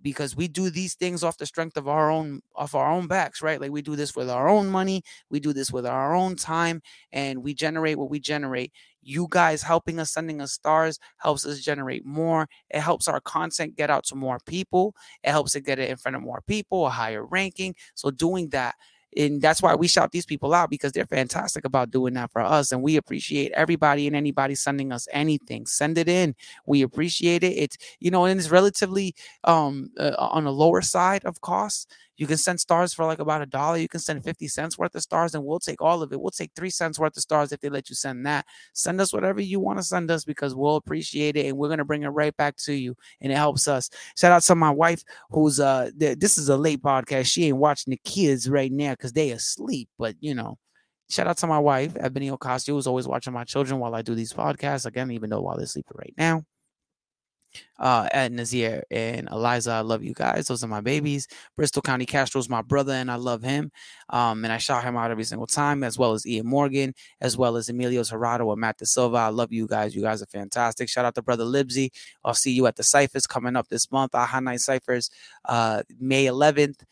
because 0.04 0.36
we 0.36 0.46
do 0.46 0.70
these 0.70 0.94
things 0.94 1.24
off 1.24 1.38
the 1.38 1.46
strength 1.46 1.76
of 1.76 1.88
our 1.88 2.10
own 2.12 2.42
off 2.54 2.76
our 2.76 2.92
own 2.92 3.08
backs 3.08 3.42
right? 3.42 3.60
Like 3.60 3.72
we 3.72 3.82
do 3.82 3.96
this 3.96 4.14
with 4.14 4.30
our 4.30 4.48
own 4.48 4.68
money 4.68 5.02
we 5.30 5.40
do 5.40 5.52
this 5.52 5.72
with 5.72 5.86
our 5.86 6.14
own 6.14 6.36
time 6.36 6.82
and 7.12 7.42
we 7.42 7.54
generate 7.54 7.98
what 7.98 8.10
we 8.10 8.20
generate. 8.20 8.72
You 9.02 9.26
guys 9.30 9.62
helping 9.62 9.98
us 10.00 10.12
sending 10.12 10.40
us 10.40 10.52
stars 10.52 10.98
helps 11.18 11.44
us 11.44 11.60
generate 11.60 12.06
more. 12.06 12.48
It 12.70 12.80
helps 12.80 13.08
our 13.08 13.20
content 13.20 13.76
get 13.76 13.90
out 13.90 14.04
to 14.06 14.14
more 14.14 14.38
people. 14.46 14.94
It 15.22 15.30
helps 15.30 15.54
it 15.56 15.62
get 15.62 15.78
it 15.78 15.90
in 15.90 15.96
front 15.96 16.16
of 16.16 16.22
more 16.22 16.42
people 16.46 16.86
a 16.86 16.90
higher 16.90 17.24
ranking. 17.24 17.74
So 17.94 18.10
doing 18.10 18.48
that 18.50 18.76
and 19.16 19.40
that's 19.40 19.62
why 19.62 19.74
we 19.74 19.86
shout 19.88 20.12
these 20.12 20.26
people 20.26 20.54
out 20.54 20.70
because 20.70 20.92
they're 20.92 21.06
fantastic 21.06 21.64
about 21.64 21.90
doing 21.90 22.14
that 22.14 22.32
for 22.32 22.42
us. 22.42 22.72
And 22.72 22.82
we 22.82 22.96
appreciate 22.96 23.52
everybody 23.52 24.06
and 24.06 24.16
anybody 24.16 24.54
sending 24.54 24.92
us 24.92 25.06
anything. 25.12 25.66
Send 25.66 25.98
it 25.98 26.08
in. 26.08 26.34
We 26.66 26.82
appreciate 26.82 27.44
it. 27.44 27.56
It's 27.56 27.76
you 28.00 28.10
know 28.10 28.24
and 28.24 28.38
it's 28.38 28.50
relatively 28.50 29.14
um 29.44 29.90
uh, 29.98 30.14
on 30.18 30.44
the 30.44 30.52
lower 30.52 30.82
side 30.82 31.24
of 31.24 31.40
costs 31.40 31.86
you 32.16 32.26
can 32.26 32.36
send 32.36 32.60
stars 32.60 32.94
for 32.94 33.04
like 33.04 33.18
about 33.18 33.42
a 33.42 33.46
dollar. 33.46 33.76
You 33.76 33.88
can 33.88 34.00
send 34.00 34.22
50 34.22 34.48
cents 34.48 34.78
worth 34.78 34.94
of 34.94 35.02
stars 35.02 35.34
and 35.34 35.44
we'll 35.44 35.58
take 35.58 35.82
all 35.82 36.02
of 36.02 36.12
it. 36.12 36.20
We'll 36.20 36.30
take 36.30 36.52
three 36.54 36.70
cents 36.70 36.98
worth 36.98 37.16
of 37.16 37.22
stars 37.22 37.52
if 37.52 37.60
they 37.60 37.68
let 37.68 37.88
you 37.88 37.96
send 37.96 38.24
that. 38.26 38.46
Send 38.72 39.00
us 39.00 39.12
whatever 39.12 39.40
you 39.40 39.60
want 39.60 39.78
to 39.78 39.82
send 39.82 40.10
us 40.10 40.24
because 40.24 40.54
we'll 40.54 40.76
appreciate 40.76 41.36
it 41.36 41.46
and 41.46 41.56
we're 41.56 41.68
going 41.68 41.78
to 41.78 41.84
bring 41.84 42.02
it 42.02 42.08
right 42.08 42.36
back 42.36 42.56
to 42.58 42.72
you. 42.72 42.96
And 43.20 43.32
it 43.32 43.36
helps 43.36 43.66
us. 43.66 43.90
Shout 44.16 44.32
out 44.32 44.42
to 44.44 44.54
my 44.54 44.70
wife 44.70 45.02
who's, 45.30 45.58
uh, 45.58 45.90
th- 45.98 46.18
this 46.18 46.38
is 46.38 46.48
a 46.48 46.56
late 46.56 46.82
podcast. 46.82 47.26
She 47.26 47.46
ain't 47.46 47.56
watching 47.56 47.90
the 47.90 48.00
kids 48.04 48.48
right 48.48 48.70
now 48.70 48.92
because 48.92 49.12
they 49.12 49.30
asleep, 49.30 49.88
but 49.98 50.16
you 50.20 50.34
know, 50.34 50.58
Shout 51.10 51.26
out 51.26 51.36
to 51.38 51.46
my 51.46 51.58
wife, 51.58 51.94
Ebony 52.00 52.30
Ocasio, 52.30 52.70
who's 52.70 52.86
always 52.86 53.06
watching 53.06 53.34
my 53.34 53.44
children 53.44 53.78
while 53.78 53.94
I 53.94 54.00
do 54.00 54.14
these 54.14 54.32
podcasts. 54.32 54.86
Again, 54.86 55.10
even 55.10 55.28
though 55.28 55.42
while 55.42 55.58
they're 55.58 55.66
sleeping 55.66 55.98
right 55.98 56.14
now 56.16 56.46
uh, 57.78 58.08
at 58.12 58.32
Nazir 58.32 58.82
and 58.90 59.28
Eliza. 59.30 59.72
I 59.72 59.80
love 59.80 60.02
you 60.02 60.14
guys. 60.14 60.46
Those 60.46 60.64
are 60.64 60.68
my 60.68 60.80
babies. 60.80 61.28
Bristol 61.56 61.82
County 61.82 62.06
Castro's 62.06 62.48
my 62.48 62.62
brother, 62.62 62.92
and 62.92 63.10
I 63.10 63.16
love 63.16 63.42
him. 63.42 63.70
Um, 64.10 64.44
and 64.44 64.52
I 64.52 64.58
shout 64.58 64.84
him 64.84 64.96
out 64.96 65.10
every 65.10 65.24
single 65.24 65.46
time, 65.46 65.82
as 65.82 65.98
well 65.98 66.12
as 66.12 66.26
Ian 66.26 66.46
Morgan, 66.46 66.94
as 67.20 67.36
well 67.36 67.56
as 67.56 67.68
Emilio 67.68 68.02
Serrato 68.02 68.50
and 68.52 68.60
Matt 68.60 68.78
De 68.78 68.86
Silva. 68.86 69.16
I 69.16 69.28
love 69.28 69.52
you 69.52 69.66
guys. 69.66 69.94
You 69.94 70.02
guys 70.02 70.22
are 70.22 70.26
fantastic. 70.26 70.88
Shout 70.88 71.04
out 71.04 71.14
to 71.16 71.22
brother 71.22 71.44
Libsy. 71.44 71.90
I'll 72.24 72.34
see 72.34 72.52
you 72.52 72.66
at 72.66 72.76
the 72.76 72.82
Ciphers 72.82 73.26
coming 73.26 73.56
up 73.56 73.68
this 73.68 73.90
month. 73.90 74.14
Aha 74.14 74.40
Night 74.40 74.60
Ciphers, 74.60 75.10
uh, 75.46 75.82
May 75.98 76.26
11th, 76.26 76.82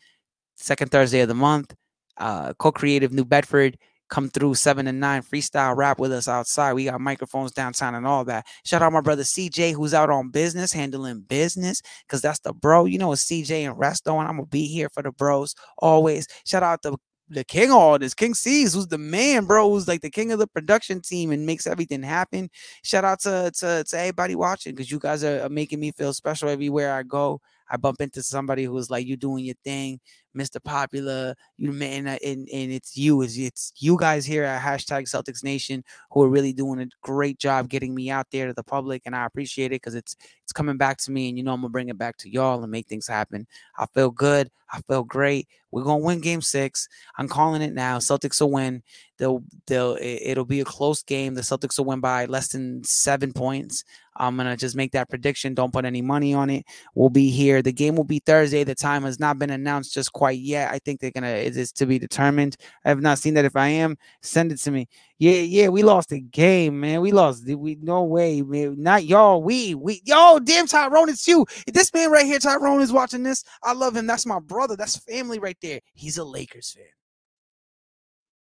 second 0.55 0.91
Thursday 0.91 1.21
of 1.21 1.27
the 1.27 1.35
month. 1.35 1.75
Uh, 2.17 2.53
co-creative 2.53 3.11
New 3.11 3.25
Bedford 3.25 3.75
come 4.13 4.29
through 4.29 4.53
seven 4.53 4.85
and 4.85 4.99
nine 4.99 5.23
freestyle 5.23 5.75
rap 5.75 5.97
with 5.97 6.11
us 6.11 6.27
outside. 6.27 6.73
We 6.73 6.85
got 6.85 7.01
microphones 7.01 7.51
downtown 7.51 7.95
and 7.95 8.05
all 8.05 8.23
that. 8.25 8.45
Shout 8.63 8.83
out 8.83 8.93
my 8.93 9.01
brother 9.01 9.23
CJ 9.23 9.73
who's 9.73 9.93
out 9.95 10.11
on 10.11 10.29
business, 10.29 10.71
handling 10.71 11.21
business, 11.21 11.81
because 12.05 12.21
that's 12.21 12.39
the 12.39 12.53
bro. 12.53 12.85
You 12.85 12.99
know, 12.99 13.11
it's 13.11 13.25
CJ 13.25 13.67
and 13.67 13.75
Resto, 13.75 14.19
and 14.19 14.27
I'm 14.27 14.35
gonna 14.35 14.45
be 14.45 14.67
here 14.67 14.87
for 14.89 15.01
the 15.01 15.11
bros 15.11 15.55
always. 15.79 16.27
Shout 16.45 16.61
out 16.61 16.83
to 16.83 16.95
the 17.27 17.43
king 17.43 17.71
of 17.71 17.77
all 17.77 17.97
this, 17.97 18.13
King 18.13 18.35
C's, 18.35 18.75
who's 18.75 18.85
the 18.85 18.99
man, 18.99 19.45
bro, 19.45 19.67
who's 19.71 19.87
like 19.87 20.01
the 20.01 20.11
king 20.11 20.31
of 20.31 20.37
the 20.37 20.45
production 20.45 21.01
team 21.01 21.31
and 21.31 21.47
makes 21.47 21.65
everything 21.65 22.03
happen. 22.03 22.51
Shout 22.83 23.03
out 23.03 23.19
to 23.21 23.51
to, 23.55 23.83
to 23.83 23.97
everybody 23.97 24.35
watching 24.35 24.75
because 24.75 24.91
you 24.91 24.99
guys 24.99 25.23
are, 25.23 25.41
are 25.41 25.49
making 25.49 25.79
me 25.79 25.91
feel 25.91 26.13
special 26.13 26.49
everywhere 26.49 26.93
I 26.93 27.01
go. 27.01 27.41
I 27.73 27.77
bump 27.77 28.01
into 28.01 28.21
somebody 28.21 28.65
who's 28.65 28.91
like, 28.91 29.07
you 29.07 29.17
doing 29.17 29.43
your 29.43 29.55
thing, 29.63 29.99
Mr. 30.37 30.63
Popular, 30.63 31.33
you 31.57 31.71
man, 31.71 32.07
and, 32.07 32.19
and 32.23 32.71
it's 32.71 32.95
you, 32.95 33.23
it's, 33.23 33.35
it's 33.35 33.73
you 33.77 33.97
guys 33.99 34.27
here 34.27 34.43
at 34.43 34.61
hashtag 34.61 35.03
Celtics 35.03 35.43
Nation 35.43 35.83
who 36.11 36.21
are 36.21 36.29
really 36.29 36.53
doing 36.53 36.79
a 36.81 36.87
great 37.01 37.39
job 37.39 37.69
getting 37.69 37.95
me 37.95 38.11
out 38.11 38.27
there 38.31 38.45
to 38.45 38.53
the 38.53 38.61
public, 38.63 39.01
and 39.07 39.15
I 39.15 39.25
appreciate 39.25 39.67
it 39.67 39.81
because 39.81 39.95
it's 39.95 40.15
it's 40.43 40.53
coming 40.53 40.77
back 40.77 40.97
to 40.99 41.11
me, 41.11 41.29
and 41.29 41.37
you 41.37 41.43
know 41.43 41.51
I'm 41.51 41.61
gonna 41.61 41.69
bring 41.69 41.89
it 41.89 41.97
back 41.97 42.17
to 42.17 42.29
y'all 42.29 42.61
and 42.61 42.71
make 42.71 42.85
things 42.87 43.07
happen. 43.07 43.47
I 43.75 43.87
feel 43.87 44.11
good, 44.11 44.51
I 44.71 44.81
feel 44.81 45.03
great. 45.03 45.47
We're 45.71 45.83
gonna 45.83 46.03
win 46.03 46.21
Game 46.21 46.41
Six. 46.41 46.87
I'm 47.17 47.27
calling 47.27 47.63
it 47.63 47.73
now. 47.73 47.97
Celtics 47.97 48.39
will 48.39 48.51
win. 48.51 48.83
They'll 49.17 49.43
they'll 49.65 49.97
it'll 49.99 50.45
be 50.45 50.61
a 50.61 50.65
close 50.65 51.01
game. 51.01 51.33
The 51.33 51.41
Celtics 51.41 51.79
will 51.79 51.85
win 51.85 52.01
by 52.01 52.25
less 52.25 52.49
than 52.49 52.83
seven 52.83 53.33
points. 53.33 53.83
I'm 54.15 54.37
gonna 54.37 54.57
just 54.57 54.75
make 54.75 54.91
that 54.93 55.09
prediction. 55.09 55.53
Don't 55.53 55.73
put 55.73 55.85
any 55.85 56.01
money 56.01 56.33
on 56.33 56.49
it. 56.49 56.65
We'll 56.95 57.09
be 57.09 57.29
here. 57.29 57.61
The 57.61 57.73
game 57.73 57.95
will 57.95 58.03
be 58.03 58.19
Thursday. 58.19 58.63
The 58.63 58.75
time 58.75 59.03
has 59.03 59.19
not 59.19 59.39
been 59.39 59.49
announced 59.49 59.93
just 59.93 60.13
quite 60.13 60.39
yet. 60.39 60.71
I 60.71 60.79
think 60.79 60.99
they're 60.99 61.11
gonna 61.11 61.27
it 61.27 61.57
is 61.57 61.71
to 61.73 61.85
be 61.85 61.99
determined. 61.99 62.55
I 62.85 62.89
have 62.89 63.01
not 63.01 63.19
seen 63.19 63.33
that. 63.35 63.45
If 63.45 63.55
I 63.55 63.67
am, 63.67 63.97
send 64.21 64.51
it 64.51 64.59
to 64.61 64.71
me. 64.71 64.87
Yeah, 65.19 65.33
yeah, 65.33 65.67
we 65.69 65.83
lost 65.83 66.09
the 66.09 66.19
game, 66.19 66.79
man. 66.79 67.01
We 67.01 67.11
lost. 67.11 67.47
We 67.47 67.77
no 67.81 68.03
way, 68.03 68.41
man. 68.41 68.81
Not 68.81 69.05
y'all. 69.05 69.41
We 69.41 69.75
we 69.75 70.01
yo, 70.05 70.39
damn 70.39 70.67
Tyrone, 70.67 71.09
it's 71.09 71.27
you. 71.27 71.45
This 71.67 71.93
man 71.93 72.11
right 72.11 72.25
here, 72.25 72.39
Tyrone, 72.39 72.81
is 72.81 72.91
watching 72.91 73.23
this. 73.23 73.43
I 73.63 73.73
love 73.73 73.95
him. 73.95 74.07
That's 74.07 74.25
my 74.25 74.39
brother. 74.39 74.75
That's 74.75 74.97
family 74.97 75.39
right 75.39 75.57
there. 75.61 75.79
He's 75.93 76.17
a 76.17 76.23
Lakers 76.23 76.71
fan. 76.71 76.85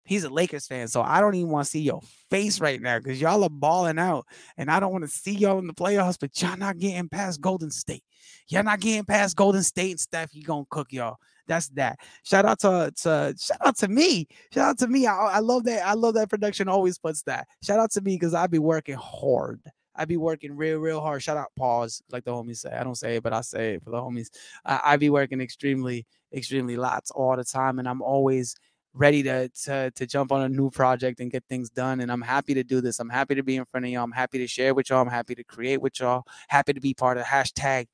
He's 0.05 0.23
a 0.23 0.29
Lakers 0.29 0.67
fan, 0.67 0.87
so 0.87 1.01
I 1.01 1.19
don't 1.19 1.35
even 1.35 1.49
want 1.49 1.65
to 1.65 1.71
see 1.71 1.81
your 1.81 2.01
face 2.29 2.59
right 2.59 2.79
now 2.79 2.99
because 2.99 3.19
y'all 3.19 3.43
are 3.43 3.49
balling 3.49 3.97
out, 3.97 4.25
and 4.57 4.69
I 4.69 4.79
don't 4.79 4.91
want 4.91 5.03
to 5.03 5.09
see 5.09 5.33
y'all 5.33 5.59
in 5.59 5.67
the 5.67 5.73
playoffs. 5.73 6.17
But 6.19 6.39
y'all 6.41 6.57
not 6.57 6.77
getting 6.77 7.09
past 7.09 7.41
Golden 7.41 7.71
State. 7.71 8.03
Y'all 8.47 8.63
not 8.63 8.79
getting 8.79 9.03
past 9.03 9.35
Golden 9.35 9.63
State 9.63 9.91
and 9.91 9.99
Steph. 9.99 10.31
He 10.31 10.43
gonna 10.43 10.65
cook 10.69 10.93
y'all. 10.93 11.17
That's 11.47 11.69
that. 11.69 11.99
Shout 12.23 12.45
out 12.45 12.59
to, 12.59 12.91
to 13.03 13.35
shout 13.39 13.57
out 13.65 13.77
to 13.77 13.87
me. 13.87 14.27
Shout 14.53 14.69
out 14.69 14.79
to 14.79 14.87
me. 14.87 15.07
I, 15.07 15.15
I 15.15 15.39
love 15.39 15.63
that. 15.65 15.85
I 15.85 15.93
love 15.93 16.13
that 16.15 16.29
production 16.29 16.67
always 16.67 16.97
puts 16.97 17.23
that. 17.23 17.47
Shout 17.63 17.79
out 17.79 17.91
to 17.91 18.01
me 18.01 18.15
because 18.15 18.33
I 18.33 18.47
be 18.47 18.59
working 18.59 18.97
hard. 18.99 19.61
I 19.95 20.05
be 20.05 20.17
working 20.17 20.55
real, 20.55 20.79
real 20.79 21.01
hard. 21.01 21.23
Shout 21.23 21.37
out, 21.37 21.51
pause, 21.55 22.03
like 22.11 22.25
the 22.25 22.31
homies 22.31 22.57
say. 22.57 22.71
I 22.71 22.83
don't 22.83 22.95
say 22.95 23.15
it, 23.15 23.23
but 23.23 23.33
I 23.33 23.41
say 23.41 23.75
it 23.75 23.83
for 23.83 23.91
the 23.91 23.97
homies. 23.97 24.27
I, 24.65 24.81
I 24.83 24.97
be 24.97 25.09
working 25.09 25.41
extremely, 25.41 26.05
extremely 26.33 26.75
lots 26.75 27.11
all 27.11 27.35
the 27.35 27.45
time, 27.45 27.79
and 27.79 27.87
I'm 27.87 28.01
always 28.01 28.55
ready 28.95 29.21
to, 29.23 29.49
to 29.49 29.91
to 29.91 30.05
jump 30.07 30.31
on 30.31 30.41
a 30.41 30.49
new 30.49 30.69
project 30.71 31.19
and 31.19 31.31
get 31.31 31.43
things 31.49 31.69
done. 31.69 31.99
And 31.99 32.11
I'm 32.11 32.21
happy 32.21 32.53
to 32.53 32.63
do 32.63 32.81
this. 32.81 32.99
I'm 32.99 33.09
happy 33.09 33.35
to 33.35 33.43
be 33.43 33.57
in 33.57 33.65
front 33.65 33.85
of 33.85 33.91
y'all. 33.91 34.03
I'm 34.03 34.11
happy 34.11 34.37
to 34.39 34.47
share 34.47 34.73
with 34.73 34.89
y'all. 34.89 35.01
I'm 35.01 35.09
happy 35.09 35.35
to 35.35 35.43
create 35.43 35.81
with 35.81 35.99
y'all. 35.99 36.23
Happy 36.49 36.73
to 36.73 36.81
be 36.81 36.93
part 36.93 37.17
of 37.17 37.25
hashtag 37.25 37.87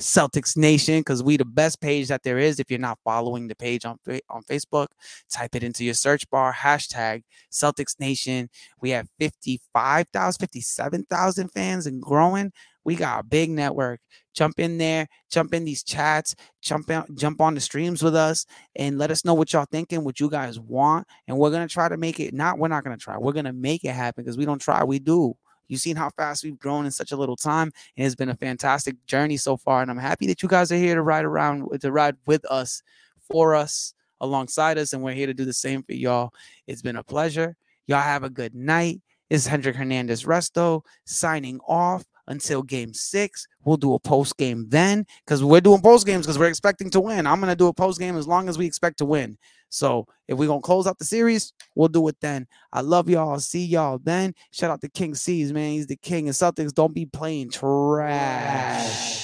Celtics 0.00 0.56
Nation 0.56 1.00
because 1.00 1.22
we 1.22 1.36
the 1.36 1.44
best 1.44 1.80
page 1.80 2.08
that 2.08 2.22
there 2.22 2.38
is. 2.38 2.58
If 2.58 2.70
you're 2.70 2.80
not 2.80 2.98
following 3.04 3.48
the 3.48 3.54
page 3.54 3.84
on 3.84 3.98
on 4.28 4.42
Facebook, 4.44 4.88
type 5.30 5.54
it 5.54 5.62
into 5.62 5.84
your 5.84 5.94
search 5.94 6.28
bar 6.30 6.52
hashtag 6.52 7.22
Celtics 7.52 8.00
Nation. 8.00 8.48
We 8.80 8.90
have 8.90 9.08
55,000, 9.18 10.40
57,000 10.40 11.48
fans 11.50 11.86
and 11.86 12.02
growing. 12.02 12.52
We 12.84 12.96
got 12.96 13.20
a 13.20 13.22
big 13.22 13.50
network. 13.50 14.00
Jump 14.32 14.58
in 14.58 14.78
there, 14.78 15.08
jump 15.30 15.54
in 15.54 15.64
these 15.64 15.82
chats, 15.82 16.36
jump 16.62 16.90
out, 16.90 17.12
jump 17.14 17.40
on 17.40 17.54
the 17.54 17.60
streams 17.60 18.02
with 18.02 18.14
us, 18.14 18.46
and 18.76 18.98
let 18.98 19.10
us 19.10 19.24
know 19.24 19.34
what 19.34 19.52
y'all 19.52 19.66
thinking, 19.70 20.04
what 20.04 20.20
you 20.20 20.30
guys 20.30 20.60
want, 20.60 21.06
and 21.26 21.36
we're 21.36 21.50
gonna 21.50 21.68
try 21.68 21.88
to 21.88 21.96
make 21.96 22.20
it. 22.20 22.32
Not 22.32 22.58
we're 22.58 22.68
not 22.68 22.84
gonna 22.84 22.96
try. 22.96 23.18
We're 23.18 23.32
gonna 23.32 23.52
make 23.52 23.84
it 23.84 23.92
happen 23.92 24.24
because 24.24 24.38
we 24.38 24.44
don't 24.44 24.60
try, 24.60 24.84
we 24.84 24.98
do. 24.98 25.36
You've 25.70 25.80
seen 25.80 25.96
how 25.96 26.10
fast 26.10 26.42
we've 26.42 26.58
grown 26.58 26.84
in 26.84 26.90
such 26.90 27.12
a 27.12 27.16
little 27.16 27.36
time. 27.36 27.70
And 27.96 28.04
it's 28.04 28.16
been 28.16 28.28
a 28.28 28.34
fantastic 28.34 28.96
journey 29.06 29.36
so 29.36 29.56
far. 29.56 29.82
And 29.82 29.90
I'm 29.90 29.98
happy 29.98 30.26
that 30.26 30.42
you 30.42 30.48
guys 30.48 30.72
are 30.72 30.76
here 30.76 30.96
to 30.96 31.02
ride 31.02 31.24
around, 31.24 31.80
to 31.80 31.92
ride 31.92 32.16
with 32.26 32.44
us, 32.50 32.82
for 33.30 33.54
us, 33.54 33.94
alongside 34.20 34.78
us. 34.78 34.92
And 34.92 35.02
we're 35.02 35.14
here 35.14 35.28
to 35.28 35.34
do 35.34 35.44
the 35.44 35.52
same 35.52 35.84
for 35.84 35.92
y'all. 35.92 36.34
It's 36.66 36.82
been 36.82 36.96
a 36.96 37.04
pleasure. 37.04 37.56
Y'all 37.86 38.02
have 38.02 38.24
a 38.24 38.30
good 38.30 38.52
night. 38.52 39.00
It's 39.30 39.46
Hendrik 39.46 39.76
Hernandez 39.76 40.24
Resto 40.24 40.82
signing 41.04 41.60
off 41.68 42.04
until 42.30 42.62
game 42.62 42.94
six. 42.94 43.46
We'll 43.64 43.76
do 43.76 43.92
a 43.92 43.98
post 43.98 44.38
game 44.38 44.66
then 44.68 45.04
because 45.26 45.44
we're 45.44 45.60
doing 45.60 45.82
post 45.82 46.06
games 46.06 46.24
because 46.24 46.38
we're 46.38 46.48
expecting 46.48 46.88
to 46.90 47.00
win. 47.00 47.26
I'm 47.26 47.40
going 47.40 47.52
to 47.52 47.56
do 47.56 47.66
a 47.66 47.74
post 47.74 47.98
game 47.98 48.16
as 48.16 48.26
long 48.26 48.48
as 48.48 48.56
we 48.56 48.64
expect 48.64 48.98
to 48.98 49.04
win. 49.04 49.36
So 49.70 50.06
if 50.26 50.36
we're 50.36 50.48
gonna 50.48 50.60
close 50.60 50.86
out 50.88 50.98
the 50.98 51.04
series, 51.04 51.52
we'll 51.76 51.88
do 51.88 52.06
it 52.08 52.16
then. 52.20 52.46
I 52.72 52.80
love 52.80 53.08
y'all. 53.08 53.38
See 53.38 53.64
y'all 53.64 53.98
then. 53.98 54.34
Shout 54.50 54.70
out 54.70 54.80
to 54.80 54.88
King 54.88 55.14
C's, 55.14 55.52
man. 55.52 55.72
He's 55.72 55.86
the 55.86 55.96
king. 55.96 56.26
And 56.26 56.34
Celtics 56.34 56.74
don't 56.74 56.92
be 56.92 57.06
playing 57.06 57.50
trash. 57.50 59.20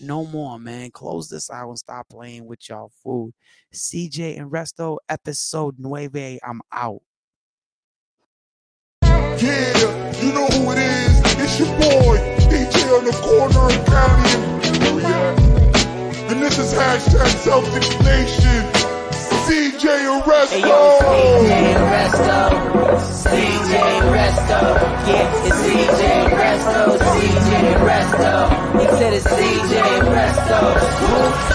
No 0.00 0.24
more, 0.24 0.58
man. 0.58 0.90
Close 0.90 1.28
this 1.28 1.50
out 1.50 1.68
and 1.68 1.78
stop 1.78 2.08
playing 2.08 2.46
with 2.46 2.66
y'all 2.68 2.90
food. 3.04 3.34
CJ 3.72 4.40
and 4.40 4.50
Resto, 4.50 4.96
episode 5.08 5.76
nueve. 5.78 6.40
I'm 6.42 6.62
out. 6.72 7.02
Yeah, 9.02 10.20
you 10.20 10.32
know 10.32 10.46
who 10.46 10.72
it 10.72 10.78
is. 10.78 11.22
It's 11.38 11.58
your 11.58 11.68
boy, 11.78 12.16
on 12.92 13.04
the 13.06 13.12
corner 13.12 13.58
of 13.58 13.84
County. 13.86 14.52
And 16.28 16.42
this 16.42 16.58
is 16.58 16.74
hashtag 16.74 17.30
Celtics 17.42 17.92
Arresto. 20.22 20.54
Hey, 20.54 20.62
yo, 20.62 20.78
CJ 21.02 21.50
Arresto. 21.82 22.38
CJ 23.22 23.72
Arresto. 24.02 24.60
Yeah, 25.08 25.46
it's 25.46 25.58
CJ 25.62 26.00
Arresto. 26.30 26.94
CJ 27.02 27.50
Arresto. 27.74 28.32
He 28.78 28.86
said 28.86 29.12
it's 29.14 29.26
CJ 29.26 29.74
Arresto. 30.02 30.58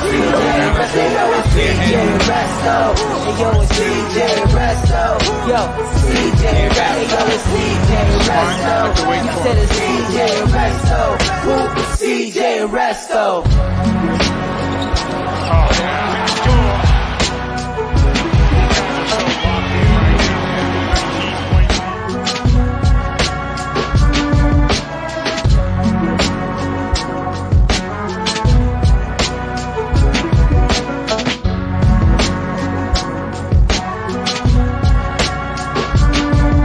CJ 0.03 0.43
Arresto. 0.67 1.03
Yo, 1.15 1.23
it's 1.31 1.47
CJ 1.55 1.93
Arresto. 2.17 2.75
Hey, 3.23 3.35
yo, 3.39 3.49
it's 3.61 3.71
CJ 3.77 4.17
Arresto. 4.51 5.03
Yo, 5.47 5.59
CJ 6.03 6.43
Arresto. 6.67 7.07
Yo, 7.07 7.19
it's 7.31 7.45
CJ 7.47 7.93
Arresto. 8.19 8.75
He 9.07 9.29
said 9.43 9.57
it's 9.57 9.71
CJ 9.79 10.17
Arresto. 10.43 10.99
CJ 11.97 12.39
Arresto. 12.67 13.23